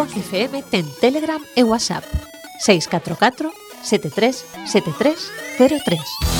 Network 0.00 0.24
FM 0.24 0.62
ten 0.70 0.86
Telegram 0.98 1.42
e 1.54 1.62
WhatsApp 1.62 2.06
644 2.64 3.52
73 3.82 4.44
73 4.64 5.30
03. 5.58 6.39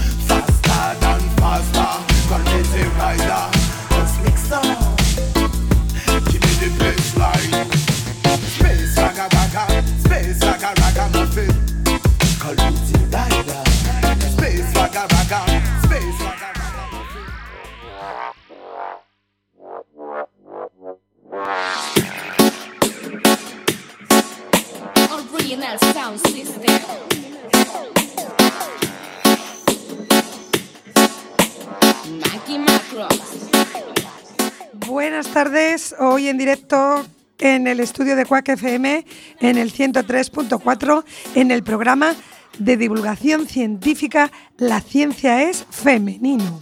Tardes, 35.33 35.95
hoy 35.97 36.27
en 36.27 36.37
directo 36.37 37.05
en 37.39 37.65
el 37.65 37.79
estudio 37.79 38.17
de 38.17 38.25
Quack 38.25 38.49
FM 38.49 39.05
en 39.39 39.57
el 39.57 39.73
103.4 39.73 41.03
en 41.35 41.51
el 41.51 41.63
programa 41.63 42.15
de 42.59 42.75
divulgación 42.75 43.47
científica 43.47 44.29
La 44.57 44.81
ciencia 44.81 45.43
es 45.43 45.65
femenino. 45.69 46.59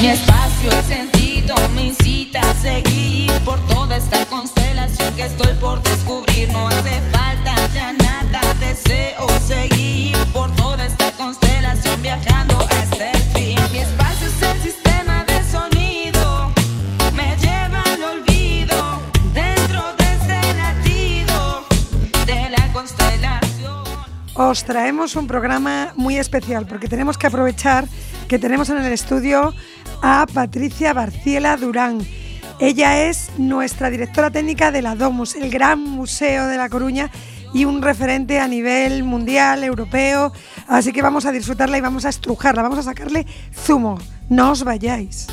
Mi 0.00 0.08
espacio, 0.08 0.70
el 0.70 0.84
sentido 0.84 1.54
me 1.74 1.86
incita 1.86 2.40
a 2.40 2.54
seguir 2.54 3.32
por 3.44 3.58
toda 3.68 3.96
esta 3.96 4.26
constelación 4.26 5.16
que 5.16 5.22
estoy 5.22 5.54
por 5.54 5.82
descubrir. 5.82 6.52
No 6.52 6.68
hace 6.68 7.00
falta 7.12 7.54
ya 7.72 7.92
nada, 7.94 8.40
deseo 8.60 9.26
seguir 9.46 10.16
por 10.34 10.54
toda 10.56 10.84
esta 10.84 11.12
constelación 11.12 12.02
viajando 12.02 12.58
hasta 12.58 13.10
el 13.10 13.22
fin. 13.34 13.99
Os 24.42 24.64
traemos 24.64 25.16
un 25.16 25.26
programa 25.26 25.92
muy 25.96 26.16
especial 26.16 26.66
porque 26.66 26.88
tenemos 26.88 27.18
que 27.18 27.26
aprovechar 27.26 27.84
que 28.26 28.38
tenemos 28.38 28.70
en 28.70 28.78
el 28.78 28.90
estudio 28.90 29.52
a 30.00 30.24
Patricia 30.32 30.94
Barciela 30.94 31.58
Durán. 31.58 32.00
Ella 32.58 33.02
es 33.02 33.28
nuestra 33.36 33.90
directora 33.90 34.30
técnica 34.30 34.72
de 34.72 34.80
la 34.80 34.94
Domus, 34.94 35.36
el 35.36 35.50
gran 35.50 35.82
museo 35.82 36.46
de 36.46 36.56
La 36.56 36.70
Coruña 36.70 37.10
y 37.52 37.66
un 37.66 37.82
referente 37.82 38.40
a 38.40 38.48
nivel 38.48 39.04
mundial, 39.04 39.62
europeo. 39.62 40.32
Así 40.66 40.90
que 40.90 41.02
vamos 41.02 41.26
a 41.26 41.32
disfrutarla 41.32 41.76
y 41.76 41.82
vamos 41.82 42.06
a 42.06 42.08
estrujarla, 42.08 42.62
vamos 42.62 42.78
a 42.78 42.82
sacarle 42.84 43.26
zumo. 43.54 43.98
No 44.30 44.52
os 44.52 44.64
vayáis. 44.64 45.26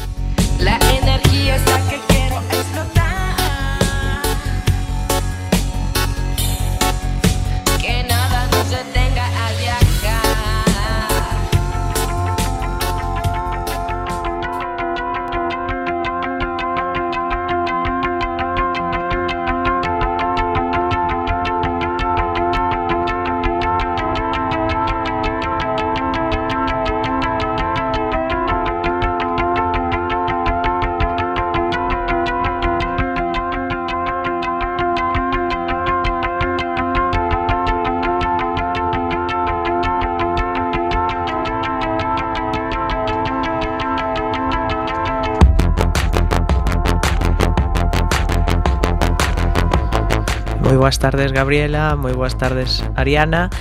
boas 50.88 51.00
tardes 51.00 51.34
Gabriela, 51.34 52.00
moi 52.00 52.16
boas 52.16 52.40
tardes 52.40 52.80
Ariana. 52.96 53.52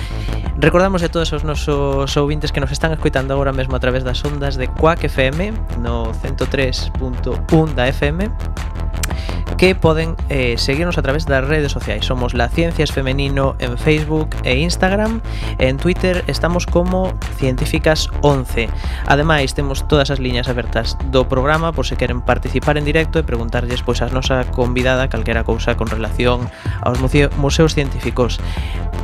Recordamos 0.63 1.03
a 1.03 1.11
todos 1.11 1.35
os 1.35 1.43
nosos 1.43 2.15
ouvintes 2.15 2.55
que 2.55 2.63
nos 2.63 2.71
están 2.71 2.95
escoitando 2.95 3.35
agora 3.35 3.51
mesmo 3.51 3.75
a 3.75 3.83
través 3.83 4.07
das 4.07 4.23
ondas 4.23 4.55
de 4.55 4.71
Quack 4.71 5.11
FM 5.11 5.51
no 5.83 6.15
103.1 6.23 7.75
da 7.75 7.91
FM 7.91 8.31
que 9.59 9.75
poden 9.75 10.15
eh, 10.29 10.55
seguirnos 10.55 10.97
a 10.97 11.01
través 11.01 11.25
das 11.25 11.43
redes 11.43 11.75
sociais. 11.75 12.05
Somos 12.05 12.33
La 12.33 12.47
Ciencias 12.47 12.95
Femenino 12.95 13.59
en 13.59 13.77
Facebook 13.77 14.29
e 14.47 14.55
Instagram 14.63 15.19
En 15.59 15.77
Twitter 15.77 16.23
estamos 16.27 16.65
como 16.65 17.13
Científicas11. 17.39 18.69
Ademais, 19.07 19.53
temos 19.53 19.87
todas 19.87 20.11
as 20.11 20.19
liñas 20.19 20.47
abertas 20.47 20.97
do 21.11 21.25
programa 21.25 21.71
por 21.73 21.85
se 21.85 21.97
queren 21.97 22.21
participar 22.21 22.77
en 22.77 22.85
directo 22.85 23.17
e 23.17 23.25
preguntarlles 23.25 23.81
pois 23.81 24.05
a 24.05 24.09
nosa 24.13 24.45
convidada 24.53 25.09
calquera 25.09 25.43
cousa 25.43 25.73
con 25.73 25.89
relación 25.89 26.45
aos 26.81 27.01
museos 27.01 27.73
científicos. 27.73 28.39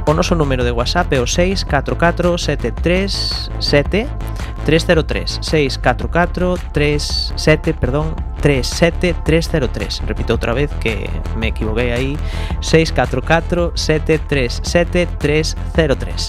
O 0.05 0.13
noso 0.13 0.35
número 0.35 0.63
de 0.63 0.75
WhatsApp 0.75 1.09
é 1.15 1.19
o 1.19 1.27
644 1.27 2.37
737 2.37 4.07
303 4.65 5.39
644 5.41 6.55
37, 6.71 7.73
perdón, 7.73 8.15
37303. 8.43 10.01
Repito 10.05 10.33
outra 10.33 10.53
vez 10.53 10.69
que 10.81 11.09
me 11.37 11.47
equivoquei 11.47 11.93
aí. 11.93 12.17
644 12.59 13.71
737 13.73 15.07
303. 15.17 16.27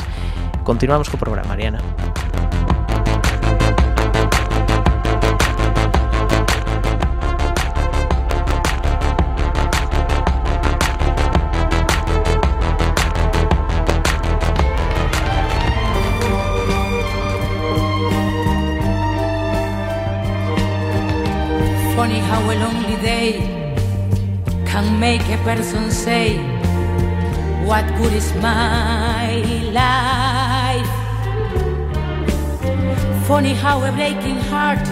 Continuamos 0.63 1.09
co 1.09 1.19
programa, 1.19 1.53
Ariana. 1.53 1.83
Day 23.25 23.37
can 24.71 24.87
make 25.01 25.27
a 25.37 25.39
person 25.49 25.91
say, 25.91 26.27
What 27.69 27.85
good 27.99 28.13
is 28.21 28.29
my 28.49 29.29
life? 29.81 30.93
Funny 33.29 33.55
how 33.65 33.77
a 33.89 33.91
breaking 33.99 34.41
heart 34.51 34.85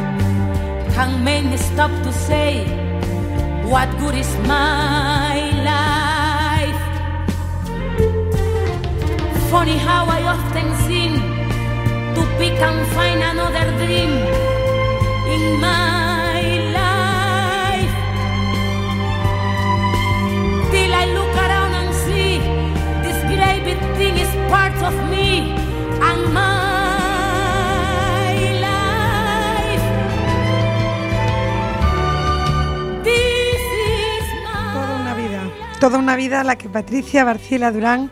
can 0.94 1.10
make 1.24 1.44
me 1.52 1.58
stop 1.70 1.92
to 2.04 2.12
say, 2.28 2.50
What 3.72 3.88
good 4.00 4.16
is 4.24 4.32
my 4.54 5.36
life? 5.70 6.82
Funny 9.50 9.76
how 9.88 10.02
I 10.18 10.20
often 10.34 10.68
seem 10.86 11.12
to 12.16 12.22
pick 12.38 12.56
and 12.68 12.80
find 12.94 13.20
another 13.32 13.66
dream 13.80 14.12
in 15.34 15.60
my 15.60 16.11
everything 23.72 24.16
is 24.18 24.28
of 24.82 24.94
me 25.10 25.54
and 26.08 26.34
my 26.34 26.42
life. 28.60 29.82
Toda 34.72 34.96
una 35.00 35.14
vida, 35.14 35.40
toda 35.80 35.98
una 35.98 36.16
vida 36.16 36.40
a 36.40 36.44
la 36.44 36.56
que 36.56 36.68
Patricia 36.68 37.24
Barcila 37.24 37.72
Durán 37.72 38.10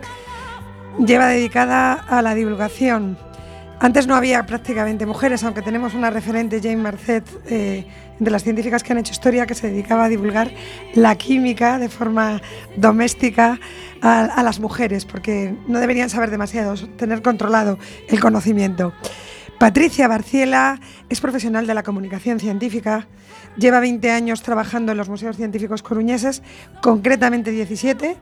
lleva 0.99 1.27
dedicada 1.29 1.93
a 1.93 2.23
la 2.23 2.35
divulgación. 2.35 3.19
Antes 3.81 4.07
no 4.07 4.15
había 4.15 4.45
prácticamente 4.45 5.07
mujeres, 5.07 5.43
aunque 5.43 5.63
tenemos 5.63 5.95
una 5.95 6.11
referente, 6.11 6.61
Jane 6.63 6.77
Marcet. 6.77 7.25
Eh, 7.47 7.87
de 8.21 8.31
las 8.31 8.45
científicas 8.45 8.85
que 8.85 8.93
han 8.93 8.99
hecho 8.99 9.13
historia, 9.13 9.47
que 9.47 9.55
se 9.55 9.69
dedicaba 9.69 10.05
a 10.05 10.09
divulgar 10.09 10.53
la 10.95 11.17
química 11.17 11.79
de 11.79 11.89
forma 11.89 12.41
doméstica 12.77 13.59
a, 14.03 14.43
las 14.43 14.61
mujeres, 14.61 15.05
porque 15.05 15.57
no 15.67 15.81
deberían 15.81 16.09
saber 16.09 16.31
demasiado, 16.31 16.75
tener 16.97 17.23
controlado 17.23 17.79
el 18.09 18.21
conocimiento. 18.21 18.93
Patricia 19.59 20.09
Barciela 20.09 20.81
es 21.09 21.21
profesional 21.21 21.67
de 21.67 21.75
la 21.75 21.83
comunicación 21.83 22.41
científica, 22.41 23.09
lleva 23.57 23.81
20 23.81 24.11
años 24.11 24.43
trabajando 24.43 24.93
en 24.93 24.99
los 24.99 25.09
museos 25.09 25.37
científicos 25.37 25.83
coruñeses, 25.83 26.43
concretamente 26.81 27.51
17, 27.51 28.17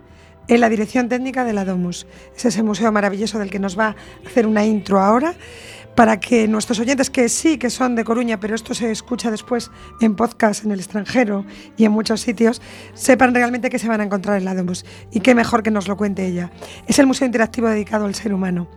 en 0.48 0.60
la 0.60 0.68
dirección 0.68 1.08
técnica 1.08 1.44
de 1.44 1.52
la 1.52 1.64
Domus. 1.64 2.06
Es 2.36 2.44
ese 2.44 2.62
museo 2.62 2.90
maravilloso 2.90 3.38
del 3.38 3.50
que 3.50 3.58
nos 3.58 3.78
va 3.78 3.88
a 3.88 3.96
hacer 4.26 4.46
una 4.46 4.64
intro 4.64 5.00
ahora 5.00 5.34
para 5.98 6.20
que 6.20 6.46
nuestros 6.46 6.78
oyentes, 6.78 7.10
que 7.10 7.28
sí 7.28 7.58
que 7.58 7.70
son 7.70 7.96
de 7.96 8.04
Coruña, 8.04 8.38
pero 8.38 8.54
esto 8.54 8.72
se 8.72 8.90
escucha 8.92 9.32
después 9.32 9.72
en 10.00 10.14
podcast 10.14 10.64
en 10.64 10.70
el 10.70 10.78
extranjero 10.78 11.44
y 11.76 11.84
en 11.84 11.90
muchos 11.90 12.20
sitios, 12.20 12.62
sepan 12.94 13.34
realmente 13.34 13.68
qué 13.68 13.80
se 13.80 13.88
van 13.88 14.00
a 14.00 14.04
encontrar 14.04 14.38
en 14.38 14.44
la 14.44 14.54
Domus. 14.54 14.84
Y 15.10 15.18
qué 15.18 15.34
mejor 15.34 15.64
que 15.64 15.72
nos 15.72 15.88
lo 15.88 15.96
cuente 15.96 16.24
ella. 16.24 16.52
Es 16.86 17.00
el 17.00 17.08
museo 17.08 17.26
interactivo 17.26 17.68
dedicado 17.68 18.06
al 18.06 18.14
ser 18.14 18.32
humano. 18.32 18.68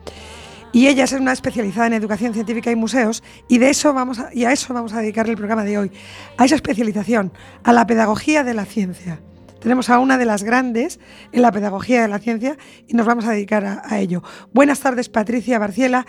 Y 0.73 0.87
ella 0.87 1.03
es 1.03 1.11
una 1.11 1.31
especializada 1.31 1.85
en 1.85 1.93
educación 1.93 2.33
científica 2.33 2.71
y 2.71 2.75
museos 2.75 3.21
y 3.47 3.59
de 3.59 3.69
eso 3.69 3.93
vamos 3.93 4.17
a, 4.17 4.33
y 4.33 4.45
a 4.45 4.51
eso 4.51 4.73
vamos 4.73 4.93
a 4.93 5.01
dedicarle 5.01 5.33
el 5.33 5.37
programa 5.37 5.63
de 5.63 5.77
hoy, 5.77 5.91
a 6.37 6.45
esa 6.45 6.55
especialización, 6.55 7.33
a 7.63 7.71
la 7.71 7.85
pedagogía 7.85 8.43
de 8.43 8.55
la 8.55 8.65
ciencia. 8.65 9.19
Tenemos 9.61 9.89
a 9.89 9.99
una 9.99 10.17
de 10.17 10.25
las 10.25 10.43
grandes 10.43 10.99
en 11.31 11.43
la 11.43 11.51
pedagogía 11.51 12.01
de 12.01 12.07
la 12.07 12.19
ciencia 12.19 12.57
y 12.87 12.95
nos 12.95 13.05
vamos 13.05 13.25
a 13.25 13.31
dedicar 13.31 13.63
a, 13.63 13.81
a 13.85 13.99
ello. 13.99 14.23
Buenas 14.53 14.79
tardes, 14.79 15.07
Patricia 15.07 15.59
Barciela. 15.59 16.05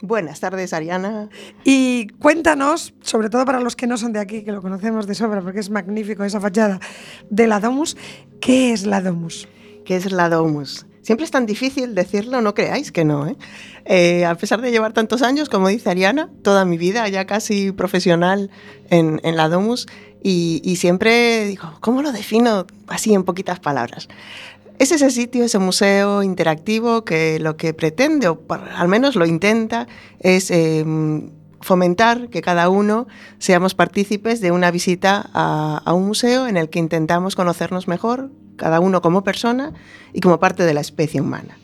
Buenas 0.00 0.40
tardes, 0.40 0.72
Ariana. 0.72 1.28
Y 1.64 2.08
cuéntanos, 2.18 2.94
sobre 3.00 3.30
todo 3.30 3.44
para 3.44 3.60
los 3.60 3.74
que 3.74 3.86
no 3.86 3.96
son 3.96 4.12
de 4.12 4.20
aquí, 4.20 4.42
que 4.42 4.52
lo 4.52 4.62
conocemos 4.62 5.06
de 5.06 5.14
sobra 5.14 5.40
porque 5.40 5.60
es 5.60 5.70
magnífico 5.70 6.24
esa 6.24 6.40
fachada 6.40 6.78
de 7.30 7.46
la 7.46 7.58
Domus, 7.58 7.96
¿qué 8.40 8.72
es 8.72 8.86
la 8.86 9.00
Domus? 9.00 9.48
¿Qué 9.84 9.96
es 9.96 10.12
la 10.12 10.28
Domus? 10.28 10.86
Siempre 11.02 11.24
es 11.24 11.30
tan 11.30 11.46
difícil 11.46 11.94
decirlo, 11.94 12.42
no 12.42 12.54
creáis 12.54 12.92
que 12.92 13.04
no. 13.04 13.26
¿eh? 13.26 13.36
Eh, 13.86 14.26
a 14.26 14.34
pesar 14.34 14.60
de 14.60 14.70
llevar 14.70 14.92
tantos 14.92 15.22
años, 15.22 15.48
como 15.48 15.68
dice 15.68 15.88
Ariana, 15.88 16.30
toda 16.42 16.64
mi 16.64 16.76
vida 16.76 17.08
ya 17.08 17.24
casi 17.24 17.72
profesional 17.72 18.50
en, 18.90 19.18
en 19.24 19.36
la 19.36 19.48
Domus, 19.48 19.88
y, 20.22 20.60
y, 20.64 20.76
siempre 20.76 21.46
digo, 21.46 21.74
¿cómo 21.80 22.02
lo 22.02 22.12
defino 22.12 22.66
así 22.88 23.14
en 23.14 23.24
poquitas 23.24 23.60
palabras? 23.60 24.08
Es 24.78 24.92
ese 24.92 25.10
sitio, 25.10 25.44
ese 25.44 25.58
museo 25.58 26.22
interactivo 26.22 27.04
que 27.04 27.38
lo 27.40 27.56
que 27.56 27.74
pretende, 27.74 28.28
o 28.28 28.40
al 28.48 28.88
menos 28.88 29.16
lo 29.16 29.26
intenta, 29.26 29.88
es 30.20 30.50
eh, 30.50 30.84
fomentar 31.60 32.28
que 32.28 32.42
cada 32.42 32.68
uno 32.68 33.08
seamos 33.38 33.74
partícipes 33.74 34.40
de 34.40 34.52
una 34.52 34.70
visita 34.70 35.28
a, 35.34 35.82
a 35.84 35.92
un 35.94 36.06
museo 36.06 36.46
en 36.46 36.56
el 36.56 36.70
que 36.70 36.78
intentamos 36.78 37.34
conocernos 37.34 37.88
mejor, 37.88 38.30
cada 38.56 38.80
uno 38.80 39.02
como 39.02 39.24
persona 39.24 39.72
y 40.12 40.20
como 40.20 40.38
parte 40.38 40.64
de 40.64 40.74
la 40.74 40.80
especie 40.80 41.20
humana. 41.20 41.58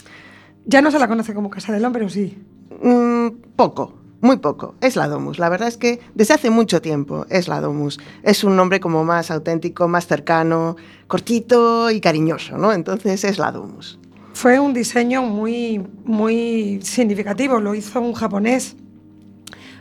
¿Ya 0.66 0.80
no 0.80 0.90
se 0.90 0.98
la 0.98 1.08
conoce 1.08 1.34
como 1.34 1.50
Casa 1.50 1.72
del 1.72 1.84
Hombre 1.84 2.04
o 2.04 2.08
sí? 2.08 2.38
Mm, 2.82 3.28
poco, 3.56 3.94
muy 4.24 4.38
poco. 4.38 4.74
Es 4.80 4.96
la 4.96 5.06
Domus. 5.06 5.38
La 5.38 5.48
verdad 5.48 5.68
es 5.68 5.76
que 5.76 6.00
desde 6.14 6.34
hace 6.34 6.50
mucho 6.50 6.80
tiempo 6.80 7.26
es 7.28 7.46
la 7.46 7.60
Domus. 7.60 8.00
Es 8.22 8.42
un 8.42 8.56
nombre 8.56 8.80
como 8.80 9.04
más 9.04 9.30
auténtico, 9.30 9.86
más 9.86 10.06
cercano, 10.06 10.76
cortito 11.06 11.90
y 11.90 12.00
cariñoso, 12.00 12.56
¿no? 12.56 12.72
Entonces 12.72 13.22
es 13.22 13.38
la 13.38 13.52
Domus. 13.52 13.98
Fue 14.32 14.58
un 14.58 14.72
diseño 14.72 15.22
muy, 15.22 15.80
muy 16.04 16.80
significativo. 16.82 17.60
Lo 17.60 17.74
hizo 17.74 18.00
un 18.00 18.14
japonés, 18.14 18.76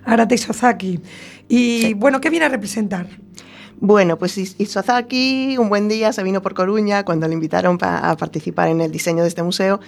Arate 0.03 0.35
Isozaki. 0.35 0.99
Y 1.47 1.81
sí. 1.81 1.93
bueno, 1.93 2.19
¿qué 2.19 2.29
viene 2.29 2.45
a 2.45 2.49
representar? 2.49 3.07
Bueno, 3.79 4.17
pues 4.17 4.37
Isozaki 4.37 5.57
un 5.57 5.69
buen 5.69 5.87
día 5.87 6.13
se 6.13 6.21
vino 6.21 6.41
por 6.41 6.53
Coruña 6.53 7.03
cuando 7.03 7.27
le 7.27 7.33
invitaron 7.33 7.77
a 7.81 8.15
participar 8.17 8.69
en 8.69 8.81
el 8.81 8.91
diseño 8.91 9.23
de 9.23 9.29
este 9.29 9.43
museo 9.43 9.79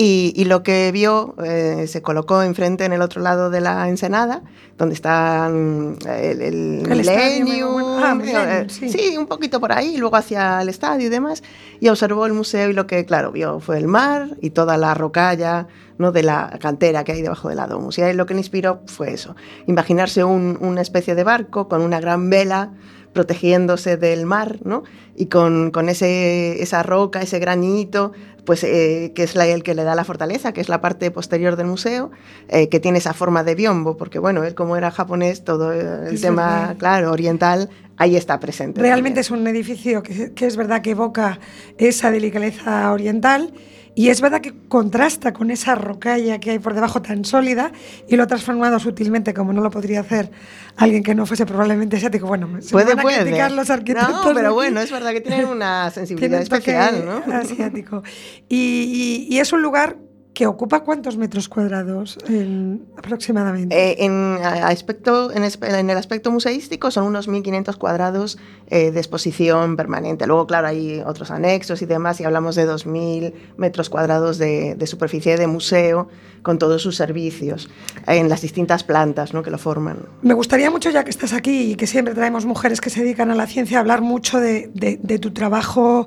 y, 0.00 0.32
y 0.36 0.44
lo 0.44 0.62
que 0.62 0.92
vio 0.92 1.34
eh, 1.44 1.86
se 1.88 2.02
colocó 2.02 2.44
enfrente 2.44 2.84
en 2.84 2.92
el 2.92 3.02
otro 3.02 3.20
lado 3.20 3.50
de 3.50 3.60
la 3.60 3.88
ensenada, 3.88 4.42
donde 4.78 4.94
está 4.94 5.50
mm, 5.52 5.96
el, 6.06 6.40
el, 6.40 6.42
el 6.42 6.98
Millennium, 6.98 7.72
bueno. 7.72 7.98
ah, 7.98 8.14
Millennium 8.14 8.68
sí. 8.68 8.88
sí. 8.90 9.16
un 9.18 9.26
poquito 9.26 9.58
por 9.58 9.72
ahí, 9.72 9.96
luego 9.96 10.14
hacia 10.14 10.62
el 10.62 10.68
estadio 10.68 11.08
y 11.08 11.10
demás, 11.10 11.42
y 11.80 11.88
observó 11.88 12.26
el 12.26 12.32
museo 12.32 12.70
y 12.70 12.74
lo 12.74 12.86
que, 12.86 13.04
claro, 13.04 13.32
vio 13.32 13.58
fue 13.58 13.76
el 13.76 13.88
mar 13.88 14.36
y 14.40 14.50
toda 14.50 14.76
la 14.76 14.94
rocalla 14.94 15.66
¿no? 15.98 16.12
de 16.12 16.22
la 16.22 16.56
cantera 16.60 17.02
que 17.02 17.10
hay 17.10 17.22
debajo 17.22 17.48
de 17.48 17.56
la 17.56 17.66
domus. 17.66 17.98
Y 17.98 18.02
ahí 18.02 18.14
lo 18.14 18.24
que 18.24 18.34
le 18.34 18.40
inspiró 18.40 18.82
fue 18.86 19.12
eso, 19.12 19.34
imaginarse 19.66 20.22
un, 20.22 20.58
una 20.60 20.80
especie 20.80 21.16
de 21.16 21.24
barco 21.24 21.68
con 21.68 21.82
una 21.82 21.98
gran 21.98 22.30
vela 22.30 22.70
protegiéndose 23.12 23.96
del 23.96 24.26
mar, 24.26 24.58
¿no? 24.64 24.84
Y 25.16 25.26
con, 25.26 25.70
con 25.70 25.88
ese, 25.88 26.62
esa 26.62 26.82
roca, 26.82 27.20
ese 27.20 27.38
granito, 27.38 28.12
pues 28.44 28.64
eh, 28.64 29.12
que 29.14 29.24
es 29.24 29.34
la, 29.34 29.46
el 29.46 29.62
que 29.62 29.74
le 29.74 29.84
da 29.84 29.94
la 29.94 30.04
fortaleza, 30.04 30.52
que 30.52 30.60
es 30.60 30.68
la 30.68 30.80
parte 30.80 31.10
posterior 31.10 31.56
del 31.56 31.66
museo, 31.66 32.10
eh, 32.48 32.68
que 32.68 32.80
tiene 32.80 32.98
esa 32.98 33.12
forma 33.12 33.44
de 33.44 33.54
biombo, 33.54 33.96
porque 33.96 34.18
bueno, 34.18 34.44
él 34.44 34.54
como 34.54 34.76
era 34.76 34.90
japonés, 34.90 35.44
todo 35.44 35.72
el 35.72 36.14
es 36.14 36.20
tema, 36.20 36.60
verdad. 36.60 36.76
claro, 36.78 37.12
oriental, 37.12 37.68
ahí 37.96 38.16
está 38.16 38.40
presente. 38.40 38.80
Realmente 38.80 39.20
también. 39.22 39.40
es 39.40 39.42
un 39.42 39.46
edificio 39.48 40.02
que, 40.02 40.32
que 40.32 40.46
es 40.46 40.56
verdad 40.56 40.80
que 40.80 40.92
evoca 40.92 41.40
esa 41.76 42.10
delicadeza 42.10 42.92
oriental 42.92 43.52
y 43.98 44.10
es 44.10 44.20
verdad 44.20 44.40
que 44.40 44.54
contrasta 44.68 45.32
con 45.32 45.50
esa 45.50 45.74
rocalla 45.74 46.38
que 46.38 46.52
hay 46.52 46.60
por 46.60 46.72
debajo 46.72 47.02
tan 47.02 47.24
sólida 47.24 47.72
y 48.06 48.14
lo 48.14 48.22
ha 48.22 48.26
transformado 48.28 48.78
sutilmente, 48.78 49.34
como 49.34 49.52
no 49.52 49.60
lo 49.60 49.72
podría 49.72 49.98
hacer 49.98 50.30
alguien 50.76 51.02
que 51.02 51.16
no 51.16 51.26
fuese 51.26 51.44
probablemente 51.46 51.96
asiático. 51.96 52.28
Bueno, 52.28 52.62
se 52.62 52.70
puede, 52.70 52.90
van 52.90 53.00
a 53.00 53.02
puede. 53.02 53.22
criticar 53.22 53.50
los 53.50 53.68
arquitectos. 53.70 54.24
No, 54.24 54.32
pero 54.32 54.54
bueno, 54.54 54.80
es 54.80 54.92
verdad 54.92 55.10
que 55.10 55.20
tienen 55.20 55.46
una 55.46 55.90
sensibilidad 55.94 56.40
especial, 56.40 57.04
¿no? 57.04 57.34
Asiático. 57.34 58.04
Y, 58.48 59.26
y, 59.28 59.34
y 59.34 59.40
es 59.40 59.52
un 59.52 59.62
lugar 59.62 59.96
que 60.38 60.46
ocupa 60.46 60.84
cuántos 60.84 61.16
metros 61.16 61.48
cuadrados 61.48 62.16
en, 62.28 62.86
aproximadamente? 62.96 63.74
Eh, 63.74 64.04
en, 64.04 64.38
aspecto, 64.44 65.32
en, 65.32 65.42
en, 65.42 65.90
el 65.90 65.96
aspecto 65.96 66.30
museístico 66.30 66.92
son 66.92 67.06
unos 67.06 67.28
1.500 67.28 67.76
cuadrados 67.76 68.38
eh, 68.68 68.92
de 68.92 69.00
exposición 69.00 69.74
permanente. 69.74 70.28
Luego, 70.28 70.46
claro, 70.46 70.68
hay 70.68 71.02
otros 71.04 71.32
anexos 71.32 71.82
y 71.82 71.86
demás, 71.86 72.20
y 72.20 72.24
hablamos 72.24 72.54
de 72.54 72.68
2.000 72.68 73.32
metros 73.56 73.90
cuadrados 73.90 74.38
de, 74.38 74.76
de, 74.76 74.86
superficie 74.86 75.36
de 75.36 75.48
museo 75.48 76.06
con 76.42 76.60
todos 76.60 76.82
sus 76.82 76.94
servicios 76.94 77.68
en 78.06 78.28
las 78.28 78.40
distintas 78.40 78.84
plantas 78.84 79.34
¿no? 79.34 79.42
que 79.42 79.50
lo 79.50 79.58
forman. 79.58 79.98
Me 80.22 80.34
gustaría 80.34 80.70
mucho, 80.70 80.90
ya 80.90 81.02
que 81.02 81.10
estás 81.10 81.32
aquí 81.32 81.72
y 81.72 81.74
que 81.74 81.88
siempre 81.88 82.14
traemos 82.14 82.46
mujeres 82.46 82.80
que 82.80 82.90
se 82.90 83.02
dedican 83.02 83.32
a 83.32 83.34
la 83.34 83.48
ciencia, 83.48 83.80
hablar 83.80 84.02
mucho 84.02 84.38
de, 84.38 84.70
de, 84.72 85.00
de 85.02 85.18
tu 85.18 85.32
trabajo 85.32 86.06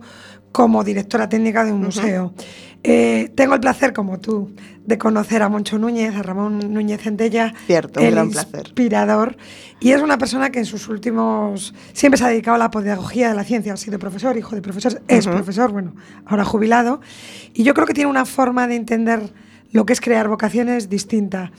como 0.52 0.84
directora 0.84 1.30
técnica 1.30 1.64
de 1.64 1.72
un 1.72 1.82
museo. 1.82 2.26
Uh 2.26 2.30
-huh. 2.30 2.71
Eh, 2.84 3.32
tengo 3.36 3.54
el 3.54 3.60
placer, 3.60 3.94
como 3.94 4.20
tú, 4.20 4.52
de 4.86 4.98
conocer 4.98 5.44
a 5.44 5.50
Moncho 5.50 5.78
Núñez, 5.78 6.16
a 6.16 6.24
Ramón 6.24 6.74
Núñez 6.74 7.02
Centella. 7.02 7.54
Cierto, 7.68 8.00
un 8.00 8.06
el 8.08 8.14
gran 8.14 8.32
placer. 8.32 8.62
inspirador. 8.62 9.38
Y 9.80 9.92
es 9.92 10.02
una 10.02 10.18
persona 10.18 10.50
que 10.52 10.60
en 10.60 10.66
sus 10.66 10.88
últimos. 10.88 11.74
siempre 11.94 12.18
se 12.18 12.26
ha 12.26 12.30
dedicado 12.30 12.56
a 12.56 12.58
la 12.58 12.72
pedagogía 12.72 13.30
de 13.30 13.36
la 13.36 13.44
ciencia. 13.44 13.74
Ha 13.74 13.78
sido 13.78 14.00
profesor, 14.00 14.36
hijo 14.38 14.56
de 14.56 14.62
profesor, 14.62 15.02
es 15.08 15.26
uh 15.26 15.30
-huh. 15.30 15.34
profesor, 15.34 15.72
bueno, 15.72 15.96
ahora 16.26 16.44
jubilado. 16.44 17.02
Y 17.54 17.64
yo 17.64 17.74
creo 17.74 17.86
que 17.86 17.94
tiene 17.94 18.10
una 18.10 18.26
forma 18.26 18.68
de 18.68 18.76
entender 18.76 19.22
lo 19.72 19.86
que 19.86 19.94
es 19.94 20.02
crear 20.02 20.28
vocaciones 20.28 20.90
distinta. 20.90 21.52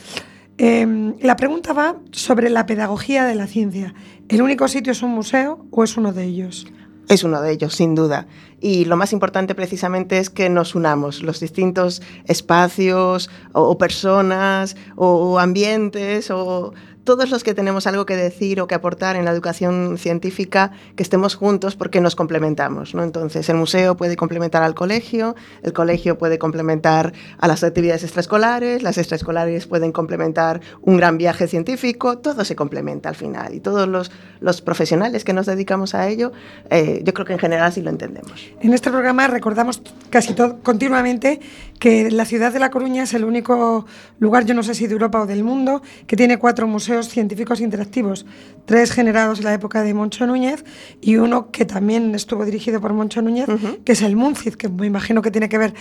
Eh, 0.59 1.15
la 1.21 1.37
pregunta 1.37 1.73
va 1.73 1.97
sobre 2.11 2.51
la 2.51 2.67
pedagogía 2.67 3.25
de 3.25 3.35
la 3.35 3.47
ciencia. 3.47 3.95
¿El 4.29 4.43
único 4.43 4.69
sitio 4.69 4.93
es 4.93 5.03
un 5.03 5.11
museo 5.11 5.67
o 5.71 5.85
es 5.85 5.97
uno 5.97 6.13
de 6.13 6.25
ellos? 6.25 6.67
Es 7.09 7.25
uno 7.25 7.43
de 7.43 7.53
ellos, 7.53 7.75
sin 7.75 7.95
duda. 7.95 8.27
Y 8.61 8.85
lo 8.85 8.97
más 8.97 9.13
importante 9.13 9.55
precisamente 9.55 10.19
es 10.19 10.31
que 10.31 10.49
nos 10.49 10.75
unamos, 10.75 11.23
los 11.23 11.41
distintos 11.41 12.01
espacios 12.27 13.29
o, 13.53 13.77
personas 13.77 14.77
o, 14.95 15.33
o 15.33 15.39
ambientes 15.39 16.31
o 16.31 16.73
todos 17.05 17.31
los 17.31 17.43
que 17.43 17.55
tenemos 17.55 17.87
algo 17.87 18.07
que 18.07 18.17
decir 18.17 18.61
o 18.61 18.67
que 18.67 18.75
aportar 18.75 19.17
en 19.17 19.25
la 19.25 19.33
educación 19.33 19.99
científica, 19.99 20.73
que 20.97 21.03
estemos 21.03 21.35
juntos 21.35 21.77
porque 21.77 22.01
nos 22.01 22.15
complementamos. 22.15 22.95
¿no? 22.95 23.03
Entonces, 23.03 23.49
el 23.49 23.57
museo 23.57 23.97
puede 23.97 24.17
complementar 24.17 24.63
al 24.63 24.75
colegio, 24.75 25.35
el 25.63 25.73
colegio 25.73 26.19
puede 26.19 26.39
complementar 26.39 27.13
a 27.39 27.49
las 27.49 27.65
actividades 27.65 28.05
extraescolares, 28.05 28.83
las 28.83 28.99
extraescolares 28.99 29.67
pueden 29.67 29.93
complementar 29.93 30.61
un 30.81 30.97
gran 30.97 31.19
viaje 31.19 31.49
científico, 31.49 32.19
todo 32.19 32.45
se 32.45 32.55
complementa 32.55 33.09
al 33.09 33.17
final. 33.17 33.55
Y 33.55 33.61
todos 33.61 33.89
los, 33.89 34.11
los 34.41 34.63
profesionales 34.63 35.25
que 35.25 35.33
nos 35.33 35.47
dedicamos 35.47 35.95
a 35.95 36.09
ello, 36.09 36.33
eh, 36.71 37.03
yo 37.05 37.13
creo 37.15 37.27
que 37.27 37.33
en 37.33 37.39
general 37.39 37.73
sí 37.73 37.83
lo 37.83 37.91
entendemos. 37.91 38.51
En 38.61 38.73
este 38.75 38.91
programa 38.91 39.27
recordamos 39.27 39.83
casi 40.11 40.35
todo, 40.35 40.61
continuamente 40.63 41.41
que 41.79 42.11
la 42.13 42.25
ciudad 42.25 42.53
de 42.53 42.61
La 42.61 42.71
Coruña 42.71 43.03
es 43.03 43.15
el 43.15 43.25
único 43.25 43.87
lugar, 44.21 44.45
yo 44.45 44.55
no 44.55 44.63
sé 44.63 44.75
si 44.75 44.87
de 44.87 44.93
Europa 44.93 45.21
o 45.21 45.27
del 45.27 45.43
mundo, 45.43 45.83
que 46.07 46.17
tiene 46.17 46.39
cuatro 46.39 46.69
museos 46.69 46.92
museos 46.93 47.09
científicos 47.09 47.61
interactivos, 47.61 48.27
tres 48.67 48.93
generados 48.93 49.39
en 49.39 49.45
la 49.47 49.55
época 49.55 49.83
de 49.83 49.95
Moncho 49.95 50.27
Núñez 50.27 50.63
y 51.01 51.17
uno 51.17 51.51
que 51.51 51.65
también 51.65 52.15
estuvo 52.15 52.45
dirigido 52.45 52.81
por 52.83 52.93
Moncho 52.93 53.23
Núñez, 53.23 53.47
que 53.85 53.93
es 53.93 54.03
el 54.03 54.15
MUNCID, 54.15 54.55
que 54.55 54.69
me 54.69 54.87
imagino 54.87 55.23
que 55.23 55.31
tiene 55.31 55.49
que 55.49 55.57
ver 55.57 55.73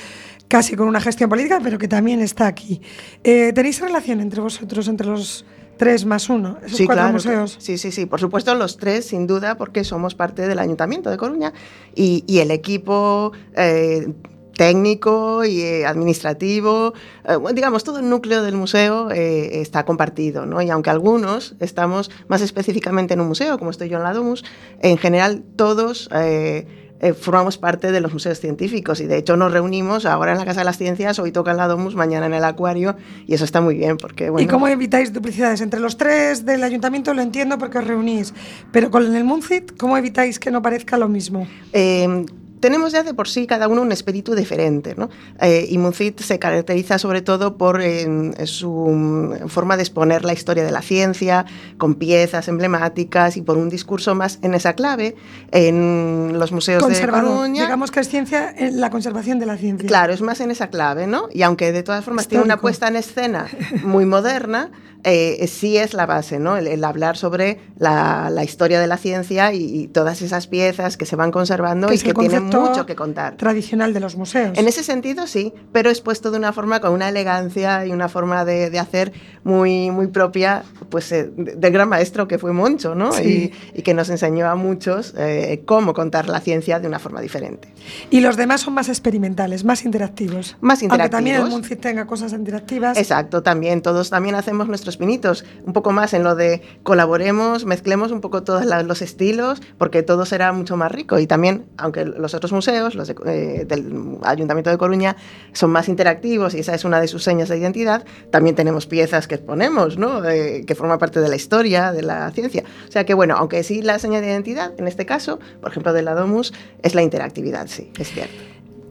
casi 0.47 0.75
con 0.77 0.87
una 0.87 1.01
gestión 1.01 1.29
política, 1.29 1.59
pero 1.61 1.77
que 1.77 1.89
también 1.89 2.21
está 2.21 2.47
aquí. 2.47 2.81
Eh, 3.25 3.51
¿Tenéis 3.53 3.81
relación 3.81 4.21
entre 4.21 4.39
vosotros, 4.39 4.87
entre 4.87 5.07
los 5.07 5.45
tres 5.77 6.05
más 6.05 6.29
uno, 6.29 6.57
esos 6.65 6.77
Sí, 6.77 6.85
cuatro 6.85 7.01
claro. 7.03 7.13
museos? 7.13 7.57
Sí, 7.59 7.77
sí, 7.77 7.91
sí. 7.91 8.05
Por 8.05 8.21
supuesto, 8.21 8.55
los 8.55 8.77
tres, 8.77 9.05
sin 9.07 9.27
duda, 9.27 9.55
porque 9.57 9.83
somos 9.83 10.15
parte 10.15 10.47
del 10.47 10.59
Ayuntamiento 10.59 11.09
de 11.09 11.17
Coruña 11.17 11.51
y, 11.93 12.23
y 12.25 12.39
el 12.39 12.51
equipo 12.51 13.33
eh, 13.57 14.13
técnico 14.61 15.43
y 15.43 15.61
eh, 15.61 15.87
administrativo, 15.87 16.93
eh, 17.27 17.37
digamos, 17.55 17.83
todo 17.83 17.97
el 17.97 18.07
núcleo 18.07 18.43
del 18.43 18.55
museo 18.55 19.09
eh, 19.09 19.59
está 19.59 19.85
compartido, 19.85 20.45
¿no? 20.45 20.61
Y 20.61 20.69
aunque 20.69 20.91
algunos 20.91 21.55
estamos 21.59 22.11
más 22.27 22.41
específicamente 22.41 23.15
en 23.15 23.21
un 23.21 23.27
museo, 23.27 23.57
como 23.57 23.71
estoy 23.71 23.89
yo 23.89 23.97
en 23.97 24.03
la 24.03 24.13
Domus, 24.13 24.45
en 24.79 24.99
general 24.99 25.41
todos... 25.55 26.09
eh, 26.13 26.67
eh, 27.03 27.13
formamos 27.13 27.57
parte 27.57 27.91
de 27.91 27.99
los 27.99 28.13
museos 28.13 28.39
científicos 28.39 29.01
y 29.01 29.07
de 29.07 29.17
hecho 29.17 29.35
nos 29.35 29.51
reunimos 29.51 30.05
ahora 30.05 30.33
en 30.33 30.37
la 30.37 30.45
Casa 30.45 30.59
de 30.59 30.65
las 30.65 30.77
Ciencias, 30.77 31.17
hoy 31.17 31.31
toca 31.31 31.49
en 31.49 31.57
la 31.57 31.67
Domus, 31.67 31.95
mañana 31.95 32.27
en 32.27 32.35
el 32.35 32.43
Acuario 32.43 32.95
y 33.25 33.33
eso 33.33 33.43
está 33.43 33.59
muy 33.59 33.73
bien 33.73 33.97
porque 33.97 34.29
bueno, 34.29 34.45
¿Y 34.45 34.47
cómo 34.47 34.67
evitáis 34.67 35.11
duplicidades? 35.11 35.61
Entre 35.61 35.79
los 35.79 35.97
tres 35.97 36.45
del 36.45 36.63
ayuntamiento 36.63 37.15
lo 37.15 37.23
entiendo 37.23 37.57
porque 37.57 37.79
os 37.79 37.87
reunís, 37.87 38.35
pero 38.71 38.91
con 38.91 39.15
el 39.15 39.23
MUNCIT, 39.23 39.77
¿cómo 39.79 39.97
evitáis 39.97 40.37
que 40.37 40.51
no 40.51 40.61
parezca 40.61 40.95
lo 40.99 41.09
mismo? 41.09 41.47
Eh, 41.73 42.23
tenemos 42.61 42.93
ya 42.93 43.03
de 43.03 43.13
por 43.13 43.27
sí 43.27 43.47
cada 43.47 43.67
uno 43.67 43.81
un 43.81 43.91
espíritu 43.91 44.35
diferente, 44.35 44.95
¿no? 44.95 45.09
Eh, 45.41 45.65
y 45.69 45.77
Muncit 45.77 46.21
se 46.21 46.39
caracteriza 46.39 46.99
sobre 46.99 47.21
todo 47.21 47.57
por 47.57 47.81
eh, 47.81 48.07
su 48.45 48.71
mm, 48.71 49.49
forma 49.49 49.75
de 49.75 49.83
exponer 49.83 50.23
la 50.23 50.33
historia 50.33 50.63
de 50.63 50.71
la 50.71 50.81
ciencia, 50.81 51.45
con 51.77 51.95
piezas 51.95 52.47
emblemáticas 52.47 53.35
y 53.35 53.41
por 53.41 53.57
un 53.57 53.69
discurso 53.69 54.15
más 54.15 54.39
en 54.43 54.53
esa 54.53 54.73
clave. 54.73 55.15
En 55.51 56.39
los 56.39 56.51
museos 56.51 56.87
de. 56.87 57.07
Coruña, 57.07 57.63
Digamos 57.63 57.91
que 57.91 57.99
es 57.99 58.07
ciencia, 58.07 58.51
eh, 58.51 58.71
la 58.71 58.89
conservación 58.89 59.39
de 59.39 59.47
la 59.47 59.57
ciencia. 59.57 59.87
Claro, 59.87 60.13
es 60.13 60.21
más 60.21 60.39
en 60.39 60.51
esa 60.51 60.67
clave, 60.67 61.07
¿no? 61.07 61.27
Y 61.33 61.41
aunque 61.41 61.71
de 61.71 61.83
todas 61.83 62.05
formas 62.05 62.27
tiene 62.27 62.43
una 62.43 62.53
Histórico. 62.53 62.61
puesta 62.61 62.87
en 62.87 62.95
escena 62.95 63.47
muy 63.83 64.05
moderna, 64.05 64.69
eh, 65.03 65.47
sí 65.47 65.77
es 65.77 65.93
la 65.93 66.05
base, 66.05 66.39
¿no? 66.39 66.57
El, 66.57 66.67
el 66.67 66.83
hablar 66.83 67.17
sobre 67.17 67.59
la, 67.77 68.29
la 68.29 68.43
historia 68.43 68.79
de 68.79 68.87
la 68.87 68.97
ciencia 68.97 69.53
y, 69.53 69.63
y 69.83 69.87
todas 69.87 70.21
esas 70.21 70.47
piezas 70.47 70.97
que 70.97 71.05
se 71.05 71.15
van 71.15 71.31
conservando 71.31 71.87
Que 71.87 71.95
y 71.95 71.99
que 71.99 72.13
tienen 72.13 72.45
mucho 72.45 72.85
que 72.85 72.95
contar. 72.95 73.35
tradicional 73.37 73.93
de 73.93 73.99
los 73.99 74.15
museos. 74.15 74.57
En 74.57 74.67
ese 74.67 74.83
sentido, 74.83 75.27
sí, 75.27 75.53
pero 75.71 75.89
expuesto 75.89 76.31
de 76.31 76.37
una 76.37 76.53
forma 76.53 76.79
con 76.79 76.91
una 76.93 77.09
elegancia 77.09 77.85
y 77.85 77.91
una 77.91 78.09
forma 78.09 78.45
de, 78.45 78.69
de 78.69 78.79
hacer 78.79 79.11
muy, 79.43 79.89
muy 79.91 80.07
propia 80.07 80.63
pues, 80.89 81.11
eh, 81.11 81.31
de- 81.35 81.55
del 81.55 81.71
gran 81.73 81.89
maestro 81.89 82.27
que 82.27 82.37
fue 82.37 82.53
Moncho, 82.53 82.93
¿no? 82.95 83.11
Sí. 83.11 83.51
Y, 83.73 83.79
y 83.79 83.81
que 83.81 83.93
nos 83.93 84.09
enseñó 84.09 84.47
a 84.47 84.55
muchos 84.55 85.13
eh, 85.17 85.63
cómo 85.65 85.93
contar 85.93 86.29
la 86.29 86.39
ciencia 86.41 86.79
de 86.79 86.87
una 86.87 86.99
forma 86.99 87.21
diferente. 87.21 87.73
Y 88.09 88.19
los 88.21 88.37
demás 88.37 88.61
son 88.61 88.73
más 88.75 88.89
experimentales, 88.89 89.63
más 89.63 89.83
interactivos. 89.85 90.57
Más 90.61 90.81
Aunque 90.83 91.09
también 91.09 91.37
el 91.37 91.41
interactivos. 91.41 91.49
MUNCIT 91.51 91.79
tenga 91.81 92.05
cosas 92.05 92.33
interactivas. 92.33 92.97
Exacto, 92.97 93.41
también, 93.41 93.81
todos 93.81 94.09
también 94.09 94.35
hacemos 94.35 94.67
nuestros 94.67 94.90
pinitos, 94.97 95.45
un 95.65 95.73
poco 95.73 95.91
más 95.91 96.13
en 96.13 96.23
lo 96.23 96.35
de 96.35 96.61
colaboremos, 96.83 97.65
mezclemos 97.65 98.11
un 98.11 98.21
poco 98.21 98.43
todos 98.43 98.65
los 98.65 99.01
estilos, 99.01 99.61
porque 99.77 100.03
todo 100.03 100.25
será 100.25 100.51
mucho 100.51 100.77
más 100.77 100.91
rico. 100.91 101.19
Y 101.19 101.27
también, 101.27 101.65
aunque 101.77 102.05
los 102.05 102.33
otros 102.33 102.51
museos, 102.51 102.95
los 102.95 103.09
eh, 103.25 103.65
del 103.67 104.17
Ayuntamiento 104.23 104.69
de 104.69 104.77
Coruña, 104.77 105.15
son 105.53 105.71
más 105.71 105.89
interactivos 105.89 106.53
y 106.53 106.59
esa 106.59 106.73
es 106.75 106.85
una 106.85 106.99
de 107.01 107.07
sus 107.07 107.23
señas 107.23 107.49
de 107.49 107.57
identidad, 107.57 108.05
también 108.29 108.55
tenemos 108.55 108.87
piezas 108.87 109.27
que 109.27 109.35
exponemos, 109.35 109.97
¿no? 109.97 110.21
De- 110.21 110.63
que 110.65 110.75
forman 110.75 110.99
parte 110.99 111.19
de 111.21 111.29
la 111.29 111.35
historia, 111.35 111.91
de 111.91 112.01
la 112.01 112.29
ciencia. 112.31 112.63
O 112.87 112.91
sea 112.91 113.05
que, 113.05 113.13
bueno, 113.13 113.35
aunque 113.37 113.63
sí 113.63 113.81
la 113.81 113.99
seña 113.99 114.21
de 114.21 114.27
identidad, 114.27 114.73
en 114.77 114.87
este 114.87 115.05
caso, 115.05 115.39
por 115.61 115.71
ejemplo, 115.71 115.93
de 115.93 116.01
la 116.01 116.13
Domus, 116.13 116.53
es 116.83 116.95
la 116.95 117.01
interactividad, 117.01 117.67
sí, 117.67 117.91
es 117.99 118.09
cierto. 118.11 118.33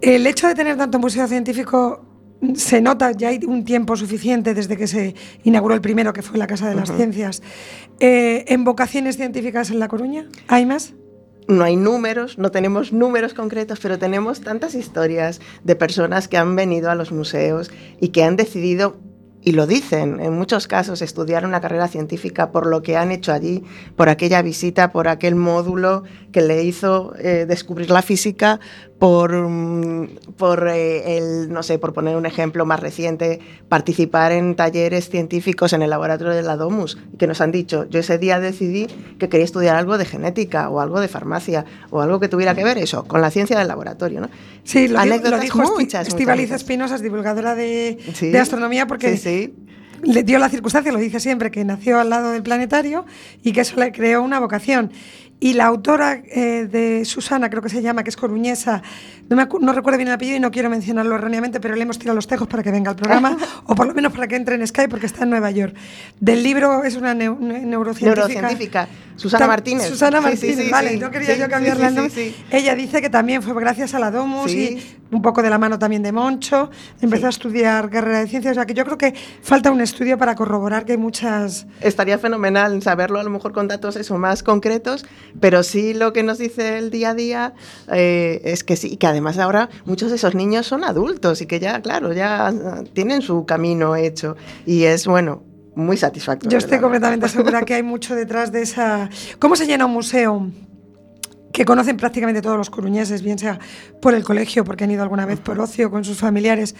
El 0.00 0.26
hecho 0.26 0.46
de 0.48 0.54
tener 0.54 0.76
tanto 0.76 0.98
museo 0.98 1.26
científico 1.28 2.04
se 2.55 2.81
nota, 2.81 3.12
ya 3.12 3.29
hay 3.29 3.40
un 3.46 3.64
tiempo 3.64 3.96
suficiente 3.96 4.55
desde 4.55 4.76
que 4.76 4.87
se 4.87 5.14
inauguró 5.44 5.74
el 5.74 5.81
primero, 5.81 6.12
que 6.12 6.22
fue 6.22 6.38
la 6.38 6.46
Casa 6.46 6.68
de 6.68 6.74
las 6.74 6.94
Ciencias. 6.94 7.42
Eh, 7.98 8.44
¿En 8.48 8.64
vocaciones 8.64 9.16
científicas 9.16 9.70
en 9.70 9.79
La 9.79 9.88
Coruña? 9.88 10.26
¿Hay 10.48 10.66
más? 10.66 10.94
no 11.50 11.64
hay 11.64 11.76
números, 11.76 12.38
no 12.38 12.50
tenemos 12.50 12.92
números 12.92 13.35
concretos, 13.35 13.81
pero 13.81 13.98
tenemos 13.98 14.40
tantas 14.40 14.74
historias 14.74 15.40
de 15.64 15.76
personas 15.76 16.29
que 16.29 16.38
han 16.38 16.55
venido 16.55 16.90
a 16.90 16.94
los 16.94 17.12
museos 17.12 17.70
y 18.00 18.09
que 18.09 18.22
han 18.22 18.37
decidido, 18.37 18.98
y 19.42 19.53
lo 19.53 19.66
dicen 19.66 20.20
en 20.20 20.33
muchos 20.33 20.68
casos, 20.68 21.03
estudiar 21.03 21.44
una 21.44 21.61
carrera 21.61 21.88
científica 21.88 22.53
por 22.53 22.66
lo 22.66 22.83
que 22.83 22.96
han 22.96 23.11
hecho 23.11 23.33
allí, 23.33 23.64
por 23.96 24.09
aquella 24.09 24.42
visita, 24.42 24.92
por 24.92 25.09
aquel 25.09 25.35
módulo 25.35 26.05
que 26.31 26.40
le 26.40 26.62
hizo 26.62 27.14
eh, 27.18 27.46
descubrir 27.48 27.90
la 27.90 28.03
física, 28.03 28.61
por, 29.00 29.32
mm, 29.32 30.08
por 30.36 30.68
eh, 30.68 31.16
el, 31.16 31.50
no 31.50 31.62
sé, 31.62 31.78
por 31.78 31.94
poner 31.94 32.16
un 32.16 32.26
ejemplo 32.26 32.66
más 32.66 32.78
reciente, 32.80 33.40
participar 33.68 34.30
en 34.30 34.54
talleres 34.54 35.08
científicos 35.08 35.72
en 35.72 35.80
el 35.80 35.88
laboratorio 35.88 36.34
de 36.34 36.42
la 36.42 36.56
Domus, 36.56 36.98
que 37.18 37.26
nos 37.26 37.40
han 37.40 37.50
dicho, 37.50 37.86
yo 37.88 37.98
ese 38.00 38.18
día 38.18 38.38
decidí 38.40 38.86
que 39.18 39.30
quería 39.30 39.46
estudiar 39.46 39.74
algo 39.74 39.96
de 39.96 40.04
genética 40.04 40.68
o 40.68 40.80
algo 40.80 41.00
de 41.00 41.08
farmacia 41.08 41.64
o 41.88 42.02
algo 42.02 42.20
que 42.20 42.28
tuviera 42.28 42.54
que 42.54 42.62
ver 42.62 42.76
eso, 42.76 43.04
con 43.04 43.22
la 43.22 43.30
ciencia 43.30 43.58
del 43.58 43.68
laboratorio, 43.68 44.20
¿no? 44.20 44.28
Sí, 44.64 44.86
lo, 44.86 44.94
lo 44.94 45.00
Anécdotas 45.00 45.40
dijo 45.40 45.58
muchas, 45.78 46.06
Estíbaliz 46.06 46.48
muchas. 46.50 46.60
Espinosa, 46.60 46.94
es 46.96 47.02
divulgadora 47.02 47.54
de, 47.54 47.96
Sí. 48.12 48.28
de 48.28 48.38
astronomía, 48.38 48.86
porque 48.86 49.16
Sí, 49.16 49.48
sí. 49.48 49.54
le 50.02 50.22
dio 50.24 50.38
la 50.38 50.50
circunstancia, 50.50 50.92
lo 50.92 50.98
dice 50.98 51.20
siempre, 51.20 51.50
que 51.50 51.64
nació 51.64 51.98
al 52.00 52.10
lado 52.10 52.32
del 52.32 52.42
planetario 52.42 53.06
y 53.42 53.52
que 53.52 53.62
eso 53.62 53.80
le 53.80 53.92
creó 53.92 54.22
una 54.22 54.40
vocación. 54.40 54.92
Y 55.42 55.55
la 55.55 55.64
autora 55.66 56.20
eh, 56.26 56.68
de 56.70 57.05
Susana, 57.07 57.48
creo 57.48 57.62
que 57.62 57.70
se 57.70 57.81
llama, 57.81 58.05
que 58.05 58.11
es 58.11 58.16
coruñesa, 58.16 58.83
no, 59.31 59.37
me 59.37 59.48
no 59.61 59.72
recuerdo 59.72 59.96
bien 59.96 60.09
el 60.09 60.14
apellido 60.14 60.37
y 60.37 60.40
no 60.40 60.50
quiero 60.50 60.68
mencionarlo 60.68 61.14
erróneamente, 61.14 61.61
pero 61.61 61.74
le 61.76 61.83
hemos 61.83 61.98
tirado 61.98 62.14
los 62.14 62.26
tejos 62.26 62.46
para 62.46 62.62
que 62.62 62.70
venga 62.70 62.90
al 62.90 62.96
programa, 62.96 63.37
o 63.64 63.74
por 63.74 63.87
lo 63.87 63.94
menos 63.94 64.12
para 64.12 64.29
que 64.29 64.37
entre 64.37 64.57
en 64.57 64.66
Skype, 64.66 64.90
porque 64.90 65.07
está 65.07 65.24
en 65.24 65.31
Nueva 65.31 65.50
York. 65.50 65.74
Del 66.20 66.42
libro 66.42 66.85
es 66.85 66.96
una 66.96 67.14
neu- 67.14 67.38
ne- 67.38 67.61
neurocientífica. 67.64 68.26
Neurocientífica. 68.29 68.88
Susana 69.16 69.46
Martínez. 69.46 69.87
Susana 69.87 70.18
Sí, 70.18 70.24
sí, 70.24 70.31
Martínez, 70.46 70.64
sí, 70.66 70.70
vale, 70.72 70.90
sí. 70.90 70.96
no 70.98 71.11
quería 71.11 71.37
yo 71.37 71.44
el 71.44 71.94
nombre. 71.94 72.11
sí. 72.11 72.35
Ella 72.50 72.74
dice 72.74 73.03
que 73.03 73.11
también 73.11 73.42
fue 73.42 73.53
gracias 73.55 73.92
a 73.94 73.98
la 73.98 74.11
Domus 74.11 74.50
y 74.53 74.83
un 75.11 75.20
poco 75.20 75.42
de 75.42 75.50
la 75.50 75.59
mano 75.59 75.79
también 75.79 76.03
de 76.03 76.11
Moncho. 76.11 76.70
Empezó 77.03 77.26
a 77.26 77.29
estudiar 77.31 77.90
carrera 77.90 78.20
de 78.20 78.29
ciencias. 78.29 78.53
O 78.53 78.55
sea 78.55 78.64
que 78.64 78.72
yo 78.72 78.85
creo 78.87 78.96
que 78.96 79.12
falta 79.42 79.70
un 79.70 79.83
estudio 79.83 80.16
para 80.16 80.35
corroborar 80.35 80.87
que 80.87 80.92
hay 80.92 80.98
muchas. 80.98 81.66
Estaría 81.83 82.16
fenomenal 82.18 82.81
saberlo 82.83 83.20
a 83.20 83.22
lo 83.22 83.29
mejor 83.29 83.53
con 83.53 83.68
datos 83.68 83.96
eso 83.96 84.16
más 84.16 84.42
concretos, 84.42 85.05
pero 85.38 85.62
sí 85.62 85.94
lo 85.94 86.12
que 86.12 86.22
nos 86.22 86.38
dice 86.38 86.78
el 86.78 86.90
día 86.90 87.10
a 87.10 87.14
día 87.14 87.54
eh, 87.92 88.40
es 88.44 88.64
que 88.64 88.76
sí, 88.76 88.96
que 88.96 89.06
además 89.06 89.38
ahora 89.38 89.68
muchos 89.84 90.10
de 90.10 90.16
esos 90.16 90.34
niños 90.34 90.66
son 90.66 90.84
adultos 90.84 91.40
y 91.42 91.46
que 91.46 91.60
ya, 91.60 91.80
claro, 91.82 92.12
ya 92.12 92.52
tienen 92.92 93.22
su 93.22 93.46
camino 93.46 93.96
hecho 93.96 94.36
y 94.66 94.84
es 94.84 95.06
bueno, 95.06 95.42
muy 95.74 95.96
satisfactorio. 95.96 96.50
Yo 96.50 96.58
estoy 96.58 96.78
completamente 96.78 97.28
segura 97.28 97.62
que 97.62 97.74
hay 97.74 97.82
mucho 97.82 98.14
detrás 98.14 98.52
de 98.52 98.62
esa. 98.62 99.08
¿Cómo 99.38 99.56
se 99.56 99.66
llena 99.66 99.86
un 99.86 99.92
museo? 99.92 100.50
que 101.52 101.64
conocen 101.64 101.96
prácticamente 101.96 102.42
todos 102.42 102.56
los 102.56 102.70
coruñeses, 102.70 103.22
bien 103.22 103.38
sea 103.38 103.58
por 104.00 104.14
el 104.14 104.22
colegio, 104.22 104.64
porque 104.64 104.84
han 104.84 104.90
ido 104.90 105.02
alguna 105.02 105.26
vez 105.26 105.40
por 105.40 105.58
ocio 105.58 105.90
con 105.90 106.04
sus 106.04 106.18
familiares. 106.18 106.76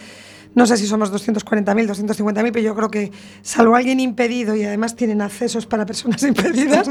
No 0.53 0.65
sé 0.65 0.75
si 0.77 0.85
somos 0.87 1.13
240.000, 1.13 1.87
250.000, 1.87 2.33
pero 2.51 2.59
yo 2.59 2.75
creo 2.75 2.91
que, 2.91 3.11
salvo 3.41 3.75
alguien 3.75 3.99
impedido 3.99 4.55
y 4.55 4.63
además 4.65 4.95
tienen 4.95 5.21
accesos 5.21 5.65
para 5.65 5.85
personas 5.85 6.21
impedidas, 6.31 6.89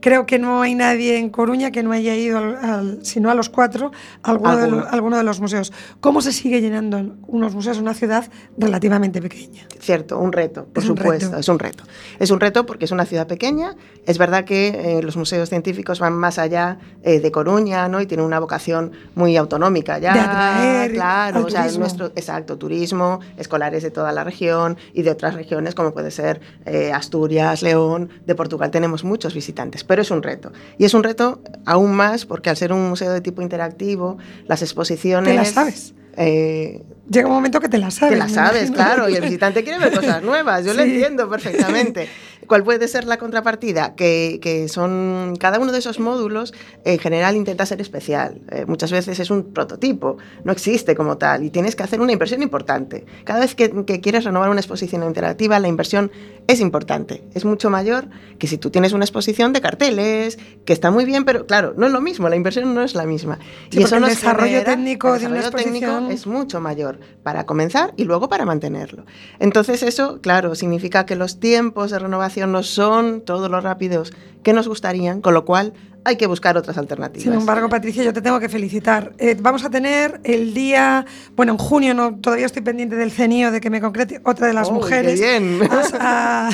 creo 0.00 0.26
que 0.26 0.38
no 0.40 0.62
hay 0.62 0.74
nadie 0.74 1.18
en 1.18 1.30
Coruña 1.30 1.70
que 1.70 1.82
no 1.82 1.92
haya 1.92 2.14
ido, 2.16 2.38
al, 2.38 2.56
al- 2.56 2.98
sino 3.04 3.30
a 3.30 3.34
los 3.34 3.48
cuatro, 3.48 3.92
a 4.22 4.30
alguno, 4.30 4.56
de 4.56 4.88
alguno 4.90 5.22
los 5.22 5.40
museos. 5.40 5.72
¿Cómo 6.00 6.20
se 6.20 6.32
sigue 6.32 6.60
llenando 6.60 7.16
unos 7.26 7.54
museos 7.54 7.76
en 7.76 7.82
una 7.84 7.94
ciudad 7.94 8.28
relativamente 8.58 9.20
pequeña? 9.22 9.66
Cierto, 9.78 10.18
un 10.18 10.32
reto, 10.32 10.64
por 10.64 10.82
Es 10.82 10.90
un 10.90 10.96
supuesto, 10.96 11.26
reto. 11.26 11.38
es 11.38 11.48
un 11.48 11.58
reto. 11.58 11.84
Es 12.18 12.30
un 12.30 12.40
reto 12.40 12.66
porque 12.66 12.86
es 12.86 12.90
una 12.90 13.04
ciudad 13.04 13.26
pequeña. 13.26 13.74
Es 14.04 14.18
verdad 14.18 14.44
que 14.44 14.98
eh, 14.98 15.02
los 15.02 15.16
museos 15.16 15.48
científicos 15.48 16.00
van 16.00 16.14
más 16.14 16.38
allá 16.38 16.78
eh, 17.02 17.20
de 17.20 17.30
Coruña, 17.30 17.88
¿no? 17.88 18.00
Y 18.00 18.06
tienen 18.06 18.26
una 18.26 18.40
vocación 18.40 18.92
muy 19.14 19.36
autonómica 19.36 19.98
ya. 19.98 20.12
De 20.12 20.20
atraer 20.20 20.92
claro, 20.92 21.44
o 21.44 21.50
sea, 21.50 21.70
nuestro 21.78 22.06
exacto 22.16 22.56
turismo, 22.58 22.95
escolares 23.36 23.82
de 23.82 23.90
toda 23.90 24.12
la 24.12 24.24
región 24.24 24.76
y 24.92 25.02
de 25.02 25.10
otras 25.10 25.34
regiones 25.34 25.74
como 25.74 25.92
puede 25.92 26.10
ser 26.10 26.40
eh, 26.64 26.92
Asturias, 26.92 27.62
León, 27.62 28.10
de 28.26 28.34
Portugal 28.34 28.70
tenemos 28.70 29.04
muchos 29.04 29.34
visitantes, 29.34 29.84
pero 29.84 30.02
es 30.02 30.10
un 30.10 30.22
reto. 30.22 30.52
Y 30.78 30.84
es 30.84 30.94
un 30.94 31.02
reto 31.02 31.40
aún 31.64 31.94
más 31.94 32.26
porque 32.26 32.50
al 32.50 32.56
ser 32.56 32.72
un 32.72 32.88
museo 32.88 33.12
de 33.12 33.20
tipo 33.20 33.42
interactivo, 33.42 34.18
las 34.46 34.62
exposiciones 34.62 35.32
Te 35.32 35.36
la 35.36 35.44
sabes. 35.44 35.94
Eh, 36.16 36.82
Llega 37.08 37.28
un 37.28 37.34
momento 37.34 37.60
que 37.60 37.68
te 37.68 37.78
la 37.78 37.92
sabes. 37.92 38.14
que 38.14 38.18
la 38.18 38.28
sabes, 38.28 38.72
claro, 38.72 39.08
y 39.08 39.14
el 39.14 39.22
visitante 39.22 39.62
quiere 39.62 39.78
ver 39.78 39.94
cosas 39.94 40.22
nuevas, 40.24 40.64
yo 40.64 40.74
lo 40.74 40.82
Sí. 40.86 40.90
entiendo 40.94 41.28
perfectamente. 41.30 42.08
¿Cuál 42.48 42.62
puede 42.64 42.86
ser 42.88 43.04
la 43.06 43.16
contrapartida? 43.16 43.94
Que, 43.96 44.38
que 44.42 44.68
son, 44.68 45.34
cada 45.38 45.58
uno 45.58 45.72
de 45.72 45.78
esos 45.78 45.98
módulos 46.00 46.52
en 46.84 46.98
general 46.98 47.34
intenta 47.36 47.64
ser 47.66 47.80
especial. 47.80 48.40
Eh, 48.50 48.64
muchas 48.66 48.90
veces 48.92 49.18
es 49.20 49.30
un 49.30 49.52
prototipo, 49.52 50.16
no 50.44 50.52
existe 50.52 50.94
como 50.96 51.16
tal, 51.16 51.42
y 51.44 51.50
tienes 51.50 51.74
que 51.76 51.82
hacer 51.84 52.00
una 52.00 52.12
inversión 52.12 52.42
importante. 52.42 53.04
Cada 53.24 53.40
vez 53.40 53.54
que, 53.54 53.84
que 53.84 54.00
quieres 54.00 54.24
renovar 54.24 54.48
una 54.50 54.60
exposición 54.60 55.02
interactiva, 55.04 55.58
la 55.60 55.68
inversión 55.68 56.10
es 56.48 56.60
importante, 56.60 57.24
es 57.34 57.44
mucho 57.44 57.68
mayor 57.70 58.08
que 58.38 58.46
si 58.46 58.58
tú 58.58 58.70
tienes 58.70 58.92
una 58.92 59.04
exposición 59.04 59.52
de 59.52 59.60
carteles, 59.60 60.38
que 60.64 60.72
está 60.72 60.90
muy 60.92 61.04
bien, 61.04 61.24
pero 61.24 61.46
claro, 61.46 61.74
no 61.76 61.86
es 61.86 61.92
lo 61.92 62.00
mismo, 62.00 62.28
la 62.28 62.36
inversión 62.36 62.74
no 62.74 62.82
es 62.82 62.94
la 62.94 63.06
misma. 63.06 63.38
Sí, 63.70 63.80
porque 63.80 63.94
el 63.96 64.00
nos 64.00 64.10
desarrollo 64.10 64.62
técnico 64.64 65.14
el 65.14 65.20
de 65.20 65.26
una 65.26 65.36
desarrollo 65.36 65.64
es 66.10 66.26
mucho 66.26 66.60
mayor 66.60 66.98
para 67.22 67.46
comenzar 67.46 67.92
y 67.96 68.04
luego 68.04 68.28
para 68.28 68.44
mantenerlo. 68.44 69.04
Entonces 69.38 69.82
eso, 69.82 70.20
claro, 70.20 70.54
significa 70.54 71.06
que 71.06 71.16
los 71.16 71.40
tiempos 71.40 71.90
de 71.90 71.98
renovación 71.98 72.52
no 72.52 72.62
son 72.62 73.20
todos 73.20 73.50
los 73.50 73.62
rápidos 73.62 74.12
que 74.42 74.52
nos 74.52 74.68
gustarían, 74.68 75.20
con 75.20 75.34
lo 75.34 75.44
cual 75.44 75.72
hay 76.06 76.16
que 76.16 76.26
buscar 76.28 76.56
otras 76.56 76.78
alternativas. 76.78 77.24
Sin 77.24 77.32
embargo, 77.32 77.68
Patricia, 77.68 78.04
yo 78.04 78.12
te 78.12 78.22
tengo 78.22 78.38
que 78.38 78.48
felicitar. 78.48 79.12
Eh, 79.18 79.36
vamos 79.40 79.64
a 79.64 79.70
tener 79.70 80.20
el 80.22 80.54
día, 80.54 81.04
bueno, 81.34 81.52
en 81.52 81.58
junio, 81.58 81.94
no, 81.94 82.14
todavía 82.14 82.46
estoy 82.46 82.62
pendiente 82.62 82.94
del 82.94 83.10
CENIO 83.10 83.50
de 83.50 83.60
que 83.60 83.70
me 83.70 83.80
concrete 83.80 84.20
otra 84.24 84.46
de 84.46 84.52
las 84.52 84.68
¡Uy, 84.68 84.74
qué 84.74 84.78
mujeres. 84.80 85.20
bien! 85.20 85.58
A, 86.00 86.48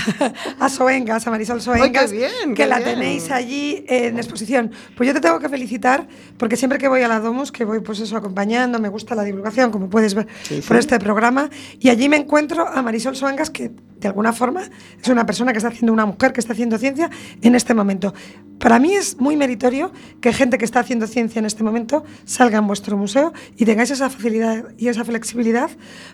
a, 0.58 0.64
a 0.64 0.68
Soengas, 0.70 1.26
a 1.26 1.30
Marisol 1.30 1.60
Soengas, 1.60 2.10
qué 2.10 2.16
bien, 2.16 2.30
que 2.48 2.54
qué 2.62 2.66
la 2.66 2.78
bien! 2.78 2.94
tenéis 2.94 3.30
allí 3.30 3.84
en 3.88 4.16
exposición. 4.16 4.70
Pues 4.96 5.06
yo 5.06 5.12
te 5.12 5.20
tengo 5.20 5.38
que 5.38 5.50
felicitar 5.50 6.08
porque 6.38 6.56
siempre 6.56 6.78
que 6.78 6.88
voy 6.88 7.02
a 7.02 7.08
la 7.08 7.20
Domus, 7.20 7.52
que 7.52 7.64
voy 7.66 7.80
pues 7.80 8.00
eso 8.00 8.16
acompañando, 8.16 8.78
me 8.78 8.88
gusta 8.88 9.14
la 9.14 9.22
divulgación, 9.22 9.70
como 9.70 9.90
puedes 9.90 10.14
ver 10.14 10.26
Sí, 10.44 10.62
por 10.66 10.78
este 10.78 10.98
programa, 10.98 11.50
y 11.78 11.90
allí 11.90 12.08
me 12.08 12.16
encuentro 12.16 12.66
a 12.66 12.80
Marisol 12.80 13.16
Soengas, 13.16 13.50
que 13.50 13.70
de 14.02 14.08
alguna 14.08 14.32
forma 14.32 14.62
es 15.00 15.08
una 15.08 15.24
persona 15.24 15.52
que 15.52 15.58
está 15.58 15.68
haciendo, 15.68 15.92
una 15.92 16.06
mujer 16.06 16.32
que 16.32 16.40
está 16.40 16.52
haciendo 16.52 16.76
ciencia 16.78 17.10
en 17.40 17.54
este 17.54 17.72
momento. 17.72 18.12
Para 18.58 18.78
mí 18.78 18.94
es 18.94 19.18
muy 19.20 19.36
meritorio 19.36 19.92
que 20.20 20.32
gente 20.32 20.58
que 20.58 20.64
está 20.64 20.80
haciendo 20.80 21.06
ciencia 21.06 21.38
en 21.38 21.46
este 21.46 21.62
momento 21.64 22.04
salga 22.24 22.58
en 22.58 22.66
vuestro 22.66 22.96
museo 22.96 23.32
y 23.56 23.64
tengáis 23.64 23.90
esa 23.90 24.10
facilidad 24.10 24.66
y 24.76 24.88
esa 24.88 25.04
flexibilidad 25.04 25.70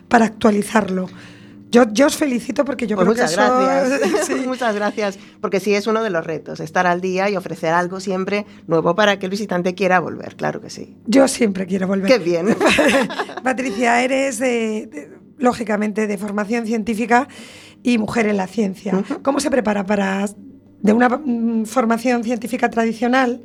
para 0.07 0.25
actualizarlo. 0.25 1.09
Yo, 1.71 1.83
yo 1.91 2.07
os 2.07 2.17
felicito 2.17 2.65
porque 2.65 2.87
yo 2.87 2.95
Pues 2.95 3.07
creo 3.07 3.13
muchas 3.15 3.35
que 3.35 3.41
eso... 3.43 3.59
gracias. 3.61 4.25
sí. 4.27 4.47
muchas 4.47 4.73
gracias, 4.73 5.19
porque 5.39 5.59
sí 5.59 5.75
es 5.75 5.85
uno 5.85 6.01
de 6.01 6.09
los 6.09 6.25
retos, 6.25 6.59
estar 6.59 6.87
al 6.87 6.99
día 7.01 7.29
y 7.29 7.37
ofrecer 7.37 7.73
algo 7.73 7.99
siempre 7.99 8.45
nuevo 8.67 8.95
para 8.95 9.19
que 9.19 9.27
el 9.27 9.29
visitante 9.29 9.75
quiera 9.75 9.99
volver, 9.99 10.35
claro 10.35 10.61
que 10.61 10.71
sí. 10.71 10.97
Yo 11.05 11.27
siempre 11.27 11.67
quiero 11.67 11.87
volver. 11.87 12.11
Qué 12.11 12.17
bien. 12.17 12.55
Patricia, 13.43 14.03
eres 14.03 14.41
lógicamente 15.37 16.07
de 16.07 16.17
formación 16.17 16.65
científica 16.65 17.27
y 17.83 17.97
mujer 17.97 18.27
en 18.27 18.37
la 18.37 18.47
ciencia. 18.47 19.03
¿Cómo 19.21 19.39
se 19.39 19.49
prepara 19.49 19.85
para 19.85 20.25
de 20.81 20.93
una 20.93 21.21
formación 21.65 22.23
científica 22.23 22.69
tradicional? 22.69 23.41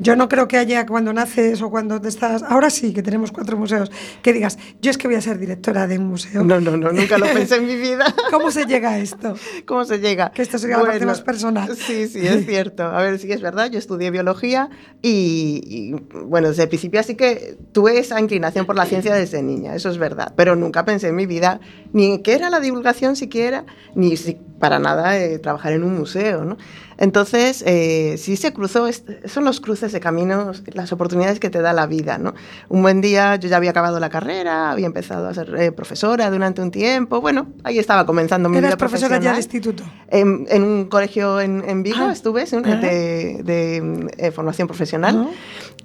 Yo 0.00 0.16
no 0.16 0.28
creo 0.28 0.46
que 0.48 0.56
haya 0.56 0.86
cuando 0.86 1.12
naces 1.12 1.60
o 1.62 1.70
cuando 1.70 2.00
te 2.00 2.08
estás. 2.08 2.42
Ahora 2.42 2.70
sí 2.70 2.92
que 2.92 3.02
tenemos 3.02 3.32
cuatro 3.32 3.56
museos. 3.56 3.90
Que 4.22 4.32
digas, 4.32 4.58
yo 4.80 4.90
es 4.90 4.98
que 4.98 5.08
voy 5.08 5.16
a 5.16 5.20
ser 5.20 5.38
directora 5.38 5.86
de 5.86 5.98
un 5.98 6.06
museo. 6.06 6.44
No, 6.44 6.60
no, 6.60 6.76
no, 6.76 6.92
nunca 6.92 7.18
lo 7.18 7.26
pensé 7.32 7.56
en 7.56 7.66
mi 7.66 7.76
vida. 7.76 8.14
¿Cómo 8.30 8.50
se 8.50 8.66
llega 8.66 8.90
a 8.90 8.98
esto? 8.98 9.34
¿Cómo 9.66 9.84
se 9.84 9.98
llega? 9.98 10.30
Que 10.30 10.42
esto 10.42 10.58
sería 10.58 10.78
la 10.78 10.84
parte 10.84 11.06
más 11.06 11.20
personal. 11.20 11.74
Sí, 11.76 12.08
sí, 12.08 12.26
es 12.26 12.46
cierto. 12.46 12.84
A 12.84 13.02
ver, 13.02 13.18
sí 13.18 13.30
es 13.32 13.40
verdad, 13.40 13.70
yo 13.70 13.78
estudié 13.78 14.10
biología 14.10 14.70
y, 15.02 15.60
y, 15.64 15.92
bueno, 16.24 16.48
desde 16.48 16.64
el 16.64 16.68
principio 16.68 17.00
así 17.00 17.14
que 17.14 17.56
tuve 17.72 17.98
esa 17.98 18.20
inclinación 18.20 18.66
por 18.66 18.76
la 18.76 18.86
ciencia 18.86 19.14
desde 19.14 19.42
niña, 19.42 19.74
eso 19.74 19.90
es 19.90 19.98
verdad, 19.98 20.32
pero 20.36 20.56
nunca 20.56 20.84
pensé 20.84 21.08
en 21.08 21.16
mi 21.16 21.26
vida 21.26 21.60
ni 21.92 22.22
qué 22.22 22.34
era 22.34 22.50
la 22.50 22.60
divulgación 22.60 23.16
siquiera, 23.16 23.64
ni 23.94 24.16
si 24.16 24.38
para 24.58 24.78
nada 24.78 25.18
eh, 25.18 25.38
trabajar 25.38 25.72
en 25.72 25.84
un 25.84 25.96
museo, 25.96 26.44
¿no? 26.44 26.56
Entonces, 26.98 27.62
eh, 27.64 28.16
sí 28.18 28.36
se 28.36 28.52
cruzó, 28.52 28.86
son 29.24 29.44
los 29.44 29.60
cruces 29.60 29.92
de 29.92 30.00
caminos, 30.00 30.62
las 30.74 30.92
oportunidades 30.92 31.38
que 31.38 31.48
te 31.48 31.60
da 31.62 31.72
la 31.72 31.86
vida, 31.86 32.18
¿no? 32.18 32.34
Un 32.68 32.82
buen 32.82 33.00
día 33.00 33.36
yo 33.36 33.48
ya 33.48 33.56
había 33.56 33.70
acabado 33.70 34.00
la 34.00 34.10
carrera, 34.10 34.70
había 34.72 34.86
empezado 34.86 35.28
a 35.28 35.32
ser 35.34 35.54
eh, 35.56 35.70
profesora 35.72 36.28
durante 36.30 36.60
un 36.60 36.70
tiempo, 36.72 37.20
bueno, 37.20 37.46
ahí 37.62 37.78
estaba 37.78 38.04
comenzando 38.04 38.48
mi 38.48 38.58
Eras 38.58 38.70
vida 38.70 38.76
profesora 38.76 39.18
ya 39.20 39.30
de 39.32 39.38
instituto. 39.38 39.84
En, 40.08 40.46
en 40.50 40.62
un 40.64 40.84
colegio 40.86 41.40
en, 41.40 41.62
en 41.68 41.82
Vigo 41.84 41.98
Ah. 42.00 42.12
estuve, 42.12 42.46
sí, 42.46 42.56
Ah. 42.64 42.76
de, 42.76 43.42
de, 43.44 44.10
eh, 44.18 44.30
formación 44.32 44.66
profesional. 44.66 45.28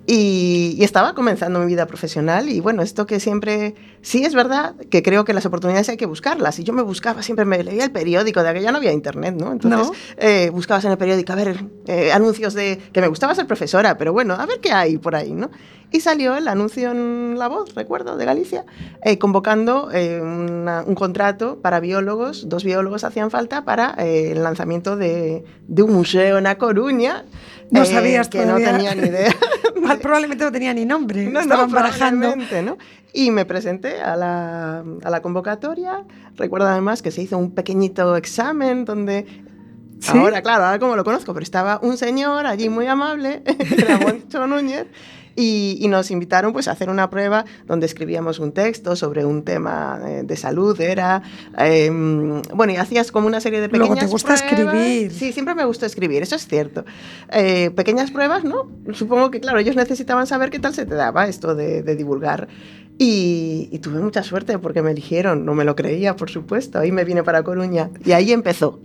Y, 0.06 0.76
y 0.78 0.84
estaba 0.84 1.16
comenzando 1.16 1.60
mi 1.62 1.66
vida 1.66 1.86
profesional 1.86 2.50
y 2.50 2.60
bueno, 2.60 2.82
esto 2.82 3.06
que 3.06 3.22
siempre, 3.22 3.74
sí 4.02 4.26
es 4.26 4.36
verdad 4.36 4.76
que 4.89 5.02
creo 5.02 5.24
que 5.24 5.32
las 5.34 5.46
oportunidades 5.46 5.88
hay 5.88 5.96
que 5.96 6.06
buscarlas. 6.06 6.60
Y 6.60 6.66
yo 6.66 6.74
me 6.74 6.82
buscaba, 6.82 7.22
siempre 7.24 7.46
me 7.46 7.63
leía 7.63 7.86
el 7.86 7.92
periódico, 7.92 8.44
de 8.44 8.50
aquella 8.50 8.72
no 8.74 8.80
había 8.80 8.92
internet, 8.92 9.36
¿no? 9.38 9.54
Entonces 9.54 9.88
No. 9.88 9.94
eh, 10.18 10.50
buscabas 10.50 10.84
en 10.84 10.92
el 10.92 10.98
periódico, 10.98 11.32
a 11.32 11.36
ver, 11.36 11.63
eh, 11.88 12.12
anuncios 12.12 12.54
de 12.54 12.80
que 12.92 13.00
me 13.00 13.08
gustaba 13.08 13.34
ser 13.34 13.48
profesora, 13.48 13.98
pero 13.98 14.12
bueno, 14.12 14.34
a 14.34 14.46
ver 14.46 14.60
qué 14.60 14.74
hay 14.74 14.98
por 14.98 15.16
ahí, 15.16 15.32
¿no? 15.32 15.50
Y 15.89 16.02
salió 16.02 16.36
el 16.36 16.48
anuncio 16.50 16.92
en 16.92 17.36
La 17.38 17.48
Voz, 17.48 17.74
recuerdo, 17.76 18.18
de 18.18 18.26
Galicia, 18.26 18.66
eh, 19.06 19.18
convocando 19.20 19.89
eh, 19.94 20.20
una- 20.22 20.84
un 20.86 20.96
contrato 20.96 21.60
para 21.62 21.80
biólogos, 21.80 22.50
dos 22.50 22.63
biólogos 22.66 23.04
hacían 23.06 23.30
falta 23.32 23.63
para 23.63 23.96
eh, 24.00 24.32
el 24.32 24.44
lanzamiento 24.44 24.98
de, 24.98 25.46
de 25.68 25.82
un 25.84 25.94
museo 25.94 26.39
en 26.39 26.48
A 26.48 26.58
Coruña. 26.58 27.24
No 27.74 27.82
eh, 27.84 27.86
sabías 27.88 28.30
que 28.30 28.42
todavía. 28.42 28.72
no 28.72 28.78
tenía 28.78 28.96
ni 28.96 29.08
idea. 29.08 29.34
Probablemente 30.02 30.44
no 30.44 30.52
tenía 30.52 30.74
ni 30.74 30.86
nombre. 30.86 31.26
No, 31.26 31.32
no, 31.32 31.40
Estaban 31.42 31.72
barajando. 31.72 32.22
probablemente, 32.22 32.62
¿no? 32.62 32.78
Y 33.14 33.32
me 33.32 33.46
presenté 33.46 34.02
a 34.02 34.16
la, 34.16 34.84
a 35.04 35.10
la 35.10 35.22
convocatoria. 35.22 36.04
Recuerdo 36.36 36.68
además 36.68 37.02
que 37.02 37.12
se 37.12 37.24
hizo 37.24 37.38
un 37.38 37.52
pequeñito 37.52 38.16
examen 38.16 38.86
donde... 38.86 39.26
¿Sí? 40.00 40.18
Ahora, 40.18 40.42
claro, 40.42 40.66
ahora 40.66 40.80
como 40.80 40.96
lo 40.96 41.04
conozco, 41.04 41.34
pero 41.34 41.44
estaba 41.44 41.80
un 41.82 41.98
señor 41.98 42.46
allí 42.46 42.68
muy 42.70 42.88
amable, 42.88 43.42
Moncho 44.02 44.46
Núñez, 44.48 44.86
y, 45.36 45.78
y 45.80 45.88
nos 45.88 46.12
invitaron 46.12 46.54
pues, 46.54 46.67
a 46.67 46.72
hacer 46.72 46.89
una 46.89 47.10
prueba 47.10 47.46
donde 47.67 47.86
escribíamos 47.86 48.39
un 48.39 48.52
texto 48.52 48.96
sobre 48.96 49.26
un 49.26 49.43
tema 49.43 50.00
eh, 50.08 50.22
de 50.24 50.38
salud. 50.38 50.80
Era, 50.80 51.22
eh, 51.58 51.89
bueno, 52.54 52.74
y 52.74 52.76
hacías 52.78 53.12
como 53.12 53.28
una 53.28 53.41
serie 53.41 53.62
de 53.62 53.67
Luego 53.67 53.86
pequeñas 53.86 54.06
te 54.06 54.12
gusta 54.12 54.36
pruebas. 54.36 54.76
escribir. 54.76 55.12
Sí, 55.12 55.34
siempre 55.34 55.56
me 55.56 55.65
gustó 55.65 55.86
escribir, 55.86 56.22
eso 56.24 56.36
es 56.36 56.48
cierto. 56.48 56.86
Eh, 57.32 57.72
pequeñas 57.76 58.12
pruebas, 58.12 58.43
¿no? 58.43 58.69
Supongo 58.93 59.32
que, 59.32 59.39
claro, 59.39 59.60
ellos 59.60 59.76
necesitaban 59.76 60.28
saber 60.28 60.50
qué 60.50 60.60
tal 60.60 60.74
se 60.74 60.86
te 60.86 60.96
daba 60.96 61.28
esto 61.28 61.56
de, 61.56 61.84
de 61.84 61.96
divulgar. 61.96 62.48
Y, 63.00 63.69
y 63.72 63.80
tuve 63.80 64.00
mucha 64.00 64.22
suerte 64.22 64.60
porque 64.60 64.84
me 64.84 64.91
eligieron, 64.91 65.46
no 65.46 65.56
me 65.56 65.65
lo 65.65 65.76
creía, 65.76 66.15
por 66.15 66.30
supuesto. 66.30 66.78
Ahí 66.78 66.91
me 66.91 67.04
vine 67.04 67.24
para 67.24 67.41
Coruña 67.43 67.89
y 68.06 68.12
ahí 68.12 68.32
empezó. 68.32 68.80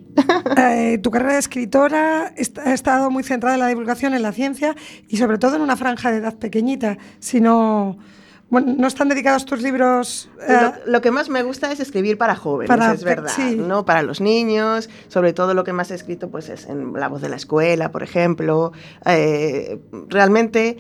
Eh, 0.57 0.99
tu 0.99 1.11
carrera 1.11 1.35
de 1.35 1.39
escritora 1.39 2.33
ha 2.65 2.73
estado 2.73 3.11
muy 3.11 3.23
centrada 3.23 3.55
en 3.55 3.61
la 3.61 3.69
divulgación, 3.69 4.15
en 4.15 4.23
la 4.23 4.33
ciencia 4.33 4.75
y 5.09 5.17
sobre 5.17 5.39
todo 5.39 5.57
en 5.57 5.63
una 5.63 5.77
franja 5.77 6.11
de 6.11 6.19
edad 6.19 6.35
pequeñita. 6.37 6.99
Si 7.21 7.41
no, 7.41 7.99
bueno, 8.51 8.75
no 8.77 8.87
están 8.87 9.09
dedicados 9.09 9.45
tus 9.45 9.63
libros. 9.63 10.31
eh, 10.47 10.59
Lo, 10.87 10.93
lo 10.93 11.01
que 11.01 11.11
más 11.11 11.29
me 11.29 11.43
gusta 11.43 11.71
es 11.71 11.81
escribir 11.81 12.17
para 12.19 12.35
jóvenes, 12.35 12.69
Para 12.69 12.93
es 12.93 13.05
verdad, 13.05 13.31
sí. 13.35 13.57
¿no? 13.57 13.85
Para 13.85 14.03
los 14.03 14.21
niños, 14.21 14.89
sobre 15.09 15.33
todo 15.33 15.55
lo 15.55 15.65
que 15.65 15.73
más 15.73 15.91
he 15.91 15.95
escrito 15.95 16.31
pues 16.31 16.49
es 16.49 16.67
en 16.67 16.93
La 16.95 17.09
voz 17.09 17.21
de 17.23 17.29
la 17.29 17.37
escuela, 17.37 17.91
por 17.93 18.03
ejemplo. 18.03 18.73
Eh, 19.05 19.79
realmente, 20.09 20.79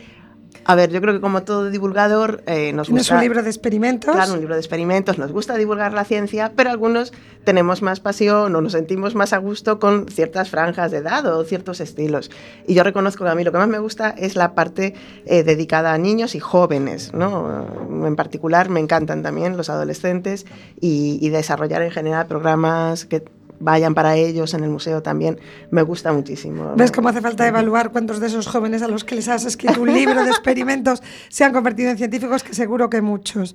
a 0.64 0.75
ver, 0.75 0.90
yo 0.90 1.01
creo 1.01 1.14
que 1.14 1.21
como 1.21 1.42
todo 1.42 1.71
divulgador 1.71 2.42
eh, 2.47 2.73
nos 2.73 2.90
gusta... 2.90 3.14
un 3.14 3.21
libro 3.21 3.42
de 3.42 3.51
experimentos. 3.51 4.14
Claro, 4.14 4.35
un 4.35 4.40
libro 4.40 4.55
de 4.55 4.61
experimentos, 4.61 5.18
nos 5.18 5.33
gusta 5.33 5.57
divulgar 5.57 5.92
la 5.92 6.05
ciencia, 6.05 6.53
pero 6.55 6.71
algunos 6.71 7.12
tenemos 7.44 7.83
más 7.83 8.01
pasión 8.01 8.55
o 8.55 8.61
nos 8.61 8.73
sentimos 8.73 9.14
más 9.14 9.33
a 9.33 9.38
gusto 9.38 9.79
con 9.79 10.07
ciertas 10.09 10.51
franjas 10.51 10.90
de 10.90 10.99
edad 10.99 11.25
o 11.27 11.44
ciertos 11.44 11.81
estilos. 11.81 12.31
Y 12.66 12.75
yo 12.75 12.83
reconozco 12.83 13.25
que 13.25 13.31
a 13.31 13.35
mí 13.35 13.44
lo 13.44 13.53
que 13.53 13.59
más 13.59 13.68
me 13.68 13.79
gusta 13.79 14.11
es 14.11 14.37
la 14.37 14.55
parte 14.55 14.94
eh, 15.25 15.42
dedicada 15.42 15.92
a 15.92 15.99
niños 15.99 16.35
y 16.35 16.40
jóvenes, 16.40 17.14
¿no? 17.14 17.66
En 18.07 18.16
particular 18.16 18.68
me 18.68 18.81
encantan 18.81 19.23
también 19.23 19.57
los 19.57 19.71
adolescentes 19.71 20.47
y, 20.81 21.18
y 21.21 21.31
desarrollar 21.31 21.83
en 21.83 21.90
general 21.90 22.27
programas 22.27 23.07
que 23.07 23.25
vayan 23.61 23.94
para 23.94 24.16
ellos 24.16 24.55
en 24.55 24.64
el 24.64 24.71
museo 24.71 25.03
también 25.03 25.38
me 25.71 25.83
gusta 25.83 26.12
muchísimo. 26.12 26.75
¿Ves 26.77 26.92
cómo 26.92 27.09
hace 27.09 27.21
falta 27.21 27.47
evaluar 27.47 27.92
cuántos 27.92 28.21
de 28.21 28.27
esos 28.29 28.47
jóvenes 28.47 28.83
a 28.83 28.88
los 28.88 29.05
que 29.05 29.14
les 29.14 29.29
has 29.29 29.44
escrito 29.44 29.81
un 29.83 29.92
libro 29.92 30.23
de 30.25 30.31
experimentos 30.31 31.03
se 31.29 31.44
han 31.44 31.53
convertido 31.53 31.90
en 31.90 31.99
científicos? 31.99 32.42
Que 32.42 32.55
seguro 32.55 32.90
que 32.90 33.03
muchos. 33.03 33.55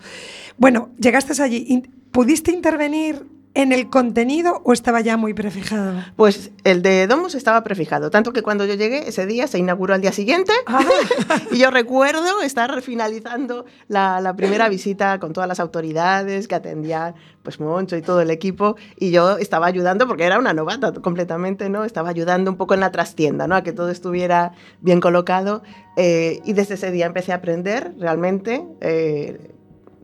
Bueno, 0.57 0.89
llegaste 0.97 1.41
allí. 1.41 1.83
¿Pudiste 2.11 2.51
intervenir 2.51 3.25
en 3.55 3.71
el 3.71 3.89
contenido 3.89 4.61
o 4.63 4.73
estaba 4.73 5.01
ya 5.01 5.15
muy 5.17 5.33
prefijado? 5.33 6.01
Pues 6.15 6.51
el 6.63 6.81
de 6.81 7.05
Domus 7.07 7.35
estaba 7.35 7.63
prefijado, 7.63 8.09
tanto 8.09 8.33
que 8.33 8.41
cuando 8.41 8.65
yo 8.65 8.73
llegué 8.73 9.07
ese 9.07 9.25
día 9.25 9.47
se 9.47 9.59
inauguró 9.59 9.93
al 9.93 10.01
día 10.01 10.11
siguiente 10.11 10.51
Ah. 10.65 10.81
y 11.51 11.57
yo 11.59 11.69
recuerdo 11.69 12.41
estar 12.41 12.81
finalizando 12.81 13.65
la, 13.87 14.21
la 14.21 14.35
primera 14.35 14.69
visita 14.69 15.19
con 15.19 15.33
todas 15.33 15.47
las 15.47 15.59
autoridades 15.59 16.47
que 16.47 16.55
atendían, 16.55 17.15
pues 17.43 17.59
Moncho 17.59 17.95
y 17.95 18.01
todo 18.01 18.21
el 18.21 18.31
equipo 18.31 18.75
y 18.97 19.11
yo 19.11 19.37
estaba 19.37 19.67
ayudando 19.67 20.07
porque 20.07 20.23
era 20.23 20.39
una 20.39 20.53
novata 20.53 20.91
completamente, 20.93 21.69
¿no? 21.69 21.83
Estaba 21.83 22.09
ayudando 22.09 22.49
un 22.49 22.57
poco 22.57 22.73
en 22.73 22.79
la 22.79 22.91
trastienda, 22.91 23.47
¿no? 23.47 23.55
A 23.55 23.63
que 23.63 23.73
todo 23.73 23.89
estuviera 23.89 24.53
bien 24.81 24.99
colocado 24.99 25.61
eh, 25.95 26.39
y 26.45 26.53
desde 26.53 26.75
ese 26.75 26.91
día 26.91 27.05
empecé 27.05 27.31
a 27.33 27.35
aprender 27.35 27.93
realmente. 27.99 28.65
eh, 28.81 29.49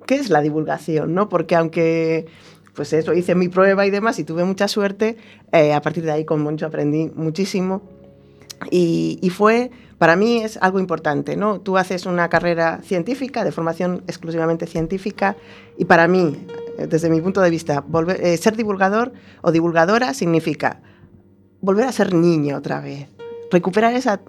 ¿qué 0.09 0.15
es 0.15 0.31
la 0.31 0.41
divulgación? 0.41 1.13
¿no? 1.13 1.29
Porque 1.29 1.55
aunque 1.55 2.25
pues 2.79 2.93
eso, 2.93 3.13
hice 3.13 3.35
mi 3.35 3.49
prueba 3.49 3.85
y 3.85 3.89
demás 3.89 4.19
y 4.19 4.23
tuve 4.23 4.45
mucha 4.45 4.69
suerte, 4.69 5.17
eh, 5.51 5.73
a 5.73 5.81
partir 5.81 6.05
de 6.05 6.13
ahí 6.13 6.23
con 6.23 6.41
Moncho 6.41 6.65
aprendí 6.65 7.11
muchísimo 7.13 7.81
y, 8.71 9.29
fue, 9.35 9.69
para 9.97 10.15
mí 10.15 10.37
es 10.37 10.55
algo 10.61 10.79
importante, 10.79 11.35
¿no? 11.35 11.59
Tú 11.59 11.77
haces 11.77 12.05
una 12.05 12.29
carrera 12.29 12.79
científica, 12.81 13.43
de 13.43 13.51
formación 13.51 14.01
exclusivamente 14.07 14.65
científica, 14.65 15.35
y 15.77 15.83
para 15.83 16.07
mí, 16.07 16.37
eh, 16.77 16.87
desde 16.87 17.09
mi 17.09 17.19
punto 17.19 17.41
de 17.41 17.49
vista, 17.49 17.83
eh, 18.17 18.37
ser 18.37 18.55
divulgador 18.55 19.11
o 19.41 19.51
divulgadora 19.51 20.13
significa 20.13 20.81
volver 21.59 21.85
a 21.85 21.91
ser 21.91 22.13
niño 22.13 22.55
otra 22.55 22.79
vez, 22.79 23.09
recuperar 23.51 23.93
esa 23.93 24.21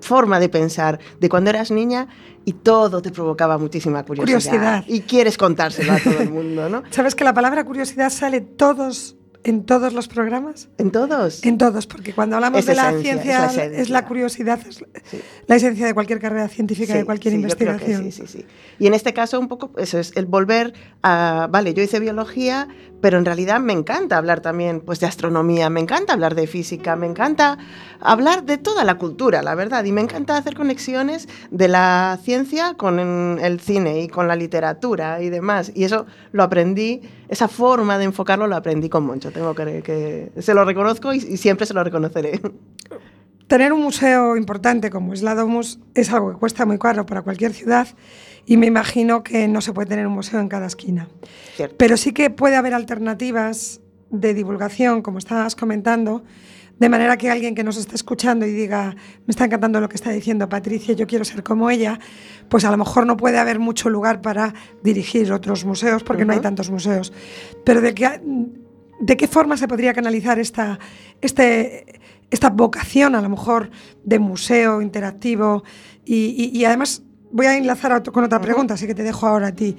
forma 0.00 0.40
de 0.40 0.48
pensar 0.48 0.98
de 1.20 1.28
cuando 1.28 1.50
eras 1.50 1.70
niña 1.70 2.08
y 2.44 2.52
todo 2.52 3.02
te 3.02 3.10
provocaba 3.10 3.58
muchísima 3.58 4.04
curiosidad. 4.04 4.50
Curiosidad. 4.50 4.84
Y 4.86 5.00
quieres 5.00 5.36
contárselo 5.38 5.92
a 5.92 5.98
todo 5.98 6.20
el 6.20 6.30
mundo, 6.30 6.68
¿no? 6.68 6.82
¿Sabes 6.90 7.14
que 7.14 7.24
la 7.24 7.34
palabra 7.34 7.64
curiosidad 7.64 8.10
sale 8.10 8.40
todos 8.40 9.16
en 9.44 9.64
todos 9.64 9.92
los 9.92 10.08
programas? 10.08 10.68
En 10.76 10.90
todos. 10.90 11.44
En 11.44 11.56
todos, 11.56 11.86
porque 11.86 12.12
cuando 12.12 12.34
hablamos 12.34 12.58
Es 12.60 12.66
de 12.66 12.74
la 12.74 12.90
ciencia 12.98 13.20
es 13.20 13.26
la 13.26 13.46
es 13.46 13.56
la, 13.56 13.64
esencia. 13.66 14.04
curiosidad, 14.06 14.58
es 14.68 14.80
la- 14.80 14.88
Sí. 15.04 15.20
la 15.46 15.54
esencia 15.56 15.86
de 15.86 15.94
cualquier 15.94 16.18
carrera 16.18 16.48
científica, 16.48 16.94
de 16.94 17.00
Sí, 17.00 17.06
cualquier 17.06 17.34
creo 17.34 17.56
que 17.56 17.64
investigación. 17.64 18.04
sí, 18.04 18.12
sí, 18.12 18.26
sí. 18.26 18.46
Y 18.80 18.88
en 18.88 18.94
este 18.94 19.12
caso, 19.14 19.38
un 19.38 19.46
poco, 19.46 19.70
eso 19.78 20.00
es 20.00 20.12
el 20.16 20.26
volver 20.26 20.72
a. 21.02 21.48
Vale, 21.50 21.74
yo 21.74 21.82
hice 21.84 22.00
biología, 22.00 22.66
pero 23.00 23.18
en 23.18 23.24
realidad 23.24 23.60
me 23.60 23.72
encanta 23.72 24.16
hablar 24.16 24.40
también 24.40 24.80
pues, 24.80 25.00
de 25.00 25.06
astronomía, 25.06 25.70
me 25.70 25.80
encanta 25.80 26.12
hablar 26.12 26.34
de 26.34 26.46
física, 26.46 26.96
me 26.96 27.06
encanta 27.06 27.58
hablar 28.00 28.44
de 28.44 28.58
toda 28.58 28.84
la 28.84 28.96
cultura, 28.96 29.42
la 29.42 29.54
verdad. 29.54 29.84
Y 29.84 29.92
me 29.92 30.00
encanta 30.00 30.36
hacer 30.36 30.54
conexiones 30.54 31.28
de 31.50 31.68
la 31.68 32.18
ciencia 32.22 32.74
con 32.74 32.98
el 32.98 33.60
cine 33.60 34.00
y 34.00 34.08
con 34.08 34.28
la 34.28 34.36
literatura 34.36 35.20
y 35.22 35.30
demás. 35.30 35.72
Y 35.74 35.84
eso 35.84 36.06
lo 36.32 36.42
aprendí, 36.42 37.02
esa 37.28 37.48
forma 37.48 37.98
de 37.98 38.04
enfocarlo 38.04 38.46
lo 38.46 38.56
aprendí 38.56 38.88
con 38.88 39.04
Moncho. 39.04 39.30
Tengo 39.30 39.54
que. 39.54 39.82
que 39.82 40.42
se 40.42 40.54
lo 40.54 40.64
reconozco 40.64 41.12
y, 41.12 41.18
y 41.18 41.36
siempre 41.36 41.66
se 41.66 41.74
lo 41.74 41.84
reconoceré. 41.84 42.40
Tener 43.46 43.72
un 43.72 43.80
museo 43.80 44.36
importante 44.36 44.90
como 44.90 45.12
es 45.12 45.22
la 45.22 45.36
Domus 45.36 45.78
es 45.94 46.12
algo 46.12 46.32
que 46.32 46.38
cuesta 46.38 46.66
muy 46.66 46.80
caro 46.80 47.06
para 47.06 47.22
cualquier 47.22 47.52
ciudad 47.52 47.86
y 48.46 48.56
me 48.56 48.66
imagino 48.66 49.22
que 49.22 49.48
no 49.48 49.60
se 49.60 49.72
puede 49.72 49.88
tener 49.88 50.06
un 50.06 50.14
museo 50.14 50.40
en 50.40 50.48
cada 50.48 50.66
esquina. 50.66 51.08
Cierto. 51.56 51.74
Pero 51.78 51.96
sí 51.96 52.12
que 52.12 52.30
puede 52.30 52.56
haber 52.56 52.72
alternativas 52.74 53.80
de 54.10 54.34
divulgación, 54.34 55.02
como 55.02 55.18
estabas 55.18 55.56
comentando, 55.56 56.22
de 56.78 56.88
manera 56.90 57.16
que 57.16 57.30
alguien 57.30 57.54
que 57.54 57.64
nos 57.64 57.76
esté 57.78 57.94
escuchando 57.94 58.46
y 58.46 58.52
diga, 58.52 58.94
me 59.26 59.30
está 59.30 59.46
encantando 59.46 59.80
lo 59.80 59.88
que 59.88 59.96
está 59.96 60.10
diciendo 60.10 60.48
Patricia, 60.48 60.94
yo 60.94 61.06
quiero 61.06 61.24
ser 61.24 61.42
como 61.42 61.70
ella, 61.70 61.98
pues 62.50 62.64
a 62.66 62.70
lo 62.70 62.76
mejor 62.76 63.06
no 63.06 63.16
puede 63.16 63.38
haber 63.38 63.58
mucho 63.58 63.88
lugar 63.88 64.20
para 64.20 64.52
dirigir 64.82 65.32
otros 65.32 65.64
museos 65.64 66.02
porque 66.04 66.24
no 66.26 66.34
hay 66.34 66.40
tantos 66.40 66.70
museos. 66.70 67.12
Pero 67.64 67.80
de 67.80 67.94
qué, 67.94 68.20
de 69.00 69.16
qué 69.16 69.26
forma 69.26 69.56
se 69.56 69.66
podría 69.66 69.94
canalizar 69.94 70.38
esta, 70.38 70.78
este, 71.22 71.98
esta 72.30 72.50
vocación 72.50 73.14
a 73.14 73.22
lo 73.22 73.30
mejor 73.30 73.70
de 74.04 74.18
museo 74.18 74.82
interactivo 74.82 75.64
y, 76.04 76.50
y- 76.54 76.58
y 76.58 76.64
además 76.66 77.02
voy 77.36 77.46
a 77.46 77.56
enlazar 77.56 77.92
a 77.92 78.02
con 78.02 78.24
otra 78.24 78.40
pregunta, 78.40 78.74
así 78.74 78.86
que 78.86 78.94
te 78.94 79.02
dejo 79.02 79.26
ahora 79.26 79.48
a 79.48 79.52
ti. 79.52 79.76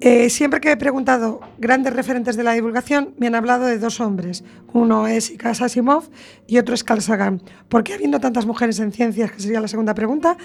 Eh, 0.00 0.30
siempre 0.30 0.60
que 0.60 0.70
he 0.70 0.76
preguntado 0.76 1.40
grandes 1.58 1.92
referentes 1.92 2.36
de 2.36 2.44
la 2.44 2.52
divulgación, 2.52 3.14
me 3.18 3.26
han 3.26 3.34
hablado 3.34 3.66
de 3.66 3.78
dos 3.78 4.00
hombres. 4.00 4.44
Uno 4.72 5.08
es 5.08 5.30
Isaac 5.30 5.62
Asimov 5.62 6.04
y 6.46 6.58
otro 6.58 6.74
es 6.74 6.84
Carl 6.84 7.02
Sagan. 7.02 7.42
¿Por 7.68 7.82
qué 7.82 7.94
habiendo 7.94 8.20
tantas 8.20 8.46
mujeres 8.46 8.78
en 8.78 8.92
ciencias, 8.92 9.32
que 9.32 9.40
sería 9.40 9.60
la 9.60 9.68
segunda 9.68 9.94
pregunta, 9.94 10.36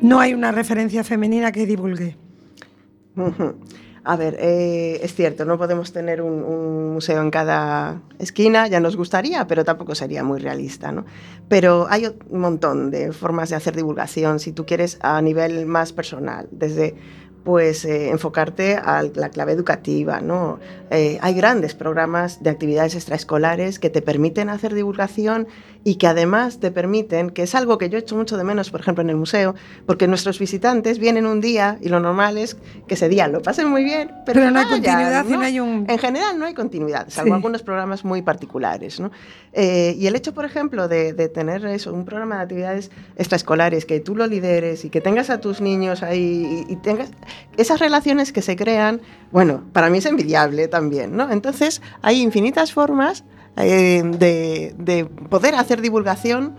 no 0.00 0.18
hay 0.18 0.32
una 0.32 0.50
referencia 0.50 1.04
femenina 1.04 1.52
que 1.52 1.66
divulgue? 1.66 2.16
A 4.04 4.16
ver, 4.16 4.36
eh, 4.40 4.98
es 5.02 5.14
cierto, 5.14 5.44
no 5.44 5.56
podemos 5.58 5.92
tener 5.92 6.22
un, 6.22 6.92
museo 6.92 7.22
en 7.22 7.30
cada 7.30 8.02
esquina, 8.18 8.66
ya 8.66 8.80
nos 8.80 8.96
gustaría, 8.96 9.46
pero 9.46 9.64
tampoco 9.64 9.94
sería 9.94 10.24
muy 10.24 10.40
realista, 10.40 10.90
¿no? 10.90 11.04
Pero 11.48 11.86
hay 11.88 12.12
un 12.28 12.40
montón 12.40 12.90
de 12.90 13.12
formas 13.12 13.50
de 13.50 13.56
hacer 13.56 13.76
divulgación, 13.76 14.40
si 14.40 14.52
tú 14.52 14.66
quieres, 14.66 14.98
a 15.02 15.22
nivel 15.22 15.66
más 15.66 15.92
personal, 15.92 16.48
desde 16.50 16.96
pues 17.44 17.84
eh, 17.84 18.10
enfocarte 18.10 18.76
a 18.76 19.02
la 19.02 19.30
clave 19.30 19.52
educativa, 19.52 20.20
¿no? 20.20 20.58
Eh, 20.90 21.18
hay 21.20 21.34
grandes 21.34 21.74
programas 21.74 22.42
de 22.42 22.50
actividades 22.50 22.94
extraescolares 22.94 23.78
que 23.78 23.90
te 23.90 24.02
permiten 24.02 24.48
hacer 24.48 24.74
divulgación 24.74 25.48
y 25.84 25.96
que 25.96 26.06
además 26.06 26.60
te 26.60 26.70
permiten, 26.70 27.30
que 27.30 27.42
es 27.42 27.54
algo 27.54 27.76
que 27.78 27.88
yo 27.90 27.98
echo 27.98 28.14
mucho 28.16 28.36
de 28.36 28.44
menos, 28.44 28.70
por 28.70 28.80
ejemplo, 28.80 29.02
en 29.02 29.10
el 29.10 29.16
museo, 29.16 29.54
porque 29.86 30.06
nuestros 30.06 30.38
visitantes 30.38 30.98
vienen 30.98 31.26
un 31.26 31.40
día 31.40 31.78
y 31.80 31.88
lo 31.88 31.98
normal 31.98 32.38
es 32.38 32.56
que 32.86 32.94
ese 32.94 33.08
día 33.08 33.26
lo 33.28 33.42
pasen 33.42 33.68
muy 33.68 33.82
bien, 33.82 34.10
pero, 34.24 34.40
Pero 34.40 34.50
no 34.52 34.60
hay 34.60 34.66
continuidad 34.66 35.24
y 35.26 35.32
no 35.32 35.40
hay 35.40 35.58
un- 35.60 35.86
En 35.88 35.98
general 35.98 36.38
no 36.38 36.46
hay 36.46 36.54
continuidad, 36.54 37.06
salvo 37.08 37.28
Sí. 37.30 37.34
algunos 37.34 37.62
programas 37.62 38.04
muy 38.04 38.22
particulares, 38.22 39.00
¿no? 39.00 39.10
Eh, 39.52 39.96
y 39.98 40.06
el 40.06 40.14
hecho, 40.14 40.32
por 40.32 40.44
ejemplo, 40.44 40.88
de, 40.88 41.12
de 41.14 41.28
tener 41.28 41.64
eso, 41.66 41.92
un 41.92 42.04
programa 42.04 42.36
de 42.36 42.42
actividades 42.42 42.90
extraescolares, 43.16 43.84
que 43.84 44.00
tú 44.00 44.14
lo 44.16 44.26
lideres 44.26 44.84
y 44.84 44.90
que 44.90 45.00
tengas 45.00 45.30
a 45.30 45.40
tus 45.40 45.60
niños 45.60 46.02
ahí 46.02 46.64
y, 46.68 46.72
y 46.72 46.76
tengas 46.76 47.10
esas 47.56 47.80
relaciones 47.80 48.32
que 48.32 48.42
se 48.42 48.56
crean, 48.56 49.00
bueno, 49.30 49.62
para 49.72 49.90
mí 49.90 49.98
es 49.98 50.06
envidiable 50.06 50.68
también, 50.68 51.16
¿no? 51.16 51.30
Entonces, 51.30 51.82
hay 52.02 52.20
infinitas 52.22 52.72
formas 52.72 53.24
eh, 53.56 54.02
de, 54.04 54.74
de 54.78 55.04
poder 55.04 55.54
hacer 55.54 55.80
divulgación 55.80 56.54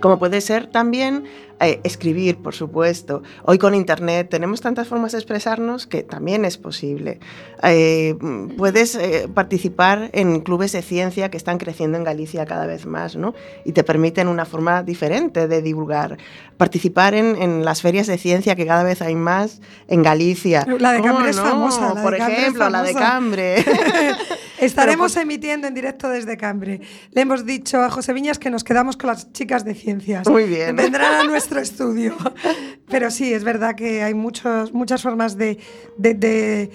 como 0.00 0.18
puede 0.18 0.40
ser 0.40 0.66
también 0.66 1.24
eh, 1.60 1.80
escribir, 1.84 2.36
por 2.36 2.54
supuesto. 2.54 3.22
Hoy 3.44 3.56
con 3.58 3.74
Internet 3.74 4.28
tenemos 4.30 4.60
tantas 4.60 4.88
formas 4.88 5.12
de 5.12 5.18
expresarnos 5.18 5.86
que 5.86 6.02
también 6.02 6.44
es 6.44 6.58
posible. 6.58 7.18
Eh, 7.62 8.14
puedes 8.58 8.94
eh, 8.94 9.28
participar 9.32 10.10
en 10.12 10.40
clubes 10.40 10.72
de 10.72 10.82
ciencia 10.82 11.30
que 11.30 11.38
están 11.38 11.56
creciendo 11.56 11.96
en 11.96 12.04
Galicia 12.04 12.44
cada 12.44 12.66
vez 12.66 12.84
más, 12.84 13.16
¿no? 13.16 13.34
Y 13.64 13.72
te 13.72 13.84
permiten 13.84 14.28
una 14.28 14.44
forma 14.44 14.82
diferente 14.82 15.48
de 15.48 15.62
divulgar. 15.62 16.18
Participar 16.58 17.14
en, 17.14 17.40
en 17.40 17.64
las 17.64 17.80
ferias 17.80 18.06
de 18.06 18.18
ciencia 18.18 18.54
que 18.54 18.66
cada 18.66 18.82
vez 18.82 19.00
hay 19.00 19.14
más 19.14 19.60
en 19.88 20.02
Galicia. 20.02 20.66
La 20.78 20.92
de 20.92 21.00
¿Cómo 21.00 21.14
Cambre 21.14 21.30
es 21.30 21.36
no? 21.36 21.44
famosa, 21.44 21.94
la 21.94 22.02
por 22.02 22.14
ejemplo, 22.14 22.68
la 22.68 22.82
de. 22.82 22.94
Cambre. 22.94 23.64
Estaremos 24.58 25.12
Pero 25.12 25.22
emitiendo 25.22 25.66
en 25.66 25.74
directo 25.74 26.08
desde 26.08 26.36
Cambre. 26.36 26.80
Le 27.12 27.20
hemos 27.20 27.44
dicho 27.44 27.82
a 27.82 27.90
José 27.90 28.12
Viñas 28.12 28.38
que 28.38 28.48
nos 28.48 28.64
quedamos 28.64 28.96
con 28.96 29.08
las 29.08 29.32
chicas 29.32 29.64
de 29.64 29.74
ciencias. 29.74 30.26
Muy 30.28 30.44
bien. 30.44 30.74
Vendrán 30.74 31.14
a 31.14 31.24
nuestro 31.50 31.60
estudio. 31.60 32.14
Pero 32.88 33.10
sí, 33.10 33.32
es 33.32 33.44
verdad 33.44 33.74
que 33.76 34.02
hay 34.02 34.14
muchos, 34.14 34.72
muchas 34.72 35.02
formas 35.02 35.36
de, 35.36 35.58
de- 35.96 36.14
de 36.14 36.70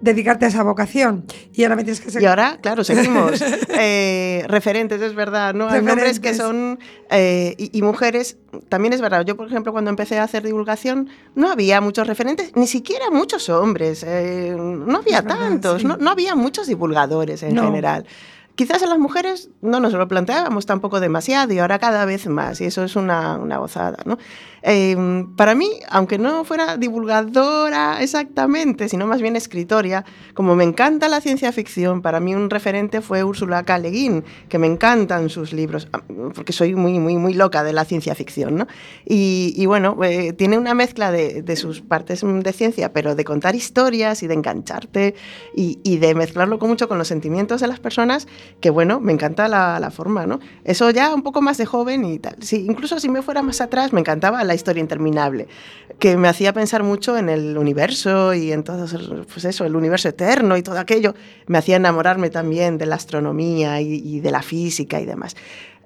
dedicarte 0.00 0.44
a 0.44 0.48
esa 0.48 0.62
vocación. 0.62 1.24
Y 1.54 1.62
ahora 1.62 1.76
me 1.76 1.84
tienes 1.84 2.00
que 2.00 2.20
Y 2.20 2.24
ahora, 2.26 2.58
claro, 2.60 2.84
seguimos. 2.84 3.42
Eh, 3.76 4.44
referentes, 4.48 5.00
es 5.02 5.14
verdad, 5.14 5.52
¿no? 5.54 5.68
Hay 5.68 5.82
nombres 5.82 6.20
que 6.20 6.30
Referentes. 6.30 6.36
son. 6.38 6.78
eh, 7.10 7.54
y, 7.58 7.76
y 7.78 7.82
mujeres, 7.82 8.36
también 8.68 8.92
es 8.92 9.00
verdad. 9.00 9.24
Yo, 9.24 9.36
por 9.36 9.46
ejemplo, 9.48 9.72
cuando 9.72 9.90
empecé 9.90 10.18
a 10.18 10.22
hacer 10.24 10.42
divulgación, 10.44 11.08
no 11.34 11.50
había 11.50 11.80
muchos 11.80 12.06
referentes, 12.06 12.52
ni 12.54 12.66
siquiera 12.66 13.10
muchos 13.10 13.48
hombres. 13.48 14.04
eh, 14.06 14.54
no 14.58 14.98
había 14.98 15.22
verdad, 15.22 15.38
tantos, 15.38 15.80
sí. 15.82 15.86
no, 15.88 15.96
no 15.96 16.10
había 16.10 16.34
muchos 16.34 16.66
divulgadores 16.66 17.42
en 17.42 17.54
No. 17.54 17.64
general. 17.64 18.06
Quizás 18.54 18.84
a 18.84 18.86
las 18.86 18.98
mujeres 18.98 19.50
no 19.62 19.80
nos 19.80 19.92
lo 19.94 20.06
planteábamos 20.06 20.64
tampoco 20.64 21.00
demasiado 21.00 21.52
y 21.52 21.58
ahora 21.58 21.80
cada 21.80 22.04
vez 22.04 22.28
más, 22.28 22.60
y 22.60 22.66
eso 22.66 22.84
es 22.84 22.94
una, 22.94 23.36
una 23.36 23.58
gozada. 23.58 23.98
¿no? 24.04 24.16
Eh, 24.62 24.96
para 25.36 25.54
mí, 25.54 25.68
aunque 25.90 26.18
no 26.18 26.44
fuera 26.44 26.78
divulgadora 26.78 28.00
exactamente, 28.00 28.88
sino 28.88 29.06
más 29.06 29.20
bien 29.20 29.36
escritoria, 29.36 30.06
como 30.32 30.54
me 30.54 30.64
encanta 30.64 31.08
la 31.08 31.20
ciencia 31.20 31.52
ficción, 31.52 32.00
para 32.00 32.18
mí 32.18 32.34
un 32.34 32.48
referente 32.48 33.02
fue 33.02 33.24
Úrsula 33.24 33.62
K. 33.64 33.78
Le 33.78 33.90
Guin, 33.90 34.24
que 34.48 34.58
me 34.58 34.66
encantan 34.66 35.28
sus 35.28 35.52
libros, 35.52 35.88
porque 36.34 36.54
soy 36.54 36.74
muy, 36.74 36.98
muy, 36.98 37.16
muy 37.16 37.34
loca 37.34 37.62
de 37.62 37.74
la 37.74 37.84
ciencia 37.84 38.14
ficción. 38.14 38.56
¿no? 38.56 38.66
Y, 39.04 39.52
y 39.54 39.66
bueno, 39.66 39.98
eh, 40.02 40.32
tiene 40.32 40.56
una 40.56 40.72
mezcla 40.72 41.10
de, 41.10 41.42
de 41.42 41.56
sus 41.56 41.82
partes 41.82 42.24
mm, 42.24 42.40
de 42.40 42.52
ciencia, 42.54 42.92
pero 42.92 43.14
de 43.14 43.24
contar 43.24 43.54
historias 43.54 44.22
y 44.22 44.28
de 44.28 44.34
engancharte 44.34 45.14
y, 45.54 45.78
y 45.82 45.98
de 45.98 46.14
mezclarlo 46.14 46.58
con 46.58 46.70
mucho 46.70 46.88
con 46.88 46.96
los 46.96 47.08
sentimientos 47.08 47.60
de 47.60 47.66
las 47.66 47.80
personas, 47.80 48.26
que 48.60 48.70
bueno, 48.70 49.00
me 49.00 49.12
encanta 49.12 49.48
la, 49.48 49.78
la 49.80 49.90
forma, 49.90 50.26
¿no? 50.26 50.40
Eso 50.64 50.90
ya 50.90 51.14
un 51.14 51.22
poco 51.22 51.42
más 51.42 51.58
de 51.58 51.66
joven 51.66 52.04
y 52.04 52.18
tal. 52.18 52.36
Sí, 52.40 52.64
incluso 52.68 52.98
si 53.00 53.08
me 53.08 53.22
fuera 53.22 53.42
más 53.42 53.60
atrás, 53.60 53.92
me 53.92 54.00
encantaba 54.00 54.42
la 54.44 54.54
historia 54.54 54.80
interminable, 54.80 55.48
que 55.98 56.16
me 56.16 56.28
hacía 56.28 56.52
pensar 56.52 56.82
mucho 56.82 57.16
en 57.16 57.28
el 57.28 57.58
universo 57.58 58.34
y 58.34 58.52
en 58.52 58.64
todo 58.64 58.86
pues 59.32 59.44
eso, 59.44 59.64
el 59.64 59.76
universo 59.76 60.08
eterno 60.08 60.56
y 60.56 60.62
todo 60.62 60.78
aquello. 60.78 61.14
Me 61.46 61.58
hacía 61.58 61.76
enamorarme 61.76 62.30
también 62.30 62.78
de 62.78 62.86
la 62.86 62.96
astronomía 62.96 63.80
y, 63.80 63.94
y 63.94 64.20
de 64.20 64.30
la 64.30 64.42
física 64.42 65.00
y 65.00 65.06
demás. 65.06 65.36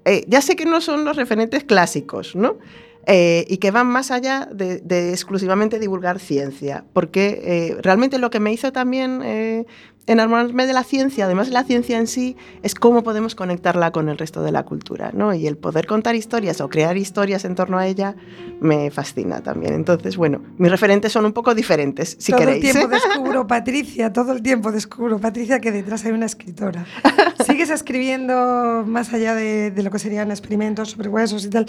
Eh, 0.05 0.25
ya 0.27 0.41
sé 0.41 0.57
que 0.57 0.65
no 0.65 0.81
son 0.81 1.05
los 1.05 1.17
referentes 1.17 1.65
clásicos, 1.65 2.35
¿no? 2.35 2.57
Eh, 3.07 3.47
y 3.49 3.57
que 3.59 3.71
van 3.71 3.87
más 3.87 4.11
allá 4.11 4.49
de, 4.53 4.81
de 4.81 5.11
exclusivamente 5.11 5.79
divulgar 5.79 6.19
ciencia, 6.19 6.85
porque 6.93 7.41
eh, 7.43 7.77
realmente 7.81 8.19
lo 8.19 8.31
que 8.31 8.41
me 8.41 8.53
hizo 8.53 8.73
también 8.73 9.23
eh, 9.25 9.65
enamorarme 10.09 10.67
de 10.67 10.73
la 10.73 10.85
ciencia, 10.85 11.27
además 11.27 11.49
de 11.49 11.53
la 11.53 11.65
ciencia 11.65 11.99
en 11.99 12.07
sí, 12.07 12.37
es 12.63 12.75
cómo 12.75 13.03
podemos 13.03 13.35
conectarla 13.35 13.93
con 13.93 14.09
el 14.09 14.19
resto 14.19 14.43
de 14.43 14.53
la 14.53 14.65
cultura, 14.65 15.11
¿no? 15.13 15.35
Y 15.35 15.47
el 15.47 15.57
poder 15.57 15.87
contar 15.87 16.17
historias 16.17 16.61
o 16.61 16.69
crear 16.69 16.97
historias 16.97 17.45
en 17.45 17.55
torno 17.55 17.79
a 17.79 17.87
ella 17.87 18.17
me 18.61 18.91
fascina 18.91 19.43
también. 19.43 19.75
Entonces, 19.75 20.17
bueno, 20.17 20.43
mis 20.57 20.71
referentes 20.71 21.13
son 21.13 21.27
un 21.27 21.33
poco 21.33 21.55
diferentes, 21.55 22.17
si 22.19 22.33
todo 22.33 22.41
queréis. 22.41 22.65
el 22.65 22.73
tiempo 22.73 22.89
descubro, 22.89 23.47
Patricia, 23.49 24.13
todo 24.13 24.33
el 24.33 24.43
tiempo 24.43 24.73
descubro, 24.73 25.19
Patricia, 25.19 25.61
que 25.61 25.73
detrás 25.73 26.05
hay 26.07 26.13
una 26.13 26.27
escritora. 26.27 26.87
Sigues 27.47 27.71
escribiendo 27.71 28.85
más 28.87 29.13
allá 29.13 29.35
de, 29.35 29.71
de 29.71 29.83
lo 29.83 29.91
que 29.91 29.99
serían 29.99 30.31
experimentos 30.31 30.91
sobre 30.91 31.09
huesos 31.09 31.45
y 31.45 31.51
tal. 31.51 31.67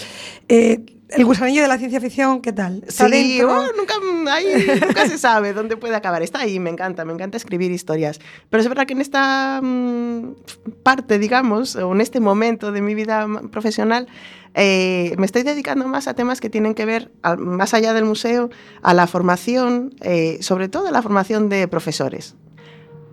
El 1.10 1.26
gusanillo 1.26 1.63
de 1.63 1.67
la 1.67 1.78
ciencia 1.78 2.00
ficción, 2.00 2.39
¿qué 2.41 2.54
tal? 2.54 2.84
¿Está 2.88 3.08
Sí, 3.08 3.38
dentro? 3.39 3.52
oh, 3.52 3.65
nunca, 3.76 3.95
ahí 4.32 4.45
nunca 4.86 5.08
se 5.08 5.17
sabe 5.17 5.54
dónde 5.54 5.76
puede 5.76 5.95
acabar. 5.95 6.22
Está 6.22 6.41
ahí, 6.41 6.60
me 6.60 6.69
encanta, 6.69 7.04
me 7.04 7.13
encanta 7.13 7.36
escribir 7.36 7.72
historias. 7.72 8.19
Pero 8.50 8.62
es 8.62 8.69
verdad 8.69 8.86
que 8.86 8.93
en 8.93 9.02
esta 9.02 9.60
mm, 9.63 10.36
parte, 10.84 11.17
digamos, 11.17 11.76
o 11.76 11.93
en 11.93 12.02
este 12.02 12.19
momento 12.19 12.72
de 12.72 12.82
mi 12.82 12.93
vida 12.93 13.28
profesional, 13.52 14.08
eh, 14.54 15.15
me 15.17 15.26
estoy 15.26 15.41
dedicando 15.43 15.88
más 15.88 16.08
a 16.08 16.13
temas 16.13 16.39
que 16.41 16.50
tienen 16.50 16.76
que 16.76 16.86
ver, 16.86 17.12
más 17.39 17.74
allá 17.74 17.93
del 17.93 18.06
museo, 18.06 18.50
a 18.84 18.93
la 18.93 19.08
formación, 19.08 19.95
eh, 20.02 20.38
sobre 20.41 20.69
todo 20.69 20.88
a 20.89 20.91
la 20.91 21.02
formación 21.02 21.50
de 21.50 21.67
profesores. 21.67 22.36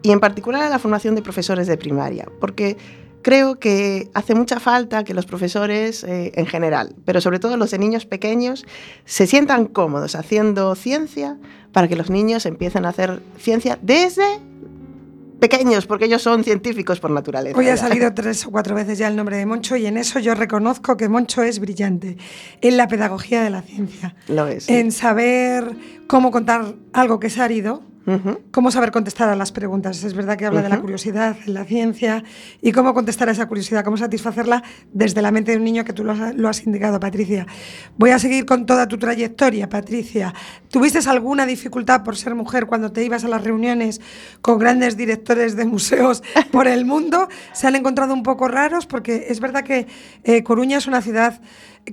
Y 0.02 0.12
en 0.12 0.20
particular 0.20 0.62
a 0.62 0.68
la 0.68 0.78
formación 0.78 1.14
de 1.14 1.22
profesores 1.22 1.66
de 1.66 1.78
primaria, 1.78 2.28
porque 2.40 2.76
creo 3.26 3.58
que 3.58 4.08
hace 4.14 4.36
mucha 4.36 4.60
falta 4.60 5.02
que 5.02 5.12
los 5.12 5.26
profesores 5.26 6.04
eh, 6.04 6.30
en 6.36 6.46
general, 6.46 6.94
pero 7.04 7.20
sobre 7.20 7.40
todo 7.40 7.56
los 7.56 7.72
de 7.72 7.78
niños 7.80 8.06
pequeños, 8.06 8.64
se 9.04 9.26
sientan 9.26 9.66
cómodos 9.66 10.14
haciendo 10.14 10.72
ciencia 10.76 11.36
para 11.72 11.88
que 11.88 11.96
los 11.96 12.08
niños 12.08 12.46
empiecen 12.46 12.86
a 12.86 12.90
hacer 12.90 13.20
ciencia 13.36 13.80
desde 13.82 14.22
pequeños, 15.40 15.88
porque 15.88 16.04
ellos 16.04 16.22
son 16.22 16.44
científicos 16.44 17.00
por 17.00 17.10
naturaleza. 17.10 17.58
Hoy 17.58 17.68
ha 17.68 17.76
salido 17.76 18.14
tres 18.14 18.46
o 18.46 18.52
cuatro 18.52 18.76
veces 18.76 18.96
ya 18.96 19.08
el 19.08 19.16
nombre 19.16 19.38
de 19.38 19.44
Moncho 19.44 19.74
y 19.74 19.86
en 19.86 19.96
eso 19.96 20.20
yo 20.20 20.36
reconozco 20.36 20.96
que 20.96 21.08
Moncho 21.08 21.42
es 21.42 21.58
brillante 21.58 22.18
en 22.60 22.76
la 22.76 22.86
pedagogía 22.86 23.42
de 23.42 23.50
la 23.50 23.62
ciencia, 23.62 24.14
Lo 24.28 24.46
es. 24.46 24.66
sí. 24.66 24.72
en 24.72 24.92
saber 24.92 25.74
cómo 26.06 26.30
contar 26.30 26.76
algo 26.92 27.18
que 27.18 27.26
es 27.26 27.38
árido, 27.38 27.82
Cómo 28.52 28.70
saber 28.70 28.92
contestar 28.92 29.28
a 29.28 29.34
las 29.34 29.50
preguntas. 29.50 30.04
Es 30.04 30.14
verdad 30.14 30.36
que 30.36 30.46
habla 30.46 30.62
de 30.62 30.68
la 30.68 30.80
curiosidad 30.80 31.36
la 31.46 31.64
ciencia 31.64 32.22
y 32.62 32.70
cómo 32.70 32.94
contestar 32.94 33.28
a 33.28 33.32
esa 33.32 33.46
curiosidad, 33.46 33.84
cómo 33.84 33.96
satisfacerla 33.96 34.62
desde 34.92 35.22
la 35.22 35.32
mente 35.32 35.50
de 35.50 35.56
un 35.56 35.64
niño 35.64 35.84
que 35.84 35.92
tú 35.92 36.04
lo 36.04 36.12
has, 36.12 36.34
lo 36.36 36.48
has 36.48 36.64
indicado, 36.64 37.00
Patricia. 37.00 37.46
Voy 37.96 38.10
a 38.10 38.18
seguir 38.18 38.46
con 38.46 38.64
toda 38.64 38.86
tu 38.86 38.96
trayectoria, 38.96 39.68
Patricia. 39.68 40.32
¿Tuviste 40.70 41.00
alguna 41.08 41.46
dificultad 41.46 42.04
por 42.04 42.16
ser 42.16 42.34
mujer 42.34 42.66
cuando 42.66 42.92
te 42.92 43.04
ibas 43.04 43.24
a 43.24 43.28
las 43.28 43.42
reuniones 43.42 44.00
con 44.40 44.58
grandes 44.58 44.96
directores 44.96 45.56
de 45.56 45.64
museos 45.64 46.22
por 46.52 46.68
el 46.68 46.84
mundo? 46.84 47.28
¿Se 47.52 47.66
han 47.66 47.74
encontrado 47.74 48.14
un 48.14 48.22
poco 48.22 48.46
raros? 48.46 48.86
Porque 48.86 49.26
es 49.28 49.40
verdad 49.40 49.64
que 49.64 49.86
eh, 50.22 50.42
Coruña 50.44 50.78
es 50.78 50.86
una 50.86 51.02
ciudad 51.02 51.40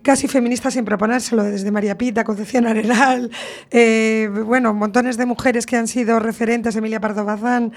casi 0.01 0.27
feminista 0.27 0.71
sin 0.71 0.86
proponérselo, 0.86 1.43
desde 1.43 1.69
María 1.71 1.97
Pita, 1.97 2.23
Concepción 2.23 2.65
Arenal, 2.65 3.29
eh, 3.71 4.29
bueno, 4.45 4.73
montones 4.73 5.17
de 5.17 5.25
mujeres 5.25 5.65
que 5.65 5.75
han 5.77 5.88
sido 5.88 6.19
referentes, 6.19 6.75
Emilia 6.75 6.99
Pardo 6.99 7.23
Bazán, 7.25 7.71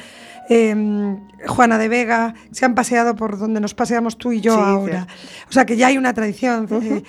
eh, 0.49 1.17
Juana 1.47 1.77
de 1.79 1.89
Vega, 1.89 2.35
se 2.53 2.65
han 2.65 2.75
paseado 2.75 3.17
por 3.17 3.39
donde 3.39 3.61
nos 3.61 3.75
paseamos 3.75 4.17
tú 4.17 4.33
y 4.33 4.41
yo 4.41 4.55
Sí, 4.55 4.61
ahora. 4.63 5.07
O 5.49 5.53
sea 5.53 5.67
que 5.67 5.77
ya 5.77 5.89
hay 5.89 5.99
una 5.99 6.15
tradición. 6.15 6.67
eh, 6.71 7.03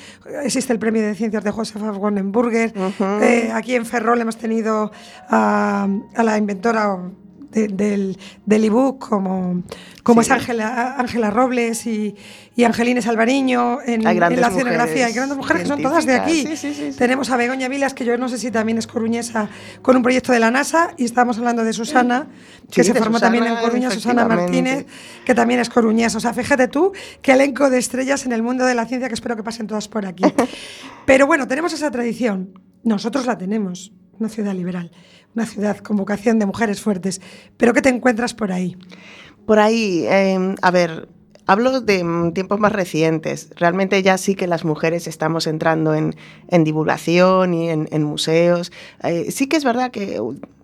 existe 0.43 0.74
el 0.74 0.80
premio 0.80 1.02
de 1.02 1.15
ciencias 1.15 1.43
de 1.43 1.52
Josefa 1.52 1.91
Wonenburger. 1.91 2.74
Ujú. 2.78 3.04
Eh, 3.24 3.52
aquí 3.54 3.76
en 3.76 3.86
Ferrol 3.86 4.20
hemos 4.20 4.38
tenido 4.38 4.91
a, 5.30 5.88
a 6.15 6.24
la 6.24 6.38
inventora 6.38 6.98
de- 7.58 7.67
del, 7.67 8.17
del 8.46 8.63
ebook 8.65 9.00
como, 9.10 9.63
como 10.04 10.22
Sí. 10.22 10.28
es 10.28 10.32
Ángela 10.32 10.96
Ángela 10.98 11.30
Robles 11.32 11.86
y, 11.88 12.15
y 12.56 12.63
Angelines 12.63 13.08
Alvariño 13.08 13.80
en, 13.86 14.04
la 14.04 14.12
escenografía. 14.12 15.08
Hay 15.08 15.13
grandes 15.13 15.38
mujeres 15.38 15.63
que 15.63 15.67
son 15.67 15.82
todas 15.82 16.06
de 16.06 16.15
aquí. 16.15 16.46
Sí, 16.56 16.74
sí. 16.74 16.91
Tenemos 16.98 17.30
a 17.30 17.38
Begoña 17.38 17.67
Vilas, 17.67 17.93
que 17.93 18.06
yo 18.06 18.17
no 18.17 18.30
sé 18.30 18.38
si 18.38 18.52
también 18.52 18.78
es 18.78 18.88
coruñesa, 18.88 19.50
con 19.82 19.96
un 19.96 20.04
proyecto 20.04 20.32
de 20.32 20.39
la 20.39 20.52
NASA, 20.52 20.93
y 20.98 21.06
estamos 21.06 21.38
hablando 21.38 21.63
de 21.63 21.74
Susana, 21.74 22.28
que 22.72 22.84
se 22.84 22.93
formó 22.93 23.20
también 23.20 23.46
en 23.46 23.56
Coruña, 23.58 23.89
Susana. 23.91 24.26
Martínez, 24.28 24.86
que 25.26 25.34
también 25.36 25.60
es 25.60 25.70
coruñesa. 25.70 26.17
O 26.17 26.22
sea, 26.22 26.34
fíjate 26.34 26.67
tú 26.67 26.91
qué 27.22 27.34
elenco 27.34 27.70
de 27.70 27.78
estrellas 27.80 28.26
en 28.26 28.32
el 28.34 28.43
mundo 28.43 28.65
de 28.65 28.76
la 28.76 28.86
ciencia 28.86 29.08
que 29.08 29.13
espero 29.13 29.36
que 29.36 29.43
pasen 29.43 29.67
todas 29.67 29.88
por 29.88 30.06
aquí. 30.06 30.24
Pero 31.06 31.28
bueno, 31.28 31.48
tenemos 31.48 31.74
esa 31.74 31.91
tradición. 31.91 32.54
Nosotros 32.84 33.26
la 33.26 33.38
tenemos, 33.38 33.91
una 34.20 34.30
ciudad 34.30 34.54
liberal, 34.54 34.91
una 35.38 35.45
ciudad 35.45 35.78
con 35.78 35.97
vocación 35.97 36.39
de 36.39 36.47
mujeres 36.47 36.82
fuertes. 36.82 37.21
Pero 37.58 37.73
¿qué 37.73 37.82
te 37.82 37.89
encuentras 37.89 38.34
por 38.34 38.52
ahí? 38.52 38.76
Por 39.45 39.60
ahí, 39.60 40.04
eh, 40.10 40.56
a 40.62 40.71
ver, 40.71 41.08
hablo 41.45 41.80
de 41.80 42.04
mm, 42.04 42.34
tiempos 42.34 42.60
más 42.60 42.71
recientes. 42.71 43.50
Realmente 43.56 44.02
ya 44.02 44.17
sí 44.17 44.34
que 44.34 44.47
las 44.47 44.65
mujeres 44.65 45.08
estamos 45.08 45.45
entrando 45.45 45.93
en, 45.93 46.15
en 46.47 46.63
divulgación 46.63 47.54
y 47.54 47.69
en, 47.69 47.88
en 47.91 48.04
museos. 48.04 48.71
Eh, 49.04 49.32
sí 49.32 49.47
que 49.47 49.58
es 49.58 49.63
verdad 49.63 49.91
que 49.91 50.19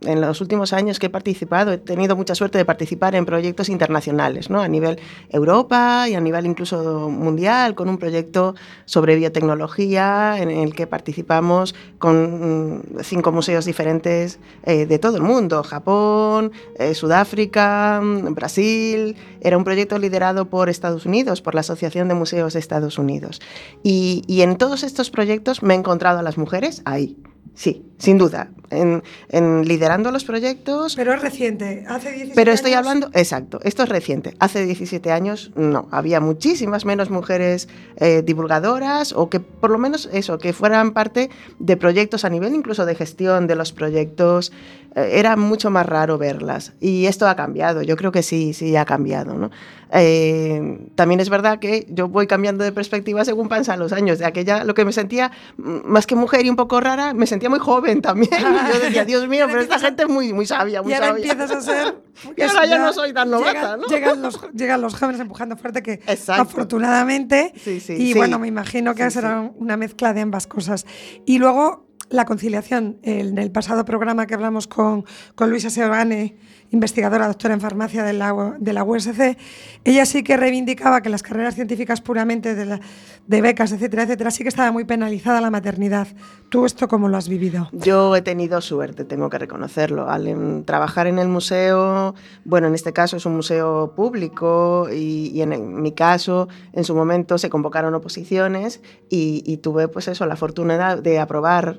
en 0.06 0.22
los 0.22 0.42
últimos 0.42 0.74
años 0.74 1.00
que 1.00 1.08
he 1.08 1.10
participado, 1.10 1.72
he 1.72 1.78
tenido 1.78 2.16
mucha 2.16 2.36
suerte 2.36 2.58
de 2.58 2.66
participar 2.66 3.16
en 3.16 3.26
proyectos 3.26 3.70
internacionales, 3.70 4.50
¿no? 4.50 4.62
a 4.62 4.68
nivel 4.68 5.00
Europa 5.30 6.08
y 6.10 6.16
a 6.16 6.22
nivel 6.22 6.46
incluso 6.46 7.10
mundial, 7.10 7.76
con 7.76 7.90
un 7.90 7.98
proyecto 7.98 8.56
sobre 8.86 9.16
biotecnología 9.16 10.38
en 10.40 10.50
el 10.50 10.74
que 10.74 10.88
participamos 10.88 11.76
con 12.00 12.78
mm, 12.78 12.82
cinco 13.04 13.32
museos 13.32 13.66
diferentes 13.66 14.40
eh, 14.64 14.86
de 14.86 15.00
todo 15.00 15.18
el 15.18 15.24
mundo, 15.24 15.64
Japón, 15.64 16.52
eh, 16.78 16.94
Sudáfrica, 16.94 18.02
mm, 18.02 18.34
Brasil. 18.34 19.16
Era 19.42 19.58
un 19.58 19.64
proyecto 19.64 19.98
liderado 19.98 20.50
por 20.50 20.70
Estados 20.70 21.06
Unidos, 21.06 21.42
por 21.42 21.56
la 21.56 21.62
Asociación 21.62 22.08
de 22.08 22.14
Museos 22.14 22.54
de 22.54 22.60
Estados 22.60 22.98
Unidos. 22.98 23.42
Y, 23.84 24.24
y 24.28 24.42
en 24.42 24.58
todos 24.58 24.84
estos 24.84 25.10
proyectos 25.10 25.64
me 25.64 25.74
he 25.74 25.78
encontrado 25.78 26.20
a 26.20 26.24
las 26.24 26.38
mujeres 26.38 26.82
ahí. 26.86 27.18
Sí, 27.56 27.86
sin 28.04 28.18
duda, 28.18 28.50
en, 28.70 29.02
en 29.30 29.66
liderando 29.66 30.12
los 30.12 30.26
proyectos, 30.26 30.96
Pero 30.98 31.14
es 31.14 31.22
reciente, 31.22 31.86
hace 31.88 32.10
17 32.12 32.36
pero 32.36 32.52
estoy 32.52 32.72
años- 32.74 32.80
hablando, 32.80 33.10
exacto, 33.14 33.60
esto 33.64 33.84
es 33.84 33.90
reciente. 33.90 34.36
Hace 34.40 34.66
17 34.66 35.10
años 35.12 35.52
no, 35.56 35.88
había 35.90 36.20
muchísimas 36.20 36.84
menos 36.84 37.10
mujeres 37.10 37.70
eh, 37.96 38.22
divulgadoras 38.26 39.14
o 39.14 39.30
que 39.30 39.40
por 39.40 39.72
lo 39.72 39.78
menos 39.78 40.10
eso, 40.12 40.38
que 40.38 40.52
fueran 40.52 40.92
parte 40.92 41.30
de 41.60 41.78
proyectos 41.78 42.26
a 42.26 42.30
nivel 42.30 42.54
incluso 42.54 42.86
de 42.86 42.94
gestión 42.96 43.48
de 43.48 43.56
los 43.56 43.72
proyectos. 43.72 44.52
eh, 44.96 45.12
era 45.14 45.36
mucho 45.38 45.70
más 45.72 45.86
raro 45.86 46.18
verlas. 46.18 46.74
Y 46.82 47.06
esto 47.06 47.28
ha 47.30 47.36
cambiado, 47.36 47.84
yo 47.84 47.96
creo 47.96 48.12
que 48.12 48.22
sí, 48.22 48.54
sí 48.54 48.76
ha 48.76 48.84
cambiado. 48.86 49.34
¿no? 49.36 49.50
Eh, 49.96 50.88
también 50.96 51.20
es 51.20 51.30
verdad 51.30 51.60
que 51.60 51.86
yo 51.90 52.08
voy 52.08 52.26
cambiando 52.28 52.64
de 52.64 52.72
perspectiva 52.72 53.24
según 53.26 53.48
pasan 53.48 53.80
los 53.80 53.94
años. 53.94 54.20
De 54.20 54.26
aquella, 54.26 54.64
lo 54.64 54.74
que 54.74 54.86
me 54.86 54.92
sentía 54.92 55.32
más 55.58 56.06
que 56.08 56.16
mujer 56.16 56.46
y 56.46 56.50
un 56.50 56.56
poco 56.56 56.80
rara, 56.82 57.14
me 57.14 57.28
sentía 57.28 57.50
muy 57.50 57.60
joven 57.60 57.93
también. 58.02 58.32
Yo 58.32 58.80
decía, 58.80 59.06
Dios 59.06 59.28
mío, 59.28 59.46
pero 59.48 59.62
esta 59.62 59.80
gente 59.80 60.04
es 60.04 60.10
muy, 60.10 60.34
muy 60.34 60.46
sabia, 60.46 60.82
muy 60.82 60.92
y 60.92 60.96
ahora 60.96 61.08
sabia. 61.08 61.32
empiezas 61.32 61.52
a 61.58 61.62
ser. 61.62 62.04
Y 62.38 62.42
ahora 62.44 62.66
ya 62.66 62.78
no 62.78 62.94
soy 62.94 63.12
tan 63.12 63.30
novata, 63.32 63.54
llegan, 63.54 63.82
¿no? 63.82 63.88
Llegan 63.88 64.22
los, 64.22 64.40
llegan 64.54 64.82
los 64.82 64.94
jóvenes 64.96 65.20
empujando 65.20 65.58
fuerte, 65.58 65.82
que 65.82 65.94
Exacto. 65.94 66.44
afortunadamente. 66.44 67.52
Sí, 67.56 67.80
sí, 67.80 67.94
y 67.94 68.12
sí. 68.12 68.14
bueno, 68.14 68.38
me 68.38 68.48
imagino 68.48 68.94
que 68.94 69.10
será 69.10 69.52
una 69.56 69.78
mezcla 69.78 70.14
de 70.14 70.22
ambas 70.22 70.46
cosas. 70.46 70.86
Y 71.26 71.40
luego 71.40 71.88
la 72.10 72.26
conciliación. 72.26 73.00
En 73.02 73.38
el 73.38 73.52
pasado 73.52 73.84
programa 73.86 74.28
que 74.28 74.36
hablamos 74.36 74.68
con, 74.68 75.06
con 75.36 75.50
Luisa 75.50 75.70
Seorane, 75.70 76.38
investigadora, 76.74 77.28
doctora 77.28 77.54
en 77.54 77.62
farmacia 77.62 78.04
de 78.04 78.14
la, 78.14 78.56
de 78.60 78.74
la 78.74 78.84
USC, 78.84 79.38
ella 79.86 80.06
sí 80.06 80.24
que 80.24 80.38
reivindicaba 80.38 81.02
que 81.02 81.10
las 81.10 81.22
carreras 81.22 81.54
científicas 81.54 82.02
puramente 82.02 82.56
de, 82.56 83.42
becas, 83.42 83.72
etcétera, 83.72 84.04
etcétera, 84.04 84.32
sí 84.32 84.44
que 84.44 84.50
estaba 84.50 84.72
muy 84.72 84.84
penalizada 84.84 85.40
la 85.40 85.52
maternidad. 85.52 86.08
¿Tú 86.50 86.66
esto 86.66 86.88
cómo 86.88 87.10
lo 87.10 87.18
has 87.18 87.30
vivido? 87.30 87.70
Yo 87.74 88.16
he 88.16 88.24
tenido 88.24 88.60
suerte, 88.60 89.06
tengo 89.06 89.30
que 89.30 89.38
reconocerlo. 89.38 90.10
Al 90.10 90.64
trabajar 90.66 91.06
en 91.06 91.20
el 91.20 91.28
museo, 91.28 92.16
bueno, 92.44 92.68
en 92.68 92.74
este 92.74 92.92
caso 92.92 93.18
es 93.18 93.26
un 93.28 93.36
museo 93.36 93.94
público 93.96 94.88
y, 94.92 95.40
en, 95.42 95.82
mi 95.82 95.92
caso, 95.92 96.48
en 96.74 96.84
su 96.84 96.96
momento 96.96 97.38
se 97.38 97.52
convocaron 97.52 97.94
oposiciones 97.94 98.82
y, 99.10 99.44
y 99.46 99.58
tuve, 99.58 99.88
pues 99.88 100.08
eso, 100.08 100.26
la 100.26 100.36
fortuna 100.36 100.96
de 100.96 101.20
aprobar 101.20 101.78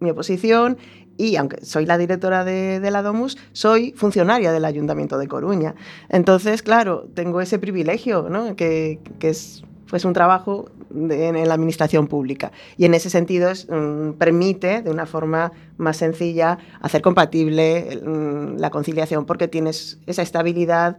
mi 0.00 0.10
oposición 0.10 0.76
y 1.16 1.36
aunque 1.36 1.64
soy 1.64 1.86
la 1.86 1.98
directora 1.98 2.44
de, 2.44 2.80
la 2.90 3.02
Domus, 3.02 3.36
soy 3.52 3.92
funcionaria 3.96 4.52
del 4.52 4.64
Ayuntamiento 4.64 5.18
de 5.18 5.28
Coruña. 5.28 5.74
Entonces, 6.08 6.62
claro, 6.62 7.06
tengo 7.14 7.40
ese 7.40 7.58
privilegio, 7.58 8.28
¿no? 8.30 8.56
que, 8.56 8.98
que 9.18 9.28
es 9.30 9.62
pues, 9.88 10.04
un 10.04 10.12
trabajo 10.12 10.70
de- 10.90 11.28
en 11.28 11.48
la 11.48 11.54
administración 11.54 12.06
pública. 12.06 12.52
Y 12.76 12.84
en 12.84 12.94
ese 12.94 13.10
sentido 13.10 13.50
es, 13.50 13.68
mm, 13.68 14.12
permite, 14.12 14.82
de 14.82 14.90
una 14.90 15.06
forma 15.06 15.52
más 15.76 15.96
sencilla, 15.96 16.58
hacer 16.80 17.02
compatible 17.02 18.00
mm, 18.04 18.56
la 18.58 18.70
conciliación 18.70 19.24
porque 19.24 19.48
tienes 19.48 19.98
esa 20.06 20.22
estabilidad 20.22 20.96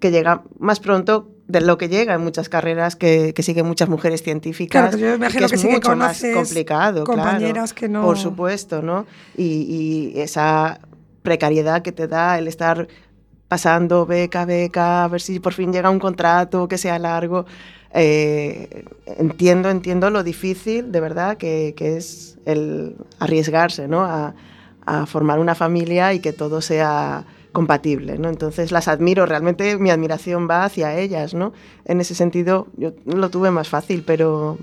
que 0.00 0.10
llega 0.10 0.42
más 0.58 0.80
pronto 0.80 1.28
de 1.48 1.60
lo 1.60 1.76
que 1.78 1.88
llega 1.88 2.14
en 2.14 2.20
muchas 2.22 2.48
carreras 2.48 2.96
que, 2.96 3.34
que 3.34 3.42
siguen 3.42 3.66
muchas 3.66 3.88
mujeres 3.88 4.22
científicas. 4.22 4.90
Claro, 4.90 4.96
yo 4.98 5.14
imagino 5.14 5.48
que 5.48 5.54
es 5.56 5.60
sí 5.60 5.66
que 5.68 5.74
mucho 5.74 5.96
más 5.96 6.22
complicado, 6.34 7.04
claro. 7.04 7.22
compañeras 7.22 7.72
que 7.72 7.88
no- 7.88 8.02
Por 8.02 8.16
supuesto, 8.18 8.80
¿no? 8.82 9.06
Y, 9.36 10.12
y 10.14 10.20
esa 10.20 10.80
precariedad 11.22 11.82
que 11.82 11.92
te 11.92 12.08
da 12.08 12.38
el 12.38 12.48
estar 12.48 12.88
pasando 13.48 14.06
beca, 14.06 14.44
beca, 14.46 15.04
a 15.04 15.08
ver 15.08 15.20
si 15.20 15.38
por 15.40 15.52
fin 15.52 15.72
llega 15.72 15.90
un 15.90 15.98
contrato 15.98 16.68
que 16.68 16.78
sea 16.78 16.98
largo. 16.98 17.44
Eh, 17.94 18.84
entiendo, 19.18 19.68
entiendo 19.68 20.08
lo 20.08 20.22
difícil, 20.22 20.90
de 20.90 21.00
verdad, 21.00 21.36
que, 21.36 21.74
que 21.76 21.98
es 21.98 22.38
el 22.46 22.96
arriesgarse, 23.18 23.86
¿no? 23.88 24.02
A, 24.04 24.34
a 24.86 25.06
formar 25.06 25.38
una 25.38 25.54
familia 25.54 26.14
y 26.14 26.20
que 26.20 26.32
todo 26.32 26.60
sea 26.62 27.24
compatible, 27.52 28.18
¿no? 28.18 28.28
Entonces 28.28 28.72
las 28.72 28.88
admiro, 28.88 29.26
realmente 29.26 29.76
mi 29.78 29.90
admiración 29.90 30.48
va 30.50 30.64
hacia 30.64 30.96
ellas, 30.98 31.34
¿no? 31.34 31.52
En 31.84 32.00
ese 32.00 32.14
sentido 32.14 32.66
yo 32.76 32.92
lo 33.04 33.30
tuve 33.30 33.50
más 33.50 33.68
fácil, 33.68 34.02
pero, 34.06 34.58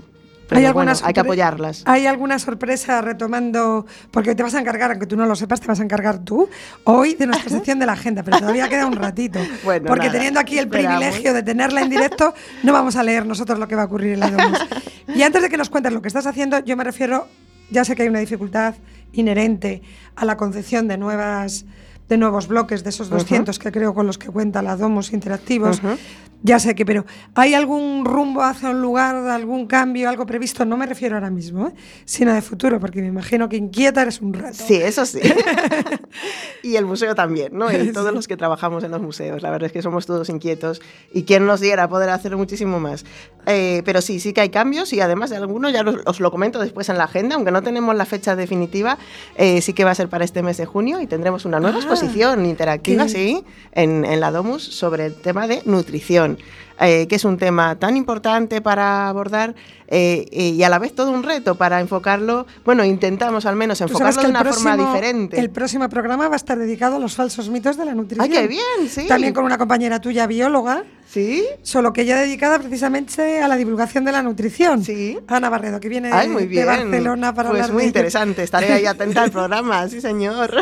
pero 0.48 0.60
¿Hay 0.60 0.74
bueno, 0.74 0.92
alguna 0.92 1.08
hay 1.08 1.14
que 1.14 1.20
apoyarlas. 1.20 1.84
¿Hay 1.86 2.08
alguna 2.08 2.40
sorpresa 2.40 3.02
retomando, 3.02 3.86
porque 4.12 4.34
te 4.34 4.42
vas 4.42 4.56
a 4.56 4.60
encargar, 4.60 4.92
aunque 4.92 5.06
tú 5.06 5.16
no 5.16 5.26
lo 5.26 5.36
sepas, 5.36 5.62
te 5.62 5.68
vas 5.68 5.80
a 5.80 5.84
encargar 5.84 6.20
tú, 6.26 6.50
hoy 6.84 7.14
de 7.14 7.28
nuestra 7.28 7.50
sección 7.58 7.78
de 7.80 7.86
la 7.86 7.94
agenda, 7.94 8.24
pero 8.24 8.40
todavía 8.40 8.68
queda 8.68 8.86
un 8.86 8.96
ratito. 8.96 9.40
Bueno, 9.64 9.88
porque 9.88 10.08
nada, 10.08 10.18
teniendo 10.18 10.40
aquí 10.40 10.58
el 10.58 10.66
esperamos. 10.66 11.00
privilegio 11.00 11.34
de 11.34 11.44
tenerla 11.44 11.82
en 11.82 11.90
directo, 11.90 12.34
no 12.64 12.74
vamos 12.74 12.96
a 12.96 13.04
leer 13.04 13.26
nosotros 13.26 13.60
lo 13.60 13.68
que 13.68 13.76
va 13.76 13.84
a 13.84 13.86
ocurrir 13.86 14.14
en 14.14 14.20
la 14.20 14.32
Domus. 14.32 14.60
Y 15.16 15.24
antes 15.24 15.42
de 15.42 15.50
que 15.50 15.58
nos 15.58 15.70
cuentes 15.70 15.92
lo 15.92 16.02
que 16.02 16.08
estás 16.08 16.28
haciendo, 16.28 16.60
yo 16.60 16.78
me 16.78 16.84
refiero, 16.84 17.28
ya 17.72 17.84
sé 17.84 17.96
que 17.96 18.04
hay 18.04 18.10
una 18.10 18.20
dificultad 18.20 18.76
inherente 19.12 19.82
a 20.16 20.24
la 20.24 20.38
concepción 20.38 20.88
de 20.88 20.98
nuevas 20.98 21.66
de 22.10 22.18
nuevos 22.18 22.48
bloques, 22.48 22.84
de 22.84 22.90
esos 22.90 23.10
200 23.10 23.58
que 23.60 23.72
creo 23.72 23.94
con 23.94 24.06
los 24.08 24.18
que 24.18 24.28
cuenta 24.28 24.62
la 24.62 24.76
Domus 24.76 25.14
interactivos. 25.14 25.78
Ujú. 25.80 25.96
Ya 26.42 26.58
sé 26.58 26.74
que, 26.74 26.86
pero 26.86 27.06
¿hay 27.36 27.54
algún 27.54 28.06
rumbo 28.06 28.42
hacia 28.44 28.70
un 28.70 28.82
lugar, 28.82 29.14
algún 29.28 29.68
cambio, 29.68 30.08
algo 30.08 30.26
previsto? 30.26 30.64
No 30.64 30.78
me 30.78 30.86
refiero 30.86 31.16
ahora 31.16 31.30
mismo, 31.30 31.68
¿eh? 31.68 31.74
sino 32.06 32.34
de 32.34 32.42
futuro, 32.42 32.80
porque 32.80 33.02
me 33.02 33.08
imagino 33.10 33.50
que 33.50 33.58
inquieta 33.58 34.04
eres 34.04 34.22
un 34.22 34.34
rato. 34.34 34.54
Sí, 34.58 34.76
eso 34.76 35.06
sí. 35.06 35.20
y 36.64 36.78
el 36.78 36.86
museo 36.86 37.14
también, 37.14 37.58
¿no? 37.58 37.70
Y 37.72 37.92
todos 37.92 38.14
los 38.14 38.28
que 38.28 38.38
trabajamos 38.38 38.86
en 38.86 38.92
los 38.92 39.02
museos. 39.02 39.42
La 39.42 39.52
verdad 39.52 39.66
es 39.68 39.72
que 39.74 39.82
somos 39.82 40.06
todos 40.06 40.30
inquietos 40.30 40.82
y 41.14 41.24
quien 41.24 41.46
nos 41.46 41.60
diera 41.60 41.90
poder 41.90 42.10
hacer 42.10 42.36
muchísimo 42.38 42.80
más. 42.80 43.04
Eh, 43.46 43.82
pero 43.84 44.02
sí, 44.02 44.22
sí 44.22 44.32
que 44.32 44.40
hay 44.40 44.50
cambios 44.50 44.94
y 44.94 45.02
además 45.02 45.30
de 45.32 45.38
algunos 45.38 45.74
ya 45.74 45.84
los- 45.84 45.98
os 46.06 46.20
lo 46.22 46.32
comento 46.32 46.60
después 46.60 46.88
en 46.88 46.98
la 46.98 47.06
agenda, 47.06 47.36
aunque 47.36 47.52
no 47.52 47.62
tenemos 47.64 47.94
la 47.96 48.06
fecha 48.06 48.36
definitiva, 48.38 48.98
eh, 49.36 49.62
sí 49.62 49.74
que 49.74 49.84
va 49.84 49.92
a 49.92 49.96
ser 49.96 50.08
para 50.10 50.24
este 50.24 50.42
mes 50.42 50.56
de 50.58 50.66
junio 50.66 51.02
y 51.02 51.08
tendremos 51.08 51.44
una 51.46 51.60
nueva 51.60 51.78
Ah, 51.78 51.80
exposición 51.82 51.99
interactiva, 52.46 53.04
qué- 53.06 53.10
sí, 53.12 53.44
en, 53.74 54.06
en 54.06 54.20
la 54.20 54.32
Domus 54.32 54.64
sobre 54.64 55.06
el 55.08 55.16
tema 55.16 55.48
de 55.48 55.62
nutrición. 55.66 56.38
Eh, 56.80 57.08
que 57.08 57.16
es 57.16 57.26
un 57.26 57.38
tema 57.38 57.78
tan 57.78 57.98
importante 57.98 58.62
para 58.62 59.08
abordar 59.10 59.54
eh, 59.88 60.26
y 60.32 60.62
a 60.64 60.70
la 60.70 60.80
vez 60.80 60.94
todo 60.94 61.12
un 61.12 61.24
reto 61.24 61.56
para 61.56 61.80
enfocarlo, 61.82 62.46
bueno, 62.64 62.86
intentamos 62.86 63.46
al 63.46 63.56
menos 63.56 63.82
enfocarlo 63.82 64.22
de 64.22 64.30
una 64.30 64.40
forma 64.46 64.76
próximo- 64.76 64.94
diferente. 64.94 65.40
El 65.40 65.50
próximo 65.50 65.90
programa 65.90 66.28
va 66.28 66.36
a 66.36 66.38
estar 66.38 66.58
dedicado 66.58 66.98
a 66.98 67.00
los 67.00 67.16
falsos 67.16 67.50
mitos 67.50 67.76
de 67.78 67.86
la 67.86 67.96
nutrición. 67.96 68.24
¡Ay, 68.24 68.30
qué 68.42 68.48
bien! 68.48 68.90
Sí. 68.90 69.08
También 69.08 69.34
con 69.34 69.46
una 69.46 69.58
compañera 69.58 70.00
tuya, 70.00 70.28
bióloga, 70.28 70.84
¿Sí? 71.08 71.44
solo 71.64 71.92
que 71.92 72.02
ella 72.04 72.18
dedicada 72.18 72.60
precisamente 72.60 73.42
a 73.42 73.48
la 73.48 73.56
divulgación 73.56 74.06
de 74.06 74.12
la 74.12 74.22
nutrición. 74.22 74.84
Sí. 74.84 75.18
Ana 75.28 75.50
Barredo, 75.50 75.80
que 75.80 75.90
viene 75.90 76.12
¡Ay, 76.14 76.30
muy 76.30 76.44
de 76.44 76.48
bien! 76.50 76.66
Barcelona 76.68 77.34
para 77.34 77.50
pues 77.50 77.62
hablar 77.64 77.74
muy 77.74 77.82
de 77.84 77.88
interesante, 77.88 78.44
estaré 78.44 78.72
ahí 78.72 78.86
atenta 78.86 79.24
al 79.24 79.32
programa, 79.32 79.88
sí 79.90 80.02
señor. 80.02 80.54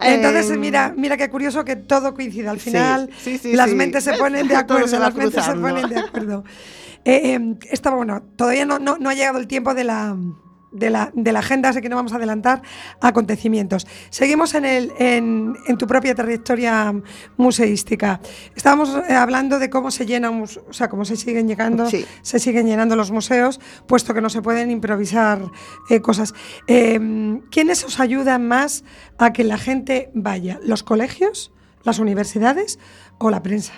Entonces, 0.00 0.50
Em, 0.50 0.60
mira, 0.60 0.94
mira 0.96 1.16
qué 1.16 1.28
curioso 1.28 1.64
que 1.64 1.74
todo 1.76 2.14
coincide. 2.14 2.48
Al 2.48 2.60
final, 2.60 3.10
sí, 3.22 3.38
sí, 3.38 3.52
las 3.54 3.70
sí. 3.70 3.74
mentes 3.76 4.04
se 4.04 4.12
ponen 4.14 4.46
de 4.46 4.54
Todo 4.68 4.77
acuerdo. 4.84 5.42
se 5.42 5.54
va 5.54 5.68
ponen 5.68 5.88
de 5.88 5.98
acuerdo. 5.98 6.44
Eh, 7.04 7.34
eh, 7.34 7.58
estaba 7.70 7.96
bueno, 7.96 8.22
todavía 8.36 8.66
no, 8.66 8.78
no, 8.78 8.96
no 8.98 9.10
ha 9.10 9.14
llegado 9.14 9.38
el 9.38 9.46
tiempo 9.46 9.72
de 9.72 9.84
la, 9.84 10.16
de 10.72 10.90
la, 10.90 11.10
de 11.14 11.32
la 11.32 11.38
agenda, 11.38 11.70
así 11.70 11.80
que 11.80 11.88
no 11.88 11.96
vamos 11.96 12.12
a 12.12 12.16
adelantar 12.16 12.60
acontecimientos. 13.00 13.86
Seguimos 14.10 14.52
en, 14.54 14.64
el, 14.66 14.92
en, 14.98 15.56
en 15.66 15.78
tu 15.78 15.86
propia 15.86 16.14
trayectoria 16.14 16.92
museística. 17.38 18.20
Estábamos 18.54 18.94
eh, 19.08 19.14
hablando 19.14 19.58
de 19.58 19.70
cómo 19.70 19.90
se 19.90 20.04
llenan, 20.04 20.42
o 20.42 20.72
sea, 20.72 20.88
cómo 20.88 21.04
se 21.04 21.16
siguen 21.16 21.48
llegando, 21.48 21.88
Sí. 21.88 22.04
se 22.22 22.38
siguen 22.38 22.66
llenando 22.66 22.96
los 22.96 23.10
museos, 23.10 23.60
puesto 23.86 24.12
que 24.12 24.20
no 24.20 24.28
se 24.28 24.42
pueden 24.42 24.70
improvisar 24.70 25.40
eh, 25.88 26.00
cosas. 26.00 26.34
Eh, 26.66 27.40
¿Quiénes 27.50 27.84
os 27.84 28.00
ayudan 28.00 28.46
más 28.46 28.84
a 29.16 29.32
que 29.32 29.44
la 29.44 29.56
gente 29.56 30.10
vaya? 30.14 30.58
¿Los 30.62 30.82
colegios, 30.82 31.52
las 31.84 31.98
universidades 32.00 32.78
o 33.18 33.30
la 33.30 33.42
prensa? 33.42 33.72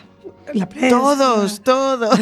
Todos, 0.88 1.60
todos. 1.62 2.18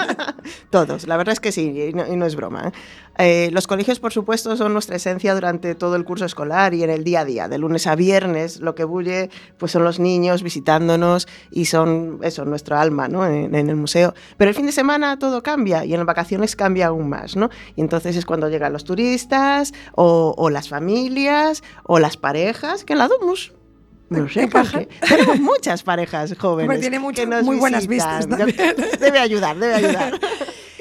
todos, 0.70 1.06
la 1.06 1.16
verdad 1.16 1.32
es 1.32 1.40
que 1.40 1.52
sí, 1.52 1.90
y 1.90 1.92
no, 1.92 2.26
es 2.26 2.36
broma. 2.36 2.68
¿eh? 2.68 2.72
Eh, 3.18 3.50
los 3.52 3.66
colegios, 3.66 4.00
por 4.00 4.12
supuesto, 4.12 4.56
son 4.56 4.72
nuestra 4.72 4.96
esencia 4.96 5.34
durante 5.34 5.74
todo 5.74 5.96
el 5.96 6.04
curso 6.04 6.24
escolar 6.24 6.74
y 6.74 6.82
en 6.82 6.90
el 6.90 7.04
día 7.04 7.20
a 7.20 7.24
día. 7.24 7.48
De 7.48 7.58
lunes 7.58 7.86
a 7.86 7.94
viernes, 7.94 8.60
lo 8.60 8.74
que 8.74 8.84
bulle 8.84 9.30
pues 9.58 9.72
son 9.72 9.84
los 9.84 10.00
niños 10.00 10.42
visitándonos 10.42 11.28
y 11.50 11.66
son 11.66 12.18
eso, 12.22 12.44
nuestro 12.44 12.78
alma 12.78 13.08
¿no? 13.08 13.26
en, 13.26 13.54
el 13.54 13.76
museo. 13.76 14.14
Pero 14.36 14.48
el 14.48 14.54
fin 14.54 14.66
de 14.66 14.72
semana 14.72 15.18
todo 15.18 15.42
cambia 15.42 15.84
y 15.84 15.92
en 15.92 15.98
las 15.98 16.06
vacaciones 16.06 16.56
cambia 16.56 16.88
aún 16.88 17.08
más. 17.08 17.36
¿no? 17.36 17.50
Y 17.76 17.82
entonces 17.82 18.16
es 18.16 18.24
cuando 18.24 18.48
llegan 18.48 18.72
los 18.72 18.84
turistas 18.84 19.72
o, 19.94 20.34
o 20.36 20.50
las 20.50 20.68
familias 20.68 21.62
o 21.84 21.98
las 21.98 22.16
parejas, 22.16 22.84
que 22.84 22.94
en 22.94 23.00
la 23.00 23.08
Domus 23.08 23.52
no 24.10 24.28
sé, 24.28 24.48
tenemos 25.08 25.40
muchas 25.40 25.82
parejas 25.82 26.34
jóvenes. 26.38 26.68
Hombre, 26.68 26.78
tiene 26.80 26.98
mucho- 26.98 27.22
que 27.22 27.26
nos 27.26 27.44
muy 27.44 27.56
buenas 27.56 27.86
visitan. 27.86 28.18
vistas 28.28 28.38
también. 28.38 28.74
Debe 29.00 29.18
ayudar, 29.18 29.58
debe 29.58 29.74
ayudar. 29.74 30.20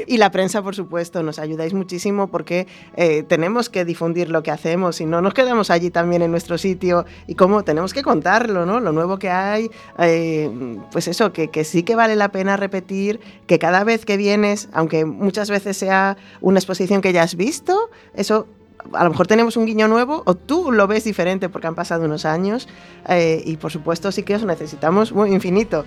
Y 0.07 0.17
la 0.17 0.31
prensa, 0.31 0.63
por 0.63 0.75
supuesto, 0.75 1.21
nos 1.21 1.37
ayudáis 1.37 1.73
muchísimo 1.73 2.29
porque 2.29 2.65
eh, 2.95 3.21
tenemos 3.23 3.69
que 3.69 3.85
difundir 3.85 4.29
lo 4.29 4.41
que 4.41 4.49
hacemos 4.49 5.01
y 5.01 5.05
no 5.05 5.21
nos 5.21 5.35
quedamos 5.35 5.69
allí 5.69 5.91
también 5.91 6.21
en 6.23 6.31
nuestro 6.31 6.57
sitio 6.57 7.05
y 7.27 7.35
cómo 7.35 7.63
tenemos 7.63 7.93
que 7.93 8.01
contarlo, 8.01 8.65
¿no? 8.65 8.79
Lo 8.79 8.91
nuevo 8.91 9.19
que 9.19 9.29
hay, 9.29 9.69
eh, 9.99 10.49
pues 10.91 11.07
eso, 11.09 11.31
que, 11.31 11.49
que 11.49 11.63
sí 11.63 11.83
que 11.83 11.95
vale 11.95 12.15
la 12.15 12.31
pena 12.31 12.57
repetir, 12.57 13.19
que 13.45 13.59
cada 13.59 13.83
vez 13.83 14.03
que 14.05 14.17
vienes, 14.17 14.69
aunque 14.71 15.05
muchas 15.05 15.49
veces 15.51 15.77
sea 15.77 16.17
una 16.41 16.57
exposición 16.57 17.01
que 17.01 17.13
ya 17.13 17.21
has 17.21 17.35
visto, 17.35 17.91
eso 18.15 18.47
a 18.93 19.03
lo 19.03 19.09
mejor 19.09 19.27
tenemos 19.27 19.57
un 19.57 19.65
guiño 19.65 19.87
nuevo 19.87 20.23
o 20.25 20.35
tú 20.35 20.71
lo 20.71 20.87
ves 20.87 21.03
diferente 21.03 21.49
porque 21.49 21.67
han 21.67 21.75
pasado 21.75 22.05
unos 22.05 22.25
años 22.25 22.67
eh, 23.07 23.41
y 23.45 23.57
por 23.57 23.71
supuesto 23.71 24.11
sí 24.11 24.23
que 24.23 24.35
os 24.35 24.45
necesitamos 24.45 25.11
muy 25.11 25.31
infinito. 25.31 25.85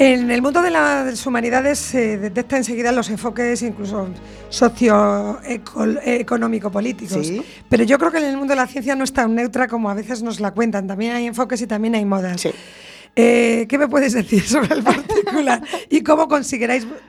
En 0.00 0.30
el 0.30 0.42
mundo 0.42 0.62
de 0.62 0.70
las 0.70 1.26
humanidades 1.26 1.80
se 1.80 2.18
detecta 2.18 2.56
enseguida 2.56 2.92
los 2.92 3.10
enfoques 3.10 3.62
incluso 3.62 4.06
socioeconómico-políticos. 4.48 7.26
Sí. 7.26 7.42
Pero 7.68 7.82
yo 7.82 7.98
creo 7.98 8.12
que 8.12 8.18
en 8.18 8.26
el 8.26 8.36
mundo 8.36 8.52
de 8.52 8.60
la 8.60 8.68
ciencia 8.68 8.94
no 8.94 9.02
es 9.02 9.12
tan 9.12 9.34
neutra 9.34 9.66
como 9.66 9.90
a 9.90 9.94
veces 9.94 10.22
nos 10.22 10.38
la 10.38 10.52
cuentan. 10.52 10.86
También 10.86 11.16
hay 11.16 11.26
enfoques 11.26 11.60
y 11.62 11.66
también 11.66 11.96
hay 11.96 12.04
modas. 12.04 12.42
Sí. 12.42 12.50
Eh, 13.16 13.66
¿Qué 13.68 13.76
me 13.76 13.88
puedes 13.88 14.12
decir 14.12 14.44
sobre 14.44 14.76
el 14.76 14.84
particular? 14.84 15.64
¿Y 15.90 16.04
cómo, 16.04 16.28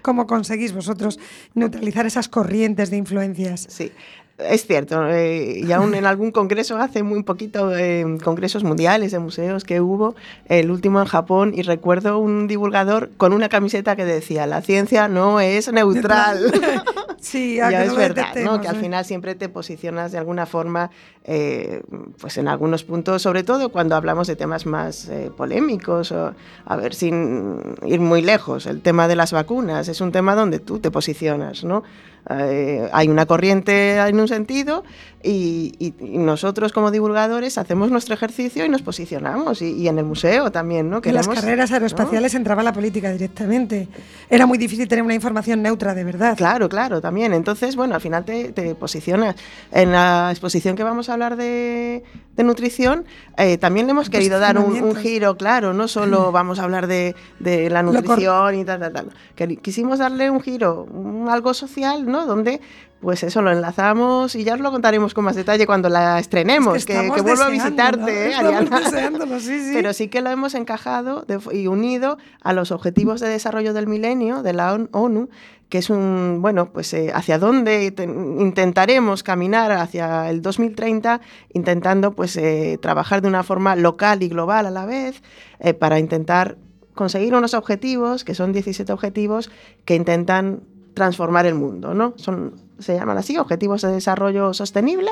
cómo 0.02 0.26
conseguís 0.26 0.74
vosotros 0.74 1.20
neutralizar 1.54 2.08
esas 2.08 2.28
corrientes 2.28 2.90
de 2.90 2.98
influencias? 2.98 3.68
Sí, 3.70 3.92
es 4.40 4.66
cierto. 4.66 5.08
eh, 5.10 5.62
y 5.66 5.72
aún 5.72 5.96
en 5.96 6.06
algún 6.06 6.32
congreso, 6.32 6.78
hace 6.78 7.04
muy 7.04 7.24
poquito, 7.24 7.76
eh, 7.76 8.06
congresos 8.24 8.64
mundiales 8.64 9.12
de 9.12 9.20
museos 9.20 9.64
que 9.64 9.82
hubo, 9.82 10.16
el 10.48 10.72
último 10.72 11.00
en 11.00 11.08
Japón, 11.08 11.54
y 11.56 11.62
recuerdo 11.62 12.18
un 12.20 12.48
divulgador 12.48 13.10
con 13.18 13.34
una 13.34 13.50
camiseta 13.50 13.96
que 13.96 14.06
decía, 14.06 14.48
la 14.48 14.62
ciencia 14.62 15.08
no 15.08 15.40
es 15.40 15.72
neutral. 15.72 16.52
Sí, 17.22 17.60
a 17.60 17.70
ya 17.72 17.84
es 17.84 17.90
no 17.92 17.96
verdad, 17.98 18.36
¿no? 18.44 18.62
Que 18.62 18.68
al 18.68 18.78
¿eh? 18.78 18.80
final 18.80 19.06
siempre 19.06 19.36
te 19.36 19.50
posicionas 19.50 20.12
de 20.12 20.18
alguna 20.18 20.46
forma, 20.46 20.90
eh, 21.26 21.82
pues 22.20 22.38
en 22.38 22.48
algunos 22.48 22.84
puntos, 22.84 23.22
sobre 23.22 23.44
todo 23.44 23.70
cuando 23.70 23.96
hablamos 23.96 24.28
de 24.28 24.36
temas 24.36 24.66
más 24.66 25.10
eh, 25.10 25.30
polémicos, 25.36 26.12
o, 26.12 26.34
a 26.66 26.76
ver, 26.76 26.94
sin 26.96 27.76
ir 27.86 28.00
muy 28.00 28.22
lejos, 28.22 28.66
el 28.66 28.82
tema 28.82 29.08
de 29.08 29.16
las 29.16 29.32
vacunas 29.34 29.88
es 29.88 30.02
un 30.02 30.12
tema 30.12 30.36
donde 30.36 30.60
tú 30.60 30.80
te 30.80 30.92
posicionas, 30.92 31.64
¿no? 31.64 31.84
Eh, 32.30 32.88
hay 32.92 33.08
una 33.08 33.26
corriente 33.26 33.98
en 33.98 34.20
un 34.20 34.28
sentido 34.28 34.84
y, 35.24 35.74
y- 35.80 35.94
y 36.00 36.18
nosotros 36.18 36.74
como 36.74 36.92
divulgadores 36.92 37.58
hacemos 37.58 37.90
nuestro 37.92 38.14
ejercicio 38.14 38.66
y 38.66 38.70
nos 38.70 38.82
posicionamos 38.82 39.62
y, 39.62 39.72
y 39.72 39.88
en 39.88 39.98
el 39.98 40.06
museo 40.06 40.52
también, 40.52 40.90
¿no? 40.90 40.98
En 41.04 41.14
las 41.16 41.28
Queremos- 41.28 41.42
carreras 41.42 41.70
¿no? 41.72 41.76
aeroespaciales 41.78 42.36
entraba 42.36 42.62
la 42.62 42.74
política 42.74 43.10
directamente. 43.12 43.88
Era 44.30 44.46
muy 44.46 44.58
difícil 44.58 44.88
tener 44.88 45.04
una 45.04 45.16
información 45.16 45.62
neutra 45.64 45.96
de 45.96 46.04
verdad. 46.04 46.36
Claro, 46.38 46.68
claro, 46.68 47.00
también. 47.10 47.34
Entonces, 47.34 47.76
bueno, 47.76 47.96
al 47.96 48.02
final 48.02 48.24
te, 48.24 48.52
te 48.52 48.76
posicionas. 48.76 49.36
En 49.72 49.92
la 49.92 50.28
exposición 50.32 50.76
que 50.76 50.84
vamos 50.84 51.10
a 51.10 51.14
hablar 51.14 51.36
de, 51.38 52.04
de 52.36 52.44
nutrición, 52.44 53.06
eh, 53.38 53.58
también 53.58 53.88
le 53.88 53.92
hemos 53.92 54.10
querido 54.10 54.40
dar 54.40 54.58
un, 54.60 54.74
un 54.84 54.96
giro, 54.96 55.36
claro, 55.38 55.74
no 55.74 55.88
solo 55.88 56.32
vamos 56.32 56.60
a 56.60 56.64
hablar 56.64 56.86
de, 56.88 57.16
de 57.40 57.70
la 57.70 57.82
nutrición 57.84 58.56
y 58.60 58.64
tal, 58.66 58.80
tal, 58.80 58.94
tal. 58.94 59.58
Quisimos 59.62 59.98
darle 60.00 60.30
un 60.30 60.42
giro, 60.42 60.84
un- 60.92 61.28
algo 61.30 61.54
social, 61.54 62.06
¿no? 62.06 62.26
Donde 62.28 62.62
pues 63.02 63.24
eso 63.24 63.42
lo 63.42 63.52
enlazamos 63.52 64.36
y 64.36 64.44
ya 64.44 64.56
os 64.56 64.60
lo 64.60 64.72
contaremos 64.72 65.14
con 65.14 65.24
más 65.24 65.36
detalle 65.36 65.66
cuando 65.66 65.88
la 65.90 66.20
estrenemos, 66.20 66.76
Es 66.78 66.86
que, 66.86 66.94
que 67.16 67.22
vuelvo 67.22 67.44
a 67.44 67.50
visitarte, 67.50 68.32
¿eh, 68.32 68.36
Ariana. 68.36 68.82
sí, 69.40 69.60
sí. 69.62 69.72
Pero 69.74 69.94
sí 69.94 70.08
que 70.10 70.22
lo 70.22 70.30
hemos 70.30 70.54
encajado 70.54 71.24
de- 71.28 71.40
y 71.58 71.68
unido 71.68 72.18
a 72.42 72.52
los 72.54 72.72
Objetivos 72.72 73.20
de 73.22 73.30
Desarrollo 73.30 73.74
del 73.74 73.88
Milenio 73.88 74.44
de 74.44 74.54
la 74.54 74.74
ON- 74.74 74.90
ONU, 74.92 75.30
que 75.70 75.78
es 75.78 75.90
un, 75.90 76.40
bueno, 76.42 76.72
pues 76.74 76.94
eh, 76.94 77.12
hacia 77.14 77.38
dónde 77.40 77.92
te- 77.92 78.04
intentaremos 78.04 79.24
caminar 79.24 79.72
hacia 79.72 80.30
el 80.30 80.42
2030, 80.42 81.22
intentando 81.54 82.12
pues 82.14 82.36
eh, 82.38 82.78
trabajar 82.82 83.22
de 83.22 83.28
una 83.28 83.44
forma 83.44 83.76
local 83.76 84.24
y 84.24 84.30
global 84.30 84.66
a 84.66 84.72
la 84.72 84.86
vez, 84.86 85.22
eh, 85.60 85.74
para 85.74 86.00
intentar 86.00 86.58
conseguir 86.96 87.34
unos 87.34 87.54
objetivos, 87.54 88.24
que 88.26 88.36
son 88.36 88.52
17 88.52 88.92
objetivos, 88.92 89.50
que 89.86 89.96
intentan 89.96 90.62
transformar 90.96 91.46
el 91.46 91.56
mundo, 91.56 91.94
¿no? 91.94 92.14
Son, 92.18 92.56
se 92.80 92.96
llaman 92.96 93.18
así, 93.18 93.38
Objetivos 93.38 93.82
de 93.82 93.92
Desarrollo 93.92 94.54
Sostenible, 94.54 95.12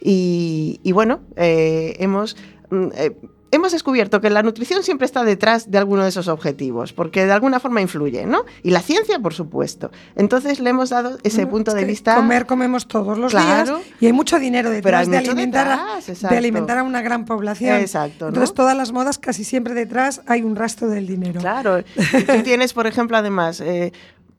y, 0.00 0.80
y 0.82 0.92
bueno, 0.92 1.20
eh, 1.36 1.96
hemos... 1.98 2.36
mm, 2.70 2.86
eh, 2.94 3.16
Hemos 3.54 3.72
descubierto 3.72 4.22
que 4.22 4.30
la 4.30 4.42
nutrición 4.42 4.82
siempre 4.82 5.04
está 5.04 5.24
detrás 5.24 5.70
de 5.70 5.76
alguno 5.76 6.04
de 6.04 6.08
esos 6.08 6.26
objetivos, 6.26 6.94
porque 6.94 7.26
de 7.26 7.32
alguna 7.32 7.60
forma 7.60 7.82
influye, 7.82 8.24
¿no? 8.24 8.46
Y 8.62 8.70
la 8.70 8.80
ciencia, 8.80 9.18
por 9.18 9.34
supuesto. 9.34 9.90
Entonces 10.16 10.58
le 10.58 10.70
hemos 10.70 10.88
dado 10.88 11.18
ese 11.22 11.42
Bueno, 11.44 11.50
punto 11.50 11.70
es 11.72 11.76
de 11.76 11.84
vista. 11.84 12.14
Comer 12.14 12.46
comemos 12.46 12.88
todos 12.88 13.18
los 13.18 13.30
Claro. 13.32 13.76
días 13.76 13.88
y 14.00 14.06
hay 14.06 14.14
mucho 14.14 14.38
dinero 14.38 14.70
detrás 14.70 15.06
de, 15.06 15.18
alimentar 15.18 15.68
a, 15.68 15.98
de 16.30 16.34
alimentar 16.38 16.78
a 16.78 16.82
una 16.82 17.02
gran 17.02 17.26
población. 17.26 17.76
Exacto, 17.78 18.24
¿no? 18.24 18.28
Entonces 18.28 18.54
todas 18.54 18.74
las 18.74 18.90
modas 18.90 19.18
casi 19.18 19.44
siempre 19.44 19.74
detrás 19.74 20.22
hay 20.26 20.40
un 20.40 20.56
rastro 20.56 20.88
del 20.88 21.06
dinero. 21.06 21.38
Claro. 21.38 21.84
Tú 21.84 22.42
tienes, 22.44 22.72
por 22.72 22.86
ejemplo, 22.86 23.18
además, 23.18 23.60
eh, 23.60 23.92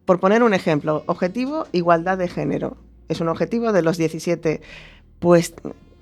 por 0.05 0.19
poner 0.19 0.43
un 0.43 0.53
ejemplo, 0.53 1.03
objetivo 1.07 1.67
igualdad 1.71 2.17
de 2.17 2.27
género. 2.27 2.77
Es 3.09 3.21
un 3.21 3.29
objetivo 3.29 3.71
de 3.71 3.81
los 3.81 3.97
17. 3.97 4.61
Pues 5.19 5.53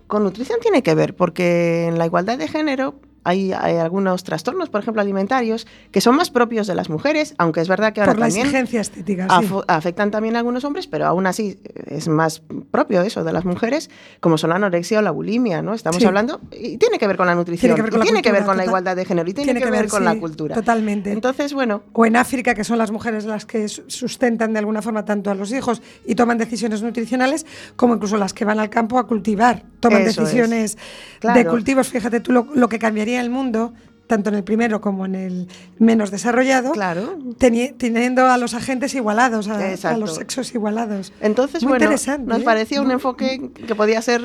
con 0.08 0.24
nutrición 0.24 0.60
tiene 0.62 0.84
que 0.84 0.96
ver, 0.96 1.16
porque 1.16 1.88
en 1.88 1.98
la 1.98 2.06
igualdad 2.06 2.38
de 2.38 2.48
género 2.48 2.96
hay, 3.24 3.52
hay 3.54 3.78
algunos 3.78 4.24
trastornos, 4.24 4.70
por 4.70 4.82
ejemplo, 4.82 5.02
alimentarios, 5.02 5.68
que 5.92 6.02
son 6.02 6.16
más 6.16 6.30
propios 6.32 6.68
de 6.68 6.76
las 6.76 6.90
mujeres, 6.90 7.36
aunque 7.38 7.62
es 7.62 7.68
verdad 7.68 7.94
que 7.94 8.02
ahora 8.02 8.14
Por 8.14 8.20
la 8.20 8.26
también 8.28 8.48
exigencia 8.48 8.82
estética, 8.82 9.28
sí. 9.40 9.48
afectan 9.68 10.12
también 10.12 10.36
a 10.36 10.40
algunos 10.40 10.64
hombres, 10.64 10.88
pero 10.88 11.06
aún 11.06 11.28
así 11.28 11.60
eh, 11.64 11.84
es 11.98 12.08
más 12.08 12.42
propio 12.72 13.02
eso 13.02 13.24
de 13.24 13.32
las 13.34 13.46
mujeres, 13.46 13.90
como 14.20 14.38
son 14.38 14.50
la 14.52 14.56
anorexia 14.58 15.00
o 15.00 15.02
la 15.02 15.12
bulimia, 15.12 15.62
¿no? 15.62 15.74
Estamos 15.74 16.00
Sí. 16.00 16.06
hablando, 16.06 16.42
y 16.52 16.78
tiene 16.78 16.98
que 16.98 17.08
ver 17.08 17.18
con 17.18 17.28
la 17.28 17.36
nutrición, 17.36 17.62
Tiene 17.70 17.76
que 17.76 17.82
ver 17.84 17.92
con 17.92 18.00
la 18.00 18.06
tiene 18.06 18.22
que 18.22 18.32
ver 18.32 18.40
cultura, 18.42 18.52
con 18.54 18.58
la 18.58 18.66
igualdad 18.66 18.96
de 18.96 19.06
género, 19.06 19.30
y 19.30 19.34
tiene, 19.34 19.54
que, 19.62 19.70
ver, 19.70 19.88
con 19.88 20.00
sí, 20.00 20.06
la 20.06 20.16
cultura. 20.20 20.56
Totalmente. 20.56 21.12
Entonces, 21.12 21.54
bueno, 21.54 21.84
o 21.94 22.06
en 22.06 22.16
África, 22.16 22.54
que 22.56 22.64
son 22.64 22.78
las 22.78 22.92
mujeres 22.92 23.26
las 23.26 23.46
que 23.46 23.68
su- 23.68 23.84
sustentan 23.88 24.54
de 24.54 24.60
alguna 24.60 24.82
forma 24.82 25.06
tanto 25.06 25.30
a 25.32 25.36
los 25.36 25.52
hijos 25.52 25.82
y 26.06 26.16
toman 26.16 26.38
decisiones 26.38 26.82
nutricionales, 26.82 27.46
como 27.76 27.94
incluso 27.96 28.18
las 28.18 28.34
que 28.34 28.46
van 28.46 28.60
al 28.60 28.70
campo 28.70 28.98
a 28.98 29.06
cultivar, 29.06 29.64
toman 29.80 30.02
Eso 30.02 30.10
es. 30.10 30.16
decisiones 30.18 30.76
de 30.76 31.20
Claro. 31.20 31.52
cultivos. 31.52 31.90
Fíjate 31.90 32.20
tú 32.20 32.32
lo, 32.32 32.48
lo 32.56 32.68
que 32.70 32.80
cambiaría 32.80 33.11
el 33.20 33.30
mundo, 33.30 33.74
tanto 34.08 34.30
en 34.30 34.36
el 34.36 34.44
primero 34.44 34.82
como 34.82 35.06
en 35.06 35.16
el 35.16 35.48
menos 35.80 36.12
desarrollado, 36.12 36.72
claro. 36.72 37.18
teni- 37.40 37.76
teniendo 37.78 38.26
a 38.28 38.38
los 38.38 38.54
agentes 38.54 38.94
igualados, 38.96 39.48
a, 39.48 39.98
los 39.98 40.16
sexos 40.16 40.54
igualados. 40.54 41.14
Entonces, 41.22 41.64
Muy 41.64 41.72
bueno, 41.78 41.92
nos 41.92 42.08
¿eh? 42.08 42.44
parecía 42.44 42.82
un 42.82 42.92
enfoque 42.92 43.52
que 43.68 43.76
podía 43.76 44.02
ser, 44.02 44.22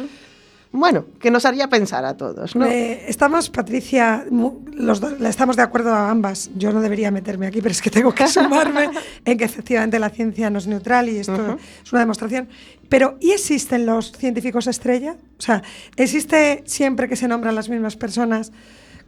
bueno, 0.77 1.07
que 1.21 1.31
nos 1.31 1.45
haría 1.45 1.69
pensar 1.69 2.05
a 2.05 2.17
todos, 2.17 2.55
¿no? 2.55 2.67
Eh, 2.67 3.05
estamos, 3.09 3.51
Patricia, 3.51 4.25
los 4.73 5.01
dos, 5.01 5.21
estamos 5.21 5.57
de 5.57 5.63
acuerdo 5.63 5.93
a 5.93 6.11
ambas. 6.11 6.51
Yo 6.57 6.73
no 6.73 6.81
debería 6.81 7.11
meterme 7.11 7.47
aquí, 7.47 7.61
pero 7.61 7.73
es 7.73 7.83
que 7.83 7.91
tengo 7.91 8.15
que 8.15 8.29
sumarme 8.29 8.91
en 9.25 9.39
que 9.39 9.45
efectivamente 9.45 9.99
la 9.99 10.11
ciencia 10.11 10.51
no 10.51 10.59
es 10.59 10.67
neutral 10.67 11.09
y 11.09 11.19
esto 11.19 11.59
es 11.85 11.93
una 11.93 12.01
demostración. 12.01 12.49
Pero, 12.89 13.17
¿y 13.21 13.33
existen 13.33 13.87
los 13.87 14.13
científicos 14.13 14.67
estrella? 14.67 15.17
O 15.39 15.43
sea, 15.43 15.63
¿existe 15.97 16.63
siempre 16.67 17.09
que 17.09 17.17
se 17.17 17.27
nombran 17.29 17.55
las 17.55 17.69
mismas 17.69 17.97
personas? 17.97 18.53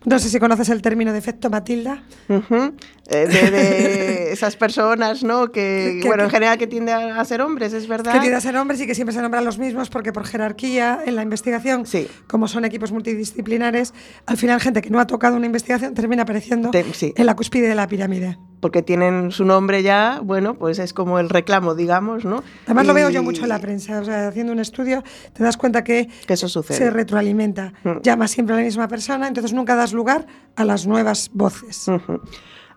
No 0.04 0.18
sé 0.18 0.28
si 0.28 0.38
conoces 0.38 0.68
el 0.68 0.80
término 0.80 1.12
de 1.12 1.18
efecto 1.18 1.50
Matilda. 1.50 2.02
Eh, 2.28 2.72
de, 3.16 3.50
de 3.50 4.32
esas 4.32 4.56
personas, 4.56 5.22
¿no? 5.24 5.50
Que, 5.50 5.94
Que- 5.96 6.00
que- 6.02 6.08
bueno, 6.08 6.24
en 6.24 6.30
general 6.30 6.58
que 6.58 6.66
tienden 6.66 6.96
a 6.96 7.24
ser 7.24 7.40
hombres, 7.40 7.72
es 7.72 7.88
verdad. 7.88 8.12
Que 8.12 8.20
tienden 8.20 8.36
a 8.38 8.40
ser 8.40 8.56
hombres 8.56 8.80
y 8.80 8.86
que 8.86 8.94
siempre 8.94 9.14
se 9.14 9.22
nombran 9.22 9.44
los 9.44 9.58
mismos 9.58 9.88
porque 9.90 10.12
por 10.12 10.24
jerarquía 10.26 11.00
en 11.06 11.16
la 11.16 11.22
investigación, 11.22 11.86
Sí. 11.86 12.08
como 12.26 12.48
son 12.48 12.64
equipos 12.64 12.92
multidisciplinares, 12.92 13.94
al 14.26 14.36
final 14.36 14.60
gente 14.60 14.82
que 14.82 14.90
no 14.90 15.00
ha 15.00 15.06
tocado 15.06 15.36
una 15.36 15.46
investigación 15.46 15.94
termina 15.94 16.22
apareciendo 16.22 16.70
Te- 16.70 16.84
sí. 16.94 17.12
en 17.16 17.26
la 17.26 17.34
cúspide 17.36 17.68
de 17.68 17.74
la 17.74 17.86
pirámide. 17.88 18.38
porque 18.60 18.82
tienen 18.82 19.30
su 19.30 19.44
nombre 19.44 19.84
ya, 19.84 20.20
bueno, 20.20 20.54
pues 20.54 20.80
es 20.80 20.92
como 20.92 21.20
el 21.20 21.28
reclamo, 21.28 21.76
digamos, 21.76 22.24
¿no? 22.24 22.42
Además 22.66 22.86
lo 22.88 22.94
veo 22.94 23.08
Y- 23.08 23.12
yo 23.14 23.22
mucho 23.22 23.44
en 23.44 23.50
la 23.50 23.60
prensa, 23.60 24.00
o 24.00 24.04
sea, 24.04 24.26
haciendo 24.26 24.52
un 24.52 24.58
estudio 24.58 25.04
te 25.32 25.44
das 25.44 25.56
cuenta 25.56 25.84
que, 25.84 26.08
Que 26.26 26.34
eso 26.34 26.48
sucede. 26.48 26.76
se 26.76 26.90
retroalimenta. 26.90 27.72
Mm. 27.84 28.00
Llamas 28.02 28.32
siempre 28.32 28.54
a 28.56 28.58
la 28.58 28.64
misma 28.64 28.88
persona, 28.88 29.28
entonces 29.28 29.52
nunca 29.52 29.76
das 29.76 29.92
lugar 29.92 30.26
a 30.56 30.64
las 30.64 30.88
nuevas 30.88 31.30
voces. 31.32 31.86
Eh, 31.88 32.00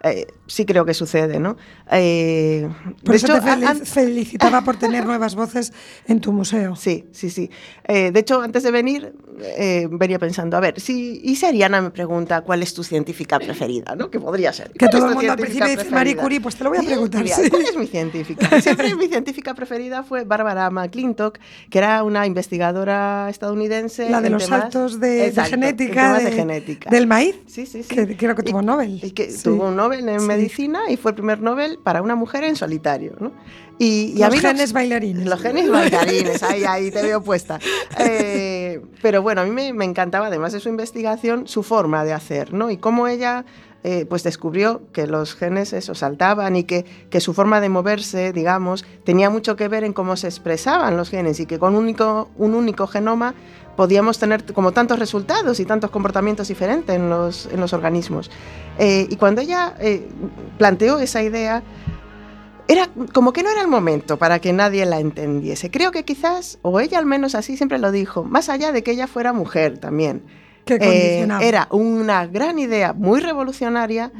Hey. 0.03 0.40
Sí 0.51 0.65
creo 0.65 0.85
que 0.85 0.93
sucede, 0.93 1.39
¿no? 1.39 1.55
Eh, 1.91 2.67
Por 3.03 3.11
de 3.11 3.17
eso 3.17 3.27
hecho, 3.27 3.35
te 3.35 3.41
fel- 3.49 3.65
an- 3.65 3.85
felicitaba 3.85 4.61
por 4.65 4.77
tener 4.77 5.05
nuevas 5.05 5.35
voces 5.35 5.71
en 6.07 6.19
tu 6.21 6.31
museo. 6.31 6.75
Sí, 6.75 7.05
sí, 7.11 7.29
sí. 7.29 7.49
Eh, 7.87 8.11
de 8.11 8.19
hecho, 8.19 8.41
antes 8.41 8.63
de 8.63 8.71
venir, 8.71 9.13
eh, 9.57 9.87
venía 9.91 10.19
pensando, 10.19 10.57
a 10.57 10.59
ver, 10.59 10.79
si, 10.79 11.19
y 11.23 11.35
si 11.35 11.45
Ariana 11.45 11.81
me 11.81 11.91
pregunta 11.91 12.41
cuál 12.41 12.63
es 12.63 12.73
tu 12.73 12.83
científica 12.83 13.39
preferida, 13.39 13.95
¿no? 13.95 14.09
Que 14.09 14.19
podría 14.19 14.51
ser. 14.53 14.71
Que 14.71 14.79
¿Cuál 14.79 14.91
todo 14.91 15.07
el 15.09 15.15
mundo 15.15 15.31
al 15.31 15.37
principio 15.37 15.67
dice 15.69 15.89
Marie? 15.89 16.15
Curie, 16.15 16.41
pues 16.41 16.55
te 16.55 16.63
lo 16.63 16.69
voy 16.69 16.79
a 16.79 16.83
preguntar, 16.83 17.27
sí. 17.27 17.49
¿Cuál 17.49 17.61
es 17.63 17.77
mi 17.77 17.87
científica? 17.87 18.61
Siempre 18.61 18.93
mi 18.95 19.07
científica 19.07 19.53
preferida 19.53 20.03
fue 20.03 20.23
Bárbara 20.25 20.69
McClintock, 20.69 21.39
que 21.69 21.77
era 21.77 22.03
una 22.03 22.25
investigadora 22.27 23.27
estadounidense. 23.29 24.09
La 24.09 24.21
de 24.21 24.29
los 24.29 24.43
temas- 24.45 24.61
saltos 24.61 24.99
de, 24.99 25.27
Exacto, 25.27 25.51
genética, 25.51 26.17
de 26.19 26.25
de- 26.25 26.31
genética. 26.31 26.89
del 26.89 27.07
maíz, 27.07 27.35
Sí, 27.47 27.65
sí, 27.65 27.83
sí. 27.83 27.89
que 27.95 28.15
creo 28.17 28.35
que 28.35 28.43
tuvo 28.43 28.61
Y- 28.61 28.65
Nobel. 28.65 28.99
Y 29.03 29.11
que 29.11 29.31
Sí. 29.31 29.43
tuvo 29.43 29.67
un 29.67 29.75
Nobel 29.75 30.07
en 30.07 30.19
Sí. 30.19 30.25
Medicina 30.41 30.89
y 30.89 30.97
fue 30.97 31.11
el 31.11 31.15
primer 31.15 31.41
Nobel 31.41 31.79
para 31.81 32.01
una 32.01 32.15
mujer 32.15 32.43
en 32.43 32.55
solitario. 32.55 33.15
¿no? 33.19 33.31
Y, 33.77 34.13
y 34.15 34.21
a 34.21 34.27
Los 34.27 34.35
mí 34.35 34.41
genes 34.41 34.73
bailarines. 34.73 35.25
Los 35.25 35.41
genes 35.41 35.69
bailarines, 35.69 36.43
ahí, 36.43 36.63
ahí 36.63 36.91
te 36.91 37.01
veo 37.01 37.21
puesta. 37.21 37.59
Eh, 37.99 38.81
pero 39.01 39.21
bueno, 39.21 39.41
a 39.41 39.43
mí 39.43 39.51
me, 39.51 39.73
me 39.73 39.85
encantaba, 39.85 40.27
además 40.27 40.53
de 40.53 40.59
su 40.59 40.69
investigación, 40.69 41.47
su 41.47 41.61
forma 41.61 42.03
de 42.03 42.13
hacer, 42.13 42.53
¿no? 42.53 42.71
Y 42.71 42.77
cómo 42.77 43.07
ella 43.07 43.45
eh, 43.83 44.05
pues 44.07 44.21
descubrió 44.21 44.81
que 44.93 45.07
los 45.07 45.33
genes 45.33 45.73
eso 45.73 45.95
saltaban 45.95 46.55
y 46.55 46.65
que, 46.65 46.85
que 47.09 47.19
su 47.19 47.33
forma 47.33 47.59
de 47.61 47.69
moverse, 47.69 48.31
digamos, 48.31 48.85
tenía 49.03 49.31
mucho 49.31 49.55
que 49.55 49.67
ver 49.67 49.83
en 49.83 49.91
cómo 49.93 50.15
se 50.17 50.27
expresaban 50.27 50.97
los 50.97 51.09
genes 51.09 51.39
y 51.39 51.47
que 51.47 51.57
con 51.57 51.73
un 51.75 51.83
único, 51.83 52.29
un 52.37 52.53
único 52.53 52.85
genoma 52.85 53.33
podíamos 53.75 54.19
tener 54.19 54.43
como 54.53 54.71
tantos 54.71 54.99
resultados 54.99 55.59
y 55.59 55.65
tantos 55.65 55.89
comportamientos 55.89 56.47
diferentes 56.47 56.95
en 56.95 57.09
los, 57.09 57.47
en 57.47 57.59
los 57.59 57.73
organismos. 57.73 58.29
Eh, 58.77 59.07
y 59.09 59.15
cuando 59.15 59.41
ella 59.41 59.75
eh, 59.79 60.07
planteó 60.57 60.99
esa 60.99 61.23
idea, 61.23 61.63
era 62.67 62.89
como 63.13 63.33
que 63.33 63.43
no 63.43 63.49
era 63.49 63.61
el 63.61 63.67
momento 63.67 64.17
para 64.17 64.39
que 64.39 64.53
nadie 64.53 64.85
la 64.85 64.99
entendiese. 64.99 65.69
Creo 65.69 65.91
que 65.91 66.05
quizás, 66.05 66.59
o 66.61 66.79
ella 66.79 66.99
al 66.99 67.05
menos 67.05 67.35
así 67.35 67.57
siempre 67.57 67.79
lo 67.79 67.91
dijo, 67.91 68.23
más 68.23 68.49
allá 68.49 68.71
de 68.71 68.83
que 68.83 68.91
ella 68.91 69.07
fuera 69.07 69.33
mujer 69.33 69.77
también. 69.77 70.23
Que 70.65 70.75
Eh, 70.79 71.27
era 71.41 71.67
una 71.71 72.27
gran 72.27 72.59
idea, 72.59 72.93
muy 72.93 73.19
revolucionaria, 73.19 74.11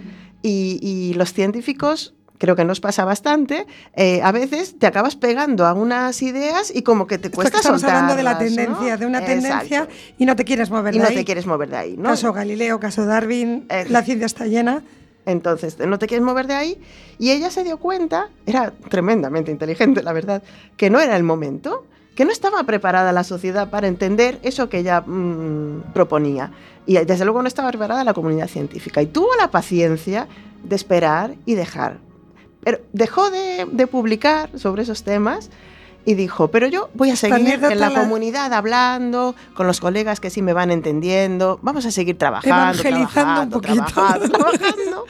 y, 0.42 0.80
y 0.82 1.14
los 1.14 1.34
científicos, 1.34 2.16
creo 2.42 2.56
que 2.56 2.66
nos 2.66 2.80
pasa 2.80 3.06
bastante, 3.06 3.68
eh, 3.96 4.20
a 4.24 4.32
veces 4.32 4.80
te 4.80 4.88
acabas 4.88 5.16
pegando 5.16 5.68
a 5.68 5.74
unas 5.74 6.20
ideas 6.24 6.74
y 6.76 6.82
como 6.82 7.06
que 7.06 7.20
te 7.20 7.28
Esto 7.28 7.36
cuesta 7.36 7.52
que 7.52 7.58
estamos 7.60 7.84
hablando 7.84 8.16
de 8.16 8.24
la 8.24 8.32
soltarlas, 8.32 8.58
¿no? 8.58 8.64
tendencia, 8.66 8.98
de 8.98 9.06
una 9.06 9.24
tendencia 9.24 9.78
Exacto. 9.82 9.94
y 10.18 10.26
no 10.26 10.36
te 10.36 10.44
quieres 10.44 10.72
mover 10.72 10.96
Y 10.96 10.98
de 10.98 11.04
no 11.04 11.10
ahí. 11.12 11.16
te 11.18 11.24
quieres 11.24 11.46
mover 11.46 11.70
de 11.70 11.78
ahí, 11.78 11.98
¿no? 11.98 12.10
Caso 12.10 12.34
Galileo, 12.34 12.80
caso 12.80 13.06
Darwin, 13.06 13.68
Eh, 13.70 13.86
la 13.90 14.02
ciencia 14.02 14.26
está 14.26 14.48
llena. 14.48 14.82
Entonces, 15.28 15.78
no 15.78 16.00
te 16.00 16.08
quieres 16.08 16.26
mover 16.26 16.48
de 16.48 16.56
ahí. 16.56 16.82
Y 17.20 17.30
ella 17.30 17.52
se 17.52 17.64
dio 17.64 17.78
cuenta, 17.78 18.30
era 18.48 18.74
tremendamente 18.90 19.52
inteligente, 19.52 20.02
la 20.02 20.12
verdad, 20.12 20.42
que 20.78 20.90
no 20.90 21.00
era 21.00 21.16
el 21.16 21.22
momento, 21.22 21.86
que 22.16 22.26
no 22.26 22.32
estaba 22.32 22.64
preparada 22.64 23.12
la 23.12 23.24
sociedad 23.24 23.70
para 23.70 23.88
entender 23.88 24.40
eso 24.42 24.68
que 24.68 24.80
ella 24.80 25.02
mm, 25.02 25.94
proponía. 25.94 26.52
Y 26.88 26.96
desde 27.06 27.24
luego 27.24 27.44
no 27.44 27.48
estaba 27.48 27.70
preparada 27.70 28.04
la 28.04 28.16
comunidad 28.16 28.48
científica. 28.48 29.00
Y 29.04 29.06
tuvo 29.06 29.30
la 29.40 29.52
paciencia 29.52 30.28
de 30.64 30.76
esperar 30.76 31.36
y 31.46 31.54
dejar. 31.54 32.00
Pero 32.64 32.80
dejó 32.94 33.30
de, 33.32 33.68
de 33.72 33.88
publicar 33.88 34.58
sobre 34.58 34.84
esos 34.84 35.04
temas 35.04 35.50
y 36.06 36.16
dijo, 36.16 36.50
pero 36.50 36.68
yo 36.68 36.90
voy 36.94 37.12
a 37.12 37.16
seguir 37.16 37.64
en 37.64 37.80
la 37.80 37.94
comunidad 37.94 38.54
hablando, 38.54 39.36
con 39.54 39.68
los 39.68 39.80
colegas 39.80 40.20
que 40.20 40.30
sí 40.30 40.42
me 40.42 40.54
van 40.54 40.72
entendiendo, 40.72 41.60
vamos 41.62 41.86
a 41.86 41.92
seguir 41.92 42.18
trabajando, 42.18 42.56
Evangelizando 42.56 43.58
un 43.58 43.62
trabajando, 43.62 43.62
poquito. 43.62 43.86
trabajando, 43.86 44.38
trabajando, 44.58 45.06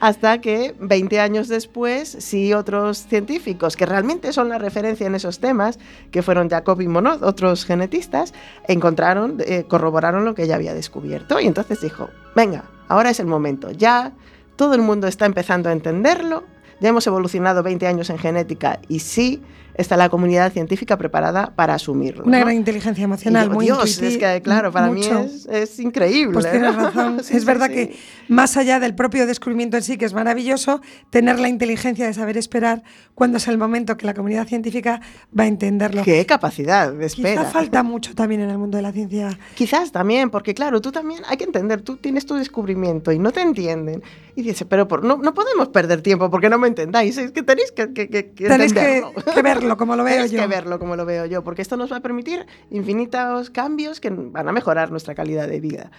hasta 0.00 0.40
que 0.40 0.76
20 0.78 1.18
años 1.18 1.48
después, 1.48 2.08
sí 2.20 2.54
otros 2.54 3.06
científicos 3.08 3.76
que 3.76 3.84
realmente 3.84 4.32
son 4.32 4.48
la 4.48 4.58
referencia 4.58 5.06
en 5.06 5.16
esos 5.16 5.40
temas, 5.40 5.78
que 6.12 6.22
fueron 6.22 6.48
Jacob 6.48 6.80
y 6.80 6.86
Monod, 6.86 7.24
otros 7.24 7.64
genetistas, 7.64 8.32
encontraron, 8.68 9.38
eh, 9.40 9.64
corroboraron 9.66 10.24
lo 10.24 10.34
que 10.36 10.44
ella 10.44 10.54
había 10.54 10.74
descubierto. 10.74 11.40
Y 11.40 11.46
entonces 11.46 11.80
dijo, 11.80 12.10
venga, 12.36 12.64
ahora 12.86 13.10
es 13.10 13.18
el 13.18 13.26
momento, 13.26 13.72
ya 13.72 14.12
todo 14.54 14.74
el 14.74 14.82
mundo 14.82 15.08
está 15.08 15.26
empezando 15.26 15.68
a 15.68 15.72
entenderlo, 15.72 16.44
ya 16.80 16.88
hemos 16.88 17.06
evolucionado 17.06 17.62
20 17.62 17.86
años 17.86 18.10
en 18.10 18.18
genética 18.18 18.80
y 18.88 19.00
sí, 19.00 19.42
está 19.78 19.96
la 19.96 20.08
comunidad 20.10 20.52
científica 20.52 20.98
preparada 20.98 21.54
para 21.56 21.72
asumirlo. 21.74 22.24
Una 22.24 22.40
¿no? 22.40 22.44
gran 22.44 22.56
inteligencia 22.56 23.04
emocional, 23.04 23.48
muy 23.50 23.64
Dios, 23.66 23.96
intuitiva. 23.96 24.32
es 24.34 24.36
que 24.36 24.42
claro, 24.42 24.70
para 24.70 24.88
mucho. 24.88 25.20
mí 25.20 25.26
es, 25.26 25.46
es 25.46 25.78
increíble. 25.80 26.34
Pues 26.34 26.50
tienes 26.50 26.76
¿no? 26.76 26.82
razón. 26.90 27.24
Sí, 27.24 27.36
es 27.36 27.44
verdad 27.46 27.68
sí. 27.68 27.72
que 27.74 27.96
más 28.28 28.56
allá 28.56 28.80
del 28.80 28.94
propio 28.94 29.26
descubrimiento 29.26 29.76
en 29.78 29.82
sí, 29.82 29.96
que 29.96 30.04
es 30.04 30.12
maravilloso, 30.12 30.82
tener 31.10 31.38
la 31.40 31.48
inteligencia 31.48 32.06
de 32.06 32.12
saber 32.12 32.36
esperar 32.36 32.82
cuándo 33.14 33.38
es 33.38 33.48
el 33.48 33.56
momento 33.56 33.96
que 33.96 34.04
la 34.06 34.14
comunidad 34.14 34.46
científica 34.46 35.00
va 35.38 35.44
a 35.44 35.46
entenderlo. 35.46 36.02
Qué 36.02 36.26
capacidad 36.26 36.92
de 36.92 37.06
espera. 37.06 37.42
Quizá 37.42 37.50
falta 37.50 37.82
mucho 37.82 38.14
también 38.14 38.40
en 38.42 38.50
el 38.50 38.58
mundo 38.58 38.76
de 38.76 38.82
la 38.82 38.92
ciencia. 38.92 39.38
Quizás 39.54 39.92
también, 39.92 40.30
porque 40.30 40.54
claro, 40.54 40.80
tú 40.80 40.92
también 40.92 41.22
hay 41.28 41.36
que 41.36 41.44
entender, 41.44 41.82
tú 41.82 41.96
tienes 41.96 42.26
tu 42.26 42.34
descubrimiento 42.34 43.12
y 43.12 43.18
no 43.18 43.30
te 43.32 43.40
entienden. 43.40 44.02
Y 44.34 44.42
dices, 44.42 44.66
pero 44.68 44.86
por, 44.86 45.02
no, 45.04 45.16
no 45.16 45.34
podemos 45.34 45.68
perder 45.68 46.00
tiempo 46.02 46.30
porque 46.30 46.48
no 46.48 46.58
me 46.58 46.68
entendáis, 46.68 47.16
es 47.18 47.32
que 47.32 47.42
tenéis 47.42 47.72
que, 47.72 47.92
que, 47.92 48.08
que- 48.08 48.30
que 48.32 48.48
Tenéis 48.48 48.72
que, 48.72 48.98
entenderlo. 48.98 49.67
Verlo 49.68 49.76
como 49.76 49.96
lo 49.96 50.04
veo 50.04 50.14
Tenéis 50.14 50.32
yo. 50.32 50.40
que 50.40 50.46
verlo 50.46 50.78
como 50.78 50.96
lo 50.96 51.04
veo 51.04 51.26
yo, 51.26 51.42
porque 51.44 51.62
esto 51.62 51.76
nos 51.76 51.90
va 51.92 51.96
a 51.96 52.00
permitir 52.00 52.46
infinitos 52.70 53.50
cambios 53.50 54.00
que 54.00 54.10
van 54.10 54.48
a 54.48 54.52
mejorar 54.52 54.90
nuestra 54.90 55.14
calidad 55.14 55.48
de 55.48 55.60
vida. 55.60 55.90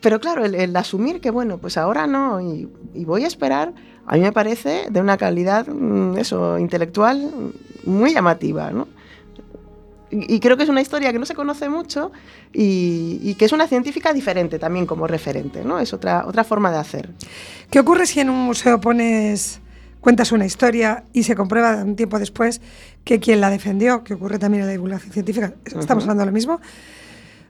Pero 0.00 0.18
claro, 0.18 0.44
el, 0.44 0.54
el 0.54 0.74
asumir 0.76 1.20
que, 1.20 1.30
bueno, 1.30 1.58
pues 1.58 1.76
ahora 1.76 2.06
no 2.06 2.40
y, 2.40 2.68
y 2.94 3.04
voy 3.04 3.24
a 3.24 3.26
esperar, 3.26 3.74
a 4.06 4.14
mí 4.14 4.20
me 4.22 4.32
parece 4.32 4.86
de 4.90 5.00
una 5.00 5.16
calidad, 5.18 5.66
mm, 5.68 6.16
eso, 6.16 6.58
intelectual 6.58 7.18
mm, 7.84 7.90
muy 7.90 8.12
llamativa, 8.14 8.70
¿no? 8.70 8.88
Y, 10.10 10.34
y 10.34 10.40
creo 10.40 10.56
que 10.56 10.64
es 10.64 10.68
una 10.68 10.80
historia 10.80 11.12
que 11.12 11.18
no 11.20 11.26
se 11.26 11.34
conoce 11.34 11.68
mucho 11.68 12.10
y, 12.52 13.20
y 13.22 13.34
que 13.36 13.44
es 13.44 13.52
una 13.52 13.68
científica 13.68 14.12
diferente 14.12 14.58
también 14.58 14.86
como 14.86 15.06
referente, 15.06 15.64
¿no? 15.64 15.78
Es 15.78 15.92
otra, 15.92 16.24
otra 16.26 16.42
forma 16.44 16.70
de 16.72 16.78
hacer. 16.78 17.10
¿Qué 17.70 17.78
ocurre 17.78 18.06
si 18.06 18.20
en 18.20 18.30
un 18.30 18.38
museo 18.38 18.80
pones, 18.80 19.60
cuentas 20.00 20.32
una 20.32 20.46
historia 20.46 21.04
y 21.12 21.22
se 21.24 21.34
comprueba 21.34 21.76
un 21.84 21.96
tiempo 21.96 22.18
después 22.18 22.60
que 23.04 23.20
quien 23.20 23.40
la 23.40 23.50
defendió, 23.50 24.02
que 24.04 24.14
ocurre 24.14 24.38
también 24.38 24.62
en 24.62 24.66
la 24.66 24.72
divulgación 24.72 25.12
científica, 25.12 25.54
estamos 25.64 25.90
Ujú. 26.04 26.10
hablando 26.10 26.20
de 26.20 26.26
lo 26.26 26.32
mismo, 26.32 26.60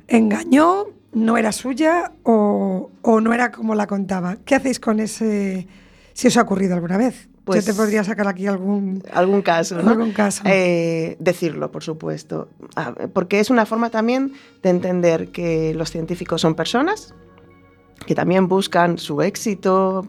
engañó, 0.08 0.86
no 1.12 1.36
era 1.36 1.52
suya 1.52 2.12
o, 2.22 2.90
o 3.02 3.20
no 3.20 3.32
era 3.32 3.50
como 3.50 3.74
la 3.74 3.86
contaba? 3.86 4.36
¿Qué 4.44 4.54
hacéis 4.54 4.80
con 4.80 5.00
ese, 5.00 5.66
si 6.12 6.28
eso 6.28 6.40
ha 6.40 6.42
ocurrido 6.44 6.74
alguna 6.74 6.96
vez? 6.98 7.28
Pues- 7.44 7.64
Yo 7.64 7.72
te 7.72 7.76
podría 7.76 8.04
sacar 8.04 8.28
aquí 8.28 8.46
algún... 8.46 9.02
algún 9.12 9.42
caso, 9.42 9.82
¿no? 9.82 9.90
Algún 9.90 10.12
caso. 10.12 10.42
Eh, 10.46 11.16
decirlo, 11.18 11.72
por 11.72 11.82
supuesto. 11.82 12.48
Ah, 12.76 12.94
Porque 13.12 13.40
es 13.40 13.50
una 13.50 13.66
forma 13.66 13.90
también 13.90 14.32
de 14.62 14.68
entender 14.70 15.28
que 15.32 15.74
los 15.74 15.90
científicos 15.90 16.42
son 16.42 16.54
personas, 16.54 17.12
que 18.06 18.14
también 18.14 18.46
buscan 18.46 18.98
su 18.98 19.20
éxito. 19.22 20.06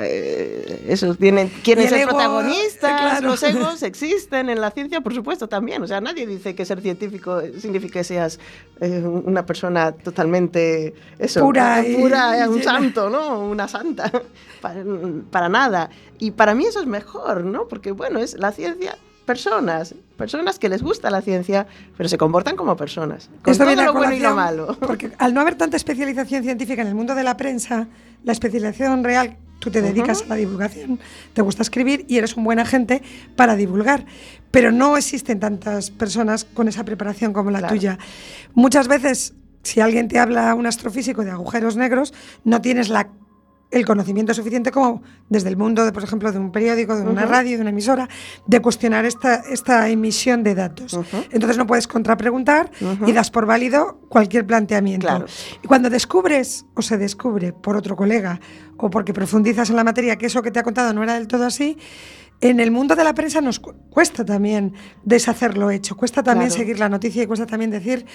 Eh, 0.00 0.86
esos 0.88 1.18
tienen, 1.18 1.48
quieren 1.64 1.84
el 1.84 1.90
ser 1.90 2.00
ego, 2.00 2.10
protagonistas, 2.10 3.00
claro. 3.00 3.28
los 3.28 3.42
egos 3.42 3.82
existen 3.82 4.48
en 4.48 4.60
la 4.60 4.70
ciencia, 4.70 5.00
por 5.00 5.14
supuesto, 5.14 5.48
también. 5.48 5.82
O 5.82 5.86
sea, 5.86 6.00
nadie 6.00 6.26
dice 6.26 6.54
que 6.54 6.64
ser 6.64 6.80
científico 6.80 7.40
significa 7.58 7.94
que 7.94 8.04
seas 8.04 8.38
eh, 8.80 9.00
una 9.00 9.44
persona 9.44 9.92
totalmente 9.92 10.94
eso, 11.18 11.40
Pura 11.40 11.80
eh, 11.80 11.96
pura, 11.98 12.46
un 12.48 12.62
santo, 12.62 13.10
¿no? 13.10 13.40
Una 13.40 13.66
santa. 13.66 14.10
Para, 14.60 14.82
para 15.30 15.48
nada. 15.48 15.88
Y 16.18 16.32
para 16.32 16.52
mí 16.52 16.66
eso 16.66 16.80
es 16.80 16.86
mejor, 16.86 17.44
¿no? 17.44 17.68
Porque, 17.68 17.92
bueno, 17.92 18.18
es 18.18 18.36
la 18.36 18.50
ciencia, 18.50 18.98
personas, 19.24 19.94
personas 20.16 20.58
que 20.58 20.68
les 20.68 20.82
gusta 20.82 21.10
la 21.10 21.22
ciencia, 21.22 21.68
pero 21.96 22.08
se 22.08 22.18
comportan 22.18 22.56
como 22.56 22.76
personas. 22.76 23.30
Con 23.42 23.52
Esto 23.52 23.64
todo 23.64 23.84
lo 23.84 23.92
bueno 23.92 24.14
y 24.14 24.18
lo 24.18 24.34
malo. 24.34 24.76
Porque 24.80 25.12
al 25.18 25.32
no 25.32 25.42
haber 25.42 25.54
tanta 25.54 25.76
especialización 25.76 26.42
científica 26.42 26.82
en 26.82 26.88
el 26.88 26.96
mundo 26.96 27.14
de 27.14 27.22
la 27.22 27.36
prensa, 27.36 27.86
la 28.24 28.32
especialización 28.32 29.04
real, 29.04 29.36
tú 29.58 29.70
te 29.70 29.82
dedicas 29.82 30.22
a 30.22 30.26
la 30.26 30.34
divulgación, 30.36 30.98
te 31.32 31.42
gusta 31.42 31.62
escribir 31.62 32.04
y 32.08 32.18
eres 32.18 32.36
un 32.36 32.44
buen 32.44 32.58
agente 32.58 33.02
para 33.36 33.56
divulgar. 33.56 34.06
Pero 34.50 34.72
no 34.72 34.96
existen 34.96 35.40
tantas 35.40 35.90
personas 35.90 36.44
con 36.44 36.68
esa 36.68 36.84
preparación 36.84 37.32
como 37.32 37.50
la 37.50 37.58
Claro. 37.58 37.74
tuya. 37.74 37.98
Muchas 38.54 38.88
veces, 38.88 39.34
si 39.62 39.80
alguien 39.80 40.08
te 40.08 40.18
habla, 40.18 40.54
un 40.54 40.66
astrofísico, 40.66 41.24
de 41.24 41.30
agujeros 41.30 41.76
negros, 41.76 42.14
no 42.44 42.60
tienes 42.60 42.88
la 42.88 43.08
el 43.70 43.84
conocimiento 43.84 44.32
suficiente 44.32 44.70
como 44.70 45.02
desde 45.28 45.48
el 45.48 45.56
mundo, 45.56 45.84
de, 45.84 45.92
por 45.92 46.02
ejemplo, 46.02 46.32
de 46.32 46.38
un 46.38 46.50
periódico, 46.50 46.96
de 46.96 47.02
una 47.02 47.26
radio, 47.26 47.56
de 47.56 47.60
una 47.60 47.70
emisora, 47.70 48.08
de 48.46 48.60
cuestionar 48.60 49.04
esta, 49.04 49.36
esta 49.36 49.88
emisión 49.88 50.42
de 50.42 50.54
datos. 50.54 50.98
Entonces 51.30 51.58
no 51.58 51.66
puedes 51.66 51.86
contrapreguntar 51.86 52.70
y 53.06 53.12
das 53.12 53.30
por 53.30 53.46
válido 53.46 54.00
cualquier 54.08 54.46
planteamiento. 54.46 55.06
Claro. 55.06 55.26
Y 55.62 55.66
cuando 55.66 55.90
descubres 55.90 56.64
o 56.74 56.82
se 56.82 56.96
descubre 56.96 57.52
por 57.52 57.76
otro 57.76 57.94
colega 57.94 58.40
o 58.76 58.88
porque 58.90 59.12
profundizas 59.12 59.70
en 59.70 59.76
la 59.76 59.84
materia 59.84 60.16
que 60.16 60.26
eso 60.26 60.40
que 60.40 60.50
te 60.50 60.60
ha 60.60 60.62
contado 60.62 60.92
no 60.94 61.02
era 61.02 61.14
del 61.14 61.26
todo 61.26 61.44
así, 61.44 61.76
en 62.40 62.60
el 62.60 62.70
mundo 62.70 62.94
de 62.94 63.04
la 63.04 63.14
prensa 63.14 63.40
nos 63.40 63.58
cu- 63.60 63.74
cuesta 63.90 64.24
también 64.24 64.74
deshacer 65.04 65.56
lo 65.58 65.70
hecho, 65.70 65.96
cuesta 65.96 66.22
también 66.22 66.50
Claro. 66.50 66.60
seguir 66.62 66.78
la 66.78 66.88
noticia 66.88 67.22
y 67.22 67.26
cuesta 67.26 67.46
también 67.46 67.70
decir, 67.70 68.06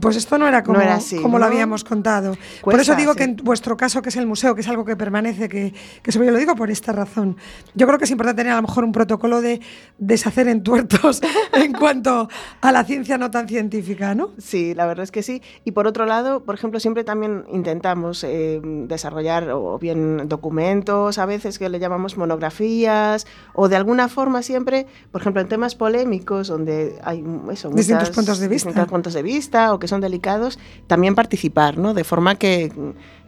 pues 0.00 0.16
esto 0.16 0.38
no 0.38 0.48
era 0.48 0.62
como, 0.64 0.78
No 0.78 0.84
era 0.84 0.94
así, 0.94 1.16
como 1.20 1.38
lo 1.38 1.44
habíamos 1.44 1.84
contado. 1.84 2.34
por 2.62 2.80
eso 2.80 2.94
digo 2.96 3.12
sí. 3.12 3.18
que 3.18 3.24
en 3.24 3.36
vuestro 3.36 3.76
caso, 3.76 4.00
que 4.00 4.08
es 4.08 4.16
el 4.16 4.26
museo, 4.26 4.54
que 4.54 4.62
es 4.62 4.68
algo 4.68 4.84
que 4.86 4.96
permanece, 4.96 5.48
que, 5.50 5.74
que 6.02 6.10
sobre 6.12 6.26
yo 6.28 6.32
lo 6.32 6.38
digo 6.38 6.56
por 6.56 6.70
esta 6.70 6.92
razón. 6.92 7.36
Yo 7.74 7.86
creo 7.86 7.98
que 7.98 8.06
es 8.06 8.10
importante 8.10 8.40
tener 8.40 8.54
a 8.54 8.56
lo 8.56 8.62
mejor 8.62 8.84
un 8.84 8.92
protocolo 8.92 9.42
de 9.42 9.60
deshacer 9.98 10.48
entuertos 10.48 11.20
en 11.52 11.72
cuanto 11.74 12.28
a 12.62 12.72
la 12.72 12.84
ciencia 12.84 13.18
no 13.18 13.30
tan 13.30 13.46
científica, 13.48 14.14
¿no? 14.14 14.30
Sí, 14.38 14.74
la 14.74 14.86
verdad 14.86 15.04
es 15.04 15.10
que 15.12 15.22
sí. 15.22 15.42
Y 15.64 15.72
por 15.72 15.86
otro 15.86 16.06
lado, 16.06 16.42
por 16.42 16.54
ejemplo, 16.54 16.80
siempre 16.80 17.04
también 17.04 17.44
intentamos 17.52 18.24
eh, 18.24 18.60
desarrollar 18.64 19.50
o 19.50 19.78
bien 19.78 20.26
documentos, 20.26 21.18
a 21.18 21.26
veces 21.26 21.58
que 21.58 21.68
le 21.68 21.78
llamamos 21.78 22.16
monografías, 22.16 23.26
o 23.54 23.68
de 23.68 23.76
alguna 23.76 24.08
forma 24.08 24.42
siempre, 24.42 24.86
por 25.10 25.20
ejemplo, 25.20 25.42
en 25.42 25.48
temas 25.48 25.74
polémicos, 25.74 26.48
donde 26.48 26.98
hay 27.04 27.22
eso, 27.50 27.68
Distintos 27.70 28.08
muchas- 28.08 28.10
puntos 28.16 28.38
de 28.38 28.48
vista. 28.48 28.68
distintos 28.70 28.90
puntos 28.90 29.12
de 29.14 29.22
vista 29.22 29.74
o 29.74 29.78
que 29.78 29.88
son 29.88 30.00
delicados, 30.00 30.58
también 30.86 31.14
participar, 31.14 31.76
¿no? 31.78 31.92
De 31.94 32.04
forma 32.04 32.36
que, 32.36 32.72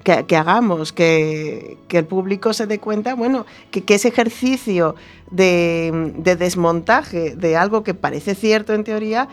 que, 0.02 0.24
que 0.24 0.36
hagamos, 0.36 0.92
que, 0.92 1.76
que 1.88 1.98
el 1.98 2.04
público 2.06 2.52
se 2.52 2.66
dé 2.66 2.78
cuenta, 2.78 3.14
bueno, 3.14 3.44
que, 3.70 3.82
que 3.84 3.94
ese 3.96 4.08
ejercicio 4.08 4.94
de, 5.30 6.12
de 6.16 6.36
desmontaje 6.36 7.34
de 7.36 7.56
algo 7.56 7.82
que 7.84 7.94
parece 7.94 8.34
cierto 8.34 8.72
en 8.72 8.84
teoría 8.84 9.28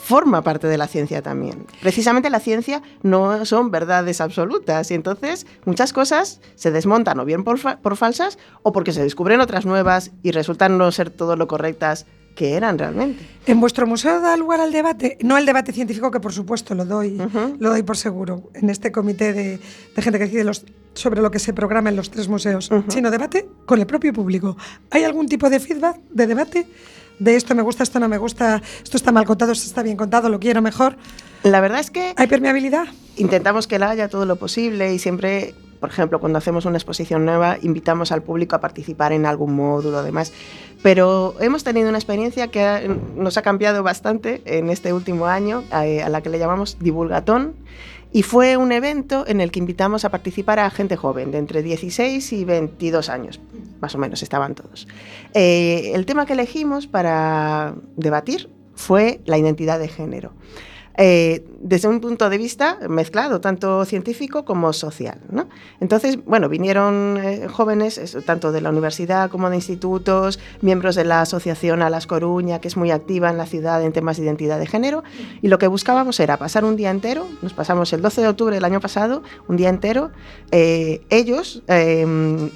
forma 0.00 0.42
parte 0.42 0.66
de 0.68 0.78
la 0.78 0.86
ciencia 0.86 1.22
también. 1.22 1.66
Precisamente 1.80 2.30
la 2.30 2.40
ciencia 2.40 2.82
no 3.02 3.44
son 3.44 3.70
verdades 3.70 4.20
absolutas 4.20 4.90
y 4.90 4.94
entonces 4.94 5.46
muchas 5.64 5.92
cosas 5.92 6.40
se 6.54 6.70
desmontan 6.70 7.18
o 7.20 7.24
bien 7.24 7.42
por, 7.44 7.58
fa- 7.58 7.78
por 7.78 7.96
falsas 7.96 8.38
o 8.62 8.72
porque 8.72 8.92
se 8.92 9.02
descubren 9.02 9.40
otras 9.40 9.66
nuevas 9.66 10.12
y 10.22 10.30
resultan 10.32 10.78
no 10.78 10.90
ser 10.92 11.10
todo 11.10 11.36
lo 11.36 11.46
correctas 11.48 12.06
que 12.36 12.52
eran 12.54 12.78
realmente. 12.78 13.26
En 13.46 13.60
vuestro 13.60 13.86
museo 13.86 14.20
da 14.20 14.36
lugar 14.36 14.60
al 14.60 14.70
debate, 14.70 15.16
no 15.22 15.38
el 15.38 15.46
debate 15.46 15.72
científico, 15.72 16.10
que 16.10 16.20
por 16.20 16.34
supuesto 16.34 16.74
lo 16.74 16.84
doy, 16.84 17.16
lo 17.58 17.70
doy 17.70 17.82
por 17.82 17.96
seguro, 17.96 18.50
en 18.52 18.68
este 18.68 18.92
comité 18.92 19.32
de, 19.32 19.58
de 19.96 20.02
gente 20.02 20.18
que 20.18 20.26
decide 20.26 20.44
los, 20.44 20.66
sobre 20.92 21.22
lo 21.22 21.30
que 21.30 21.38
se 21.38 21.54
programa 21.54 21.88
en 21.88 21.96
los 21.96 22.10
tres 22.10 22.28
museos, 22.28 22.70
Ujú. 22.70 22.90
sino 22.90 23.10
debate 23.10 23.48
con 23.64 23.80
el 23.80 23.86
propio 23.86 24.12
público. 24.12 24.54
¿Hay 24.90 25.04
algún 25.04 25.26
tipo 25.28 25.48
de 25.48 25.60
feedback, 25.60 25.98
de 26.10 26.26
debate? 26.26 26.66
De 27.18 27.36
esto 27.36 27.54
me 27.54 27.62
gusta, 27.62 27.82
esto 27.82 27.98
no 27.98 28.08
me 28.08 28.18
gusta, 28.18 28.62
esto 28.82 28.96
está 28.96 29.10
mal 29.12 29.24
contado, 29.24 29.52
esto 29.52 29.66
está 29.66 29.82
bien 29.82 29.96
contado, 29.96 30.28
lo 30.28 30.38
quiero 30.38 30.60
mejor. 30.62 30.96
La 31.42 31.60
verdad 31.60 31.80
es 31.80 31.90
que 31.90 32.12
¿Hay 32.16 32.26
permeabilidad? 32.26 32.86
intentamos 33.16 33.66
que 33.66 33.78
la 33.78 33.88
haya 33.90 34.08
todo 34.08 34.26
lo 34.26 34.36
posible 34.36 34.92
y 34.92 34.98
siempre, 34.98 35.54
por 35.86 35.92
ejemplo, 35.92 36.18
cuando 36.18 36.38
hacemos 36.38 36.64
una 36.64 36.78
exposición 36.78 37.24
nueva, 37.24 37.58
invitamos 37.62 38.10
al 38.10 38.20
público 38.24 38.56
a 38.56 38.60
participar 38.60 39.12
en 39.12 39.24
algún 39.24 39.54
módulo, 39.54 40.02
demás. 40.02 40.32
Pero 40.82 41.36
hemos 41.38 41.62
tenido 41.62 41.88
una 41.88 41.96
experiencia 41.98 42.48
que 42.48 42.60
ha- 42.64 42.80
nos 43.14 43.36
ha 43.36 43.42
cambiado 43.42 43.84
bastante 43.84 44.42
en 44.46 44.68
este 44.68 44.92
último 44.92 45.26
año, 45.26 45.62
eh, 45.84 46.02
a 46.02 46.08
la 46.08 46.22
que 46.22 46.28
le 46.28 46.40
llamamos 46.40 46.76
Divulgatón. 46.80 47.54
Y 48.12 48.24
fue 48.24 48.56
un 48.56 48.72
evento 48.72 49.24
en 49.28 49.40
el 49.40 49.52
que 49.52 49.60
invitamos 49.60 50.04
a 50.04 50.10
participar 50.10 50.58
a 50.58 50.68
gente 50.70 50.96
joven, 50.96 51.30
de 51.30 51.38
entre 51.38 51.62
16 51.62 52.32
y 52.32 52.44
22 52.44 53.08
años, 53.08 53.38
más 53.80 53.94
o 53.94 53.98
menos 53.98 54.24
estaban 54.24 54.56
todos. 54.56 54.88
Eh, 55.34 55.92
el 55.94 56.04
tema 56.04 56.26
que 56.26 56.32
elegimos 56.32 56.88
para 56.88 57.76
debatir 57.94 58.50
fue 58.74 59.20
la 59.24 59.38
identidad 59.38 59.78
de 59.78 59.86
género 59.86 60.32
eh, 60.98 61.44
desde 61.60 61.88
un 61.88 62.00
punto 62.00 62.30
de 62.30 62.38
vista 62.38 62.78
mezclado, 62.88 63.40
tanto 63.40 63.84
científico 63.84 64.44
como 64.44 64.72
social. 64.72 65.20
¿no? 65.30 65.48
Entonces, 65.80 66.18
bueno, 66.24 66.48
vinieron 66.48 67.18
eh, 67.22 67.48
jóvenes, 67.48 67.98
eso, 67.98 68.22
tanto 68.22 68.52
de 68.52 68.60
la 68.60 68.70
universidad 68.70 69.30
como 69.30 69.50
de 69.50 69.56
institutos, 69.56 70.38
miembros 70.62 70.94
de 70.94 71.04
la 71.04 71.20
asociación 71.20 71.82
A 71.82 71.90
Las 71.90 72.06
Coruña, 72.06 72.60
que 72.60 72.68
es 72.68 72.76
muy 72.76 72.90
activa 72.90 73.30
en 73.30 73.36
la 73.36 73.46
ciudad 73.46 73.82
en 73.82 73.92
temas 73.92 74.16
de 74.16 74.24
identidad 74.24 74.58
de 74.58 74.66
género, 74.66 75.02
y 75.42 75.48
lo 75.48 75.58
que 75.58 75.66
buscábamos 75.66 76.18
era 76.20 76.36
pasar 76.36 76.64
un 76.64 76.76
día 76.76 76.90
entero, 76.90 77.26
nos 77.42 77.52
pasamos 77.52 77.92
el 77.92 78.00
12 78.00 78.22
de 78.22 78.28
octubre 78.28 78.54
del 78.54 78.64
año 78.64 78.80
pasado, 78.80 79.22
un 79.48 79.56
día 79.56 79.68
entero, 79.68 80.10
eh, 80.50 81.02
ellos 81.10 81.62
eh, 81.68 82.50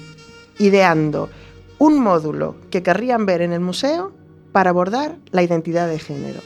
ideando 0.57 1.29
un 1.77 1.99
módulo 1.99 2.55
que 2.69 2.83
querrían 2.83 3.25
ver 3.25 3.41
en 3.41 3.53
el 3.53 3.59
museo 3.59 4.11
para 4.51 4.69
abordar 4.69 5.17
la 5.31 5.43
identidad 5.43 5.87
de 5.87 5.99
género. 5.99 6.39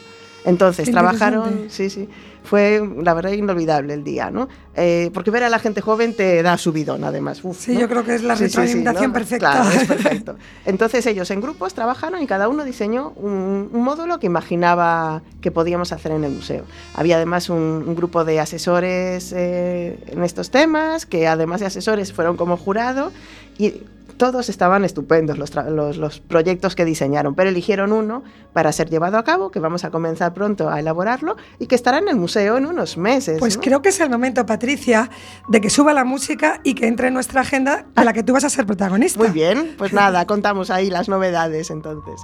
Entonces 0.45 0.89
trabajaron, 0.91 1.65
sí, 1.69 1.89
sí, 1.89 2.07
fue 2.43 2.81
la 3.03 3.13
verdad 3.13 3.31
inolvidable 3.31 3.93
el 3.93 4.03
día, 4.03 4.29
¿no? 4.29 4.47
Eh, 4.75 5.09
porque 5.13 5.31
ver 5.31 5.43
a 5.43 5.49
la 5.49 5.59
gente 5.59 5.81
joven 5.81 6.15
te 6.15 6.43
da 6.43 6.57
subidón, 6.57 7.03
además. 7.03 7.43
Uf, 7.43 7.57
Sí, 7.59 7.73
¿no? 7.73 7.79
yo 7.81 7.89
creo 7.89 8.03
que 8.03 8.15
es 8.15 8.23
la 8.23 8.35
retroalimentación 8.35 9.11
perfecta. 9.11 9.51
Claro, 9.51 9.69
es 9.71 9.87
perfecto. 9.87 10.35
Entonces 10.65 11.05
ellos 11.07 11.31
en 11.31 11.41
grupos 11.41 11.73
trabajaron 11.73 12.21
y 12.21 12.27
cada 12.27 12.47
uno 12.47 12.63
diseñó 12.63 13.09
un, 13.15 13.69
un 13.73 13.83
módulo 13.83 14.19
que 14.19 14.27
imaginaba 14.27 15.23
que 15.41 15.51
podíamos 15.51 15.91
hacer 15.91 16.11
en 16.11 16.23
el 16.23 16.31
museo. 16.31 16.65
Había 16.93 17.15
además 17.15 17.49
un, 17.49 17.57
un 17.87 17.95
grupo 17.95 18.23
de 18.23 18.39
asesores 18.39 19.33
eh, 19.35 19.97
en 20.07 20.23
estos 20.23 20.51
temas, 20.51 21.05
que 21.05 21.27
además 21.27 21.59
de 21.61 21.65
asesores 21.67 22.13
fueron 22.13 22.37
como 22.37 22.57
jurado 22.57 23.11
y 23.57 23.73
todos 24.17 24.49
estaban 24.49 24.85
estupendos 24.85 25.37
los, 25.37 25.53
los, 25.55 25.97
los 25.97 26.19
proyectos 26.19 26.75
que 26.75 26.85
diseñaron, 26.85 27.35
pero 27.35 27.49
eligieron 27.49 27.91
uno 27.91 28.23
para 28.53 28.71
ser 28.71 28.89
llevado 28.89 29.17
a 29.17 29.23
cabo, 29.23 29.51
que 29.51 29.59
vamos 29.59 29.83
a 29.83 29.91
comenzar 29.91 30.33
pronto 30.33 30.69
a 30.69 30.79
elaborarlo 30.79 31.35
y 31.59 31.67
que 31.67 31.75
estará 31.75 31.97
en 31.97 32.07
el 32.07 32.15
museo 32.15 32.57
en 32.57 32.65
unos 32.65 32.97
meses. 32.97 33.39
Pues 33.39 33.57
¿no? 33.57 33.61
creo 33.61 33.81
que 33.81 33.89
es 33.89 33.99
el 33.99 34.09
momento, 34.09 34.45
Patricia, 34.45 35.09
de 35.47 35.61
que 35.61 35.69
suba 35.69 35.93
la 35.93 36.03
música 36.03 36.59
y 36.63 36.75
que 36.75 36.87
entre 36.87 37.09
en 37.09 37.13
nuestra 37.13 37.41
agenda 37.41 37.85
a 37.95 38.03
la 38.03 38.13
que 38.13 38.23
tú 38.23 38.33
vas 38.33 38.43
a 38.43 38.49
ser 38.49 38.65
protagonista. 38.65 39.19
Muy 39.19 39.29
bien, 39.29 39.75
pues 39.77 39.93
nada, 39.93 40.25
contamos 40.25 40.69
ahí 40.69 40.89
las 40.89 41.09
novedades 41.09 41.69
entonces. 41.69 42.21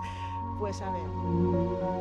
Pues 0.59 0.81
a 0.81 0.91
ver. 0.91 2.00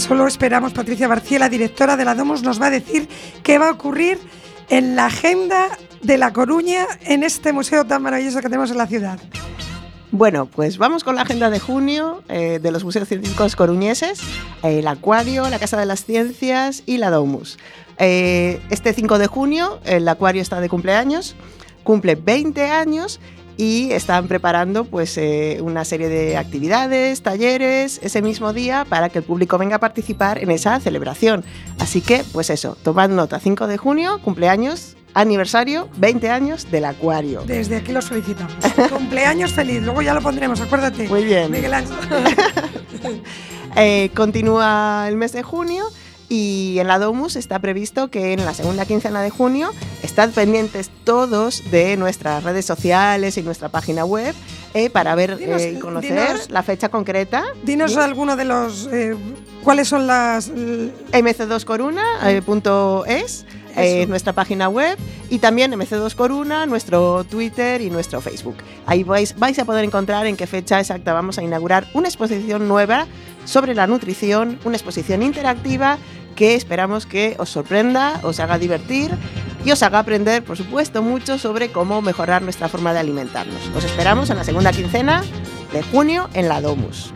Solo 0.00 0.26
esperamos, 0.26 0.74
Patricia 0.74 1.08
Barciela, 1.08 1.48
directora 1.48 1.96
de 1.96 2.04
la 2.04 2.14
Domus, 2.14 2.42
nos 2.42 2.60
va 2.60 2.66
a 2.66 2.70
decir 2.70 3.08
qué 3.42 3.58
va 3.58 3.68
a 3.68 3.72
ocurrir 3.72 4.18
en 4.68 4.94
la 4.94 5.06
agenda 5.06 5.68
de 6.02 6.18
La 6.18 6.34
Coruña 6.34 6.86
en 7.02 7.22
este 7.22 7.52
museo 7.52 7.86
tan 7.86 8.02
maravilloso 8.02 8.38
que 8.38 8.48
tenemos 8.48 8.70
en 8.70 8.76
la 8.76 8.86
ciudad. 8.86 9.18
Bueno, 10.10 10.46
pues 10.46 10.76
vamos 10.76 11.02
con 11.02 11.16
la 11.16 11.22
agenda 11.22 11.48
de 11.48 11.60
junio 11.60 12.22
eh, 12.28 12.58
de 12.62 12.70
los 12.70 12.84
museos 12.84 13.08
científicos 13.08 13.56
coruñeses, 13.56 14.20
eh, 14.62 14.80
el 14.80 14.86
Acuario, 14.86 15.48
la 15.48 15.58
Casa 15.58 15.78
de 15.78 15.86
las 15.86 16.04
Ciencias 16.04 16.82
y 16.84 16.98
la 16.98 17.10
Domus. 17.10 17.58
Eh, 17.98 18.60
este 18.68 18.92
5 18.92 19.18
de 19.18 19.26
junio 19.28 19.80
el 19.84 20.06
Acuario 20.06 20.42
está 20.42 20.60
de 20.60 20.68
cumpleaños, 20.68 21.36
cumple 21.84 22.16
20 22.16 22.68
años 22.68 23.18
y 23.56 23.90
están 23.92 24.28
preparando 24.28 24.84
pues 24.84 25.16
eh, 25.18 25.58
una 25.62 25.84
serie 25.84 26.08
de 26.08 26.36
actividades, 26.36 27.22
talleres 27.22 28.00
ese 28.02 28.22
mismo 28.22 28.52
día 28.52 28.84
para 28.88 29.08
que 29.08 29.18
el 29.18 29.24
público 29.24 29.58
venga 29.58 29.76
a 29.76 29.80
participar 29.80 30.38
en 30.38 30.50
esa 30.50 30.78
celebración. 30.80 31.44
Así 31.78 32.00
que 32.00 32.24
pues 32.32 32.50
eso, 32.50 32.76
tomad 32.82 33.08
nota, 33.08 33.40
5 33.40 33.66
de 33.66 33.76
junio, 33.76 34.20
cumpleaños, 34.22 34.96
aniversario, 35.14 35.88
20 35.96 36.30
años 36.30 36.70
del 36.70 36.84
Acuario. 36.84 37.42
Desde 37.46 37.76
aquí 37.76 37.92
los 37.92 38.06
felicitamos. 38.06 38.54
Cumpleaños 38.90 39.52
feliz, 39.52 39.82
luego 39.82 40.02
ya 40.02 40.12
lo 40.12 40.20
pondremos, 40.20 40.60
acuérdate. 40.60 41.08
Muy 41.08 41.24
bien. 41.24 41.50
Miguel 41.50 41.74
Ángel. 41.74 41.96
Eh, 43.78 44.10
continúa 44.14 45.04
el 45.06 45.18
mes 45.18 45.32
de 45.32 45.42
junio 45.42 45.84
y 46.28 46.76
en 46.80 46.88
la 46.88 46.98
Domus 46.98 47.36
está 47.36 47.58
previsto 47.60 48.08
que 48.08 48.32
en 48.32 48.44
la 48.44 48.52
segunda 48.54 48.84
quincena 48.84 49.22
de 49.22 49.30
junio 49.30 49.70
estad 50.02 50.30
pendientes 50.30 50.90
todos 51.04 51.62
de 51.70 51.96
nuestras 51.96 52.42
redes 52.44 52.66
sociales 52.66 53.36
y 53.38 53.42
nuestra 53.42 53.68
página 53.68 54.04
web 54.04 54.34
eh, 54.74 54.90
para 54.90 55.14
ver 55.14 55.36
Dinos, 55.38 55.62
eh, 55.62 55.74
y 55.76 55.80
conocer 55.80 56.12
dinos- 56.36 56.50
la 56.50 56.62
fecha 56.62 56.88
concreta. 56.88 57.44
Dinos 57.62 57.92
¿sí? 57.92 57.98
alguno 57.98 58.36
de 58.36 58.44
los. 58.44 58.88
eh, 58.92 59.14
¿Cuáles 59.62 59.88
son 59.88 60.06
las. 60.06 60.48
l- 60.48 60.92
mc2coruna.es, 61.12 63.44
eh, 63.76 64.00
Eso. 64.02 64.08
nuestra 64.08 64.32
página 64.32 64.68
web, 64.68 64.96
y 65.30 65.38
también 65.38 65.72
MC2 65.72 66.14
Coruna, 66.14 66.66
nuestro 66.66 67.24
Twitter 67.24 67.80
y 67.80 67.90
nuestro 67.90 68.20
Facebook. 68.20 68.56
Ahí 68.86 69.02
vais, 69.02 69.38
vais 69.38 69.58
a 69.58 69.64
poder 69.64 69.84
encontrar 69.84 70.26
en 70.26 70.36
qué 70.36 70.46
fecha 70.46 70.78
exacta 70.80 71.12
vamos 71.12 71.38
a 71.38 71.42
inaugurar 71.42 71.86
una 71.94 72.08
exposición 72.08 72.68
nueva 72.68 73.06
sobre 73.44 73.74
la 73.74 73.86
nutrición, 73.86 74.58
una 74.64 74.76
exposición 74.76 75.22
interactiva 75.22 75.98
que 76.36 76.54
esperamos 76.54 77.06
que 77.06 77.34
os 77.38 77.48
sorprenda, 77.48 78.20
os 78.22 78.38
haga 78.38 78.58
divertir 78.58 79.10
y 79.64 79.72
os 79.72 79.82
haga 79.82 79.98
aprender, 79.98 80.44
por 80.44 80.56
supuesto, 80.56 81.02
mucho 81.02 81.38
sobre 81.38 81.72
cómo 81.72 82.00
mejorar 82.02 82.42
nuestra 82.42 82.68
forma 82.68 82.92
de 82.92 83.00
alimentarnos. 83.00 83.60
Os 83.74 83.84
esperamos 83.84 84.30
en 84.30 84.36
la 84.36 84.44
segunda 84.44 84.70
quincena 84.70 85.24
de 85.72 85.82
junio 85.82 86.28
en 86.34 86.48
la 86.48 86.60
Domus. 86.60 87.12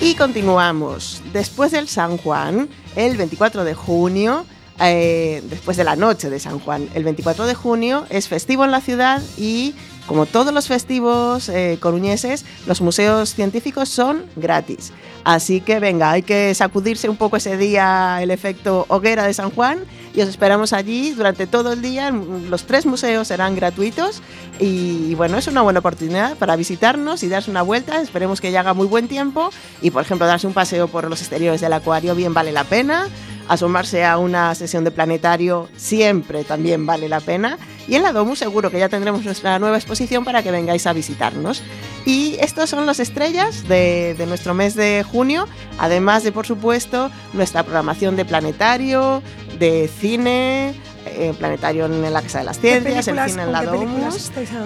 Y 0.00 0.14
continuamos. 0.14 1.20
Después 1.32 1.72
del 1.72 1.88
San 1.88 2.18
Juan, 2.18 2.68
el 2.94 3.16
24 3.16 3.64
de 3.64 3.74
junio, 3.74 4.46
eh, 4.80 5.42
después 5.50 5.76
de 5.76 5.82
la 5.82 5.96
noche 5.96 6.30
de 6.30 6.38
San 6.38 6.60
Juan, 6.60 6.88
el 6.94 7.02
24 7.02 7.46
de 7.46 7.54
junio 7.54 8.06
es 8.10 8.28
festivo 8.28 8.64
en 8.64 8.70
la 8.70 8.80
ciudad 8.80 9.20
y, 9.36 9.74
como 10.06 10.26
todos 10.26 10.54
los 10.54 10.68
festivos 10.68 11.48
eh, 11.48 11.78
coruñeses, 11.80 12.44
los 12.66 12.80
museos 12.80 13.34
científicos 13.34 13.88
son 13.88 14.24
gratis. 14.36 14.92
Así 15.24 15.60
que 15.60 15.78
venga, 15.80 16.10
hay 16.10 16.22
que 16.22 16.54
sacudirse 16.54 17.08
un 17.08 17.16
poco 17.16 17.36
ese 17.36 17.56
día 17.56 18.18
el 18.22 18.30
efecto 18.30 18.86
hoguera 18.88 19.26
de 19.26 19.34
San 19.34 19.50
Juan 19.50 19.80
y 20.14 20.20
os 20.22 20.28
esperamos 20.28 20.72
allí 20.72 21.12
durante 21.12 21.46
todo 21.46 21.72
el 21.72 21.82
día. 21.82 22.10
Los 22.10 22.64
tres 22.64 22.86
museos 22.86 23.28
serán 23.28 23.54
gratuitos 23.54 24.22
y 24.58 25.14
bueno, 25.16 25.36
es 25.36 25.46
una 25.46 25.62
buena 25.62 25.80
oportunidad 25.80 26.36
para 26.36 26.56
visitarnos 26.56 27.22
y 27.22 27.28
darse 27.28 27.50
una 27.50 27.62
vuelta. 27.62 28.00
Esperemos 28.00 28.40
que 28.40 28.50
ya 28.50 28.60
haga 28.60 28.74
muy 28.74 28.86
buen 28.86 29.06
tiempo 29.06 29.50
y 29.82 29.90
por 29.90 30.02
ejemplo 30.02 30.26
darse 30.26 30.46
un 30.46 30.54
paseo 30.54 30.88
por 30.88 31.08
los 31.08 31.20
exteriores 31.20 31.60
del 31.60 31.72
acuario 31.72 32.14
bien 32.14 32.32
vale 32.34 32.52
la 32.52 32.64
pena. 32.64 33.06
Asomarse 33.48 34.04
a 34.04 34.18
una 34.18 34.54
sesión 34.54 34.84
de 34.84 34.90
planetario 34.90 35.68
siempre 35.76 36.44
también 36.44 36.84
vale 36.86 37.08
la 37.08 37.20
pena. 37.20 37.58
Y 37.86 37.94
en 37.94 38.02
la 38.02 38.12
Domu 38.12 38.36
seguro 38.36 38.70
que 38.70 38.78
ya 38.78 38.90
tendremos 38.90 39.24
nuestra 39.24 39.58
nueva 39.58 39.78
exposición 39.78 40.24
para 40.24 40.42
que 40.42 40.50
vengáis 40.50 40.86
a 40.86 40.92
visitarnos. 40.92 41.62
Y 42.04 42.36
estos 42.40 42.68
son 42.70 42.84
las 42.84 43.00
estrellas 43.00 43.66
de, 43.66 44.14
de 44.18 44.26
nuestro 44.26 44.52
mes 44.52 44.74
de 44.74 45.04
junio, 45.10 45.48
además 45.78 46.22
de, 46.22 46.32
por 46.32 46.46
supuesto, 46.46 47.10
nuestra 47.32 47.62
programación 47.62 48.16
de 48.16 48.24
planetario, 48.26 49.22
de 49.58 49.88
cine, 49.88 50.74
eh, 51.12 51.34
planetario 51.38 51.86
en 51.86 52.12
la 52.12 52.22
Casa 52.22 52.38
de 52.38 52.44
las 52.44 52.58
¿Qué 52.58 52.80
Ciencias, 52.80 53.08
el 53.08 53.30
cine 53.30 53.42
en 53.44 53.52
la? 53.52 53.64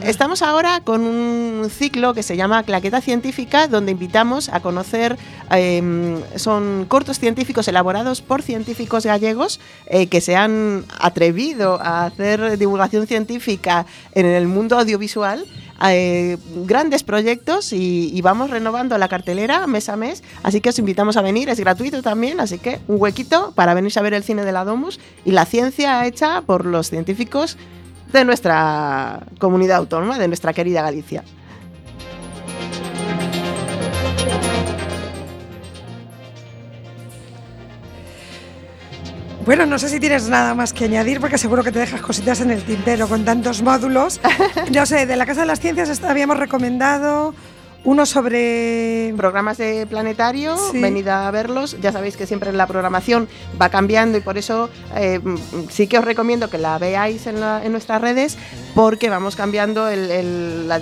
Estamos 0.03 0.43
ahora 0.43 0.81
con 0.81 1.03
un 1.03 1.69
ciclo 1.71 2.15
que 2.15 2.23
se 2.23 2.37
llama 2.37 2.63
Claqueta 2.63 3.01
Científica, 3.01 3.69
donde 3.69 3.93
invitamos 3.93 4.49
a 4.49 4.61
conocer, 4.61 5.17
eh, 5.51 6.21
son 6.37 6.87
cortos 6.89 7.19
científicos 7.19 7.69
elaborados 7.69 8.21
por 8.21 8.43
científicos 8.43 9.07
gallegos 9.07 9.61
eh, 9.87 10.07
que 10.07 10.21
se 10.21 10.37
han 10.37 10.85
atrevido 10.99 11.81
a 11.81 12.07
hacer 12.07 12.59
divulgación 12.59 13.07
científica 13.07 13.87
en 14.15 14.27
el 14.27 14.49
mundo 14.49 14.79
audiovisual. 14.79 15.45
Eh, 15.89 16.37
grandes 16.65 17.03
proyectos 17.03 17.73
y, 17.73 18.11
y 18.13 18.23
vamos 18.23 18.51
renovando 18.51 18.97
la 18.99 19.09
cartelera 19.09 19.67
mes 19.67 19.89
a 19.89 19.97
mes, 19.97 20.23
así 20.43 20.61
que 20.61 20.69
os 20.69 20.79
invitamos 20.79 21.17
a 21.17 21.23
venir, 21.23 21.49
es 21.49 21.59
gratuito 21.61 22.03
también, 22.03 22.41
así 22.41 22.59
que 22.59 22.81
un 22.89 22.97
huequito 23.01 23.53
para 23.55 23.75
venir 23.75 23.93
a 23.97 24.03
ver 24.03 24.15
el 24.15 24.23
cine 24.23 24.45
de 24.45 24.53
la 24.53 24.65
Domus 24.65 25.01
y 25.25 25.33
la 25.33 25.45
ciencia 25.45 26.07
hecha 26.07 26.43
por 26.43 26.65
los 26.65 26.89
científicos 26.91 27.57
de 28.13 28.25
nuestra 28.25 29.27
comunidad 29.39 29.79
autónoma, 29.79 30.19
de 30.19 30.29
nuestra 30.29 30.53
querida 30.53 30.83
Galicia. 30.83 31.25
Bueno, 39.45 39.67
no 39.67 39.77
sé 39.77 39.89
si 39.89 39.99
tienes 39.99 40.29
nada 40.29 40.55
más 40.55 40.73
que 40.73 40.85
añadir, 40.85 41.21
porque 41.21 41.37
seguro 41.37 41.65
que 41.65 41.73
te 41.73 41.81
dejas 41.81 42.01
cositas 42.01 42.41
en 42.41 42.53
el 42.53 42.63
tintero 42.63 43.09
con 43.09 43.25
tantos 43.25 43.61
módulos. 43.63 44.21
No 44.73 44.87
sé, 44.87 45.07
de 45.07 45.17
la 45.17 45.27
Casa 45.27 45.41
de 45.41 45.47
las 45.47 45.61
Ciencias 45.61 46.03
habíamos 46.05 46.39
recomendado 46.39 47.35
Uno 47.85 48.07
sobre 48.07 49.13
programas 49.17 49.59
de 49.59 49.87
planetario, 49.89 50.57
Sí. 50.71 50.81
venid 50.81 51.09
a 51.09 51.29
verlos. 51.33 51.77
Ya 51.81 51.91
sabéis 51.91 52.17
que 52.17 52.27
siempre 52.29 52.53
la 52.53 52.69
programación 52.69 53.27
va 53.61 53.71
cambiando 53.71 54.17
y 54.17 54.21
por 54.21 54.39
eso 54.39 54.71
eh, 54.95 55.19
sí 55.69 55.89
que 55.89 55.99
os 55.99 56.05
recomiendo 56.05 56.49
que 56.49 56.59
la 56.59 56.79
veáis 56.79 57.27
en, 57.27 57.41
la- 57.41 57.61
en 57.65 57.73
nuestras 57.73 58.01
redes 58.01 58.39
porque 58.77 59.11
vamos 59.11 59.35
cambiando 59.35 59.89
el- 59.89 60.13
el- 60.13 60.69
la 60.69 60.81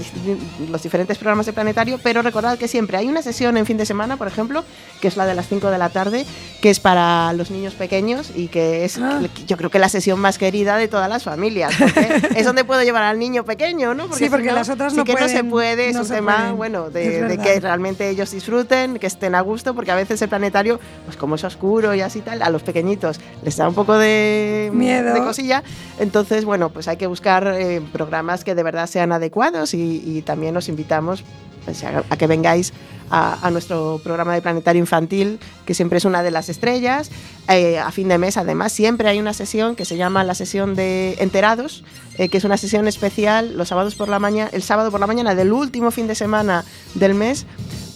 los 0.70 0.82
diferentes 0.82 1.16
programas 1.16 1.46
de 1.46 1.55
planetario, 1.55 1.98
pero 2.03 2.20
recordad 2.20 2.59
que 2.59 2.68
siempre 2.68 2.98
hay 2.98 3.09
una 3.09 3.22
sesión 3.22 3.57
en 3.57 3.64
fin 3.64 3.78
de 3.78 3.86
semana, 3.86 4.18
por 4.18 4.28
ejemplo, 4.28 4.62
que 5.01 5.09
es 5.09 5.16
la 5.16 5.24
de 5.24 5.34
las 5.34 5.48
5 5.48 5.70
de 5.70 5.78
la 5.78 5.88
tarde, 5.88 6.26
que 6.61 6.68
es 6.68 6.80
para 6.80 7.32
los 7.32 7.51
niños 7.51 7.72
pequeños 7.74 8.30
y 8.36 8.48
que 8.48 8.84
es 8.84 8.98
Ah. 8.98 9.20
yo 9.46 9.57
creo 9.57 9.70
que 9.70 9.78
la 9.78 9.88
sesión 9.88 10.20
más 10.20 10.36
querida 10.36 10.76
de 10.76 10.86
todas 10.86 11.09
las 11.09 11.22
familias, 11.24 11.72
porque 11.78 12.20
es 12.36 12.44
donde 12.44 12.64
puedo 12.64 12.82
llevar 12.82 13.05
al 13.05 13.18
niño 13.18 13.44
pequeño, 13.46 13.94
¿no? 13.94 14.07
Sí, 14.12 14.24
si 14.24 14.28
porque 14.30 14.48
no, 14.48 14.55
las 14.57 14.68
otras 14.68 14.92
sí 14.92 14.98
no 14.98 15.05
que 15.05 15.14
no 15.14 15.28
se 15.28 15.42
puede, 15.44 15.88
es 15.88 15.94
no 15.94 16.03
un 16.03 16.07
se 16.07 16.14
tema, 16.16 16.36
pueden. 16.36 16.57
bueno, 16.59 16.89
De, 16.93 17.38
que 17.43 17.61
realmente 17.61 18.09
ellos 18.09 18.30
disfruten, 18.30 18.99
que 18.99 19.07
estén 19.07 19.34
a 19.34 19.41
gusto, 19.41 19.74
porque 19.74 19.91
a 19.91 19.95
veces 19.95 20.20
el 20.22 20.28
planetario, 20.28 20.80
pues 21.05 21.16
como 21.16 21.36
es 21.36 21.45
oscuro 21.45 21.95
y 21.95 22.01
así 22.01 22.20
tal, 22.20 22.43
a 22.43 22.51
los 22.51 22.62
pequeñitos 22.62 23.20
les 23.43 23.57
da 23.57 23.68
un 23.68 23.74
poco 23.74 23.97
de 23.97 24.70
Miedo. 24.72 25.14
de 25.14 25.20
cosilla. 25.20 25.62
Entonces, 25.99 26.45
bueno, 26.45 26.70
pues 26.70 26.88
hay 26.88 26.97
que 26.97 27.07
buscar 27.07 27.47
eh, 27.57 27.80
programas 27.93 28.45
que 28.45 28.55
de 28.55 28.62
verdad 28.62 28.86
sean 28.86 29.12
adecuados 29.12 29.74
y, 29.74 30.03
y 30.05 30.22
también 30.22 30.57
os 30.57 30.68
invitamos 30.68 31.24
pues, 31.70 31.84
a, 31.84 32.04
a 32.08 32.16
que 32.16 32.26
vengáis 32.26 32.72
a, 33.10 33.46
a 33.46 33.50
nuestro 33.50 34.00
programa 34.02 34.34
de 34.34 34.42
planetario 34.42 34.80
infantil, 34.80 35.38
que 35.66 35.74
siempre 35.74 35.98
es 35.98 36.04
una 36.04 36.22
de 36.22 36.30
las 36.30 36.48
estrellas. 36.48 37.10
Eh, 37.48 37.78
a 37.78 37.90
fin 37.90 38.08
de 38.08 38.18
mes, 38.18 38.36
además, 38.36 38.72
siempre 38.72 39.08
hay 39.08 39.18
una 39.18 39.32
sesión 39.32 39.74
que 39.74 39.84
se 39.84 39.96
llama 39.96 40.22
la 40.24 40.34
sesión 40.34 40.74
de 40.74 41.16
enterados, 41.18 41.84
eh, 42.18 42.28
que 42.28 42.38
es 42.38 42.44
una 42.44 42.56
sesión 42.56 42.86
especial 42.86 43.56
los 43.56 43.68
sábados 43.68 43.94
por 43.96 44.08
la 44.08 44.18
mañana, 44.18 44.50
el 44.52 44.62
sábado 44.62 44.90
por 44.90 45.00
la 45.00 45.06
mañana 45.06 45.34
del 45.34 45.52
último 45.52 45.90
fin 45.90 46.06
de 46.06 46.14
semana 46.14 46.64
del 46.94 47.14
mes. 47.14 47.46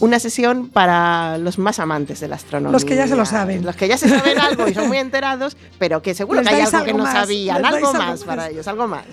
Una 0.01 0.19
sesión 0.19 0.69
para 0.69 1.39
los 1.39 1.59
más 1.59 1.79
amantes 1.79 2.19
de 2.19 2.27
la 2.27 2.35
astronomía. 2.35 2.73
Los 2.73 2.85
que 2.85 2.97
ya 2.97 3.07
se 3.07 3.15
lo 3.15 3.25
saben. 3.25 3.65
Los 3.65 3.77
que 3.77 3.87
ya 3.87 3.97
se 3.97 4.09
saben 4.09 4.39
algo 4.41 4.67
y 4.67 4.75
son 4.75 4.89
muy 4.89 4.99
enterados, 4.99 5.57
pero 5.79 6.03
que 6.03 6.15
seguro 6.15 6.41
Les 6.41 6.49
que 6.49 6.55
hay 6.57 6.63
dais 6.63 6.75
algo 6.75 6.85
que 6.85 6.91
algo 6.91 6.99
no 6.99 7.05
más, 7.05 7.15
sabían. 7.15 7.65
Algo 7.65 7.77
algo 7.77 7.93
más 7.93 8.09
más. 8.11 8.25
para 8.25 8.51
ellos, 8.51 8.67
algo 8.67 8.89
más. 8.89 9.05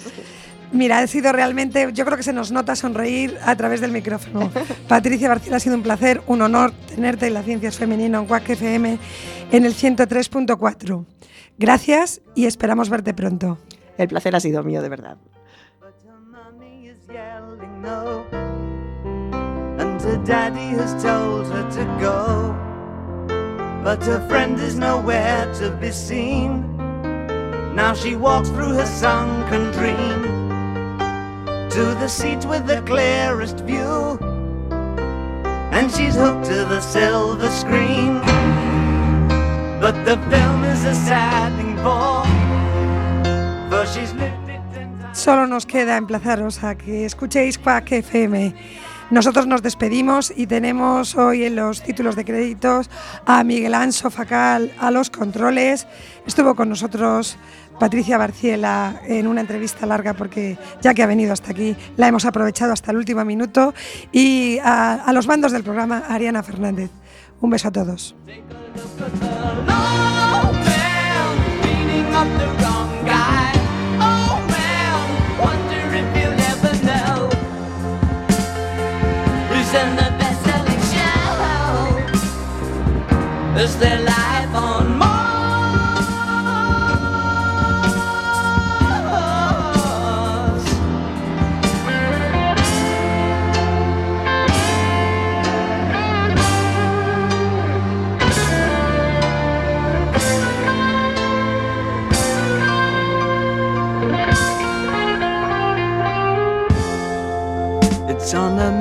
Mira, 0.73 0.99
ha 0.99 1.07
sido 1.07 1.33
realmente, 1.33 1.89
yo 1.93 2.05
creo 2.05 2.15
que 2.15 2.23
se 2.23 2.31
nos 2.31 2.51
nota 2.51 2.75
sonreír 2.75 3.37
a 3.43 3.55
través 3.55 3.81
del 3.81 3.91
micrófono. 3.91 4.49
Patricia 4.87 5.27
Barcila, 5.27 5.57
ha 5.57 5.59
sido 5.59 5.75
un 5.75 5.83
placer, 5.83 6.21
un 6.27 6.41
honor 6.41 6.71
tenerte 6.71 7.27
en 7.27 7.33
la 7.33 7.43
Ciencias 7.43 7.77
Femenina 7.77 8.19
en 8.19 8.25
Quack 8.25 8.49
FM 8.51 8.97
en 9.51 9.65
el 9.65 9.75
103.4. 9.75 11.05
Gracias 11.57 12.21
y 12.35 12.45
esperamos 12.45 12.89
verte 12.89 13.13
pronto. 13.13 13.57
El 13.97 14.07
placer 14.07 14.35
ha 14.35 14.39
sido 14.39 14.63
mío, 14.63 14.81
de 14.81 14.89
verdad. 14.89 15.17
But 15.81 15.93
her 16.05 16.19
mommy 16.19 16.87
is 16.87 17.05
yelling 17.07 17.81
no. 17.81 18.25
And 19.77 20.01
her 20.01 20.17
daddy 20.25 20.73
has 20.79 20.93
told 21.03 21.47
her 21.51 21.67
to 21.71 21.85
go. 21.99 22.55
But 23.83 24.03
her 24.05 24.25
friend 24.29 24.57
is 24.57 24.75
nowhere 24.75 25.51
to 25.59 25.69
be 25.81 25.91
seen. 25.91 26.65
Now 27.75 27.93
she 27.93 28.15
walks 28.15 28.49
through 28.49 28.73
her 28.75 28.85
sunken 28.85 29.71
dream 29.71 30.40
to 31.71 31.95
the 31.95 32.07
seat 32.09 32.43
with 32.45 32.67
the 32.67 32.81
clearest 32.81 33.59
view. 33.61 34.19
And 35.71 35.89
she's 35.89 36.15
hooked 36.15 36.45
to 36.45 36.65
the 36.65 36.81
silver 36.81 37.49
screen. 37.49 38.19
But 39.79 39.95
the 40.03 40.17
film 40.29 40.65
is 40.65 40.83
a 40.83 40.93
sad 40.93 41.55
thing 41.55 41.77
for. 41.77 42.25
For 43.69 43.85
she's 43.85 44.13
lived 44.13 44.49
it. 44.49 45.15
Solo 45.15 45.45
nos 45.47 45.65
queda 45.65 45.95
emplazaros 45.95 46.61
a 46.63 46.75
que 46.75 47.05
escuchéis 47.05 47.57
Quack 47.57 47.91
FM. 47.91 48.53
Nosotros 49.11 49.45
nos 49.45 49.61
despedimos 49.61 50.31
y 50.33 50.47
tenemos 50.47 51.17
hoy 51.17 51.43
en 51.43 51.57
los 51.57 51.83
títulos 51.83 52.15
de 52.15 52.23
créditos 52.23 52.89
a 53.25 53.43
Miguel 53.43 53.73
Anso 53.73 54.09
Facal 54.09 54.71
a 54.79 54.89
los 54.89 55.09
controles. 55.09 55.85
Estuvo 56.25 56.55
con 56.55 56.69
nosotros 56.69 57.37
Patricia 57.77 58.17
Barciela 58.17 59.01
en 59.05 59.27
una 59.27 59.41
entrevista 59.41 59.85
larga 59.85 60.13
porque 60.13 60.57
ya 60.81 60.93
que 60.93 61.03
ha 61.03 61.07
venido 61.07 61.33
hasta 61.33 61.51
aquí 61.51 61.75
la 61.97 62.07
hemos 62.07 62.23
aprovechado 62.23 62.71
hasta 62.71 62.91
el 62.91 62.97
último 62.97 63.25
minuto. 63.25 63.73
Y 64.13 64.59
a, 64.59 64.93
a 64.93 65.11
los 65.11 65.27
mandos 65.27 65.51
del 65.51 65.63
programa 65.63 66.03
Ariana 66.07 66.41
Fernández. 66.41 66.89
Un 67.41 67.49
beso 67.49 67.67
a 67.67 67.71
todos. 67.71 68.15
in 79.73 79.95
the 79.95 80.11
best-selling 80.19 80.81
show. 80.91 81.61
Is 83.57 83.77
their 83.77 83.99
life 84.01 84.53
on 84.53 84.97
more? 84.99 85.21
on 108.33 108.55
the 108.55 108.71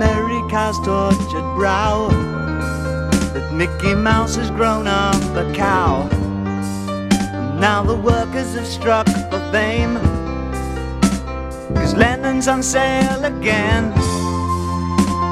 America's 0.50 0.84
tortured 0.84 1.54
brow 1.54 2.08
that 2.08 3.52
Mickey 3.52 3.94
Mouse 3.94 4.34
has 4.34 4.50
grown 4.50 4.88
up 4.88 5.22
a 5.36 5.52
cow. 5.54 6.08
And 6.10 7.60
now 7.60 7.84
the 7.84 7.94
workers 7.94 8.56
have 8.56 8.66
struck 8.66 9.06
for 9.30 9.40
fame. 9.52 9.94
Cause 11.76 11.94
Lennon's 11.94 12.48
on 12.48 12.64
sale 12.64 13.24
again. 13.24 13.94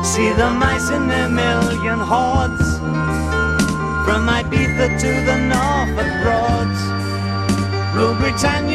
See 0.04 0.30
the 0.34 0.50
mice 0.54 0.88
in 0.90 1.08
their 1.08 1.28
million 1.28 1.98
hordes. 1.98 2.78
From 4.06 4.28
Ibiza 4.28 5.00
to 5.00 5.10
the 5.26 5.36
Norfolk 5.50 6.12
Broads. 6.22 6.80
Rule 7.96 8.14
Britannia 8.14 8.68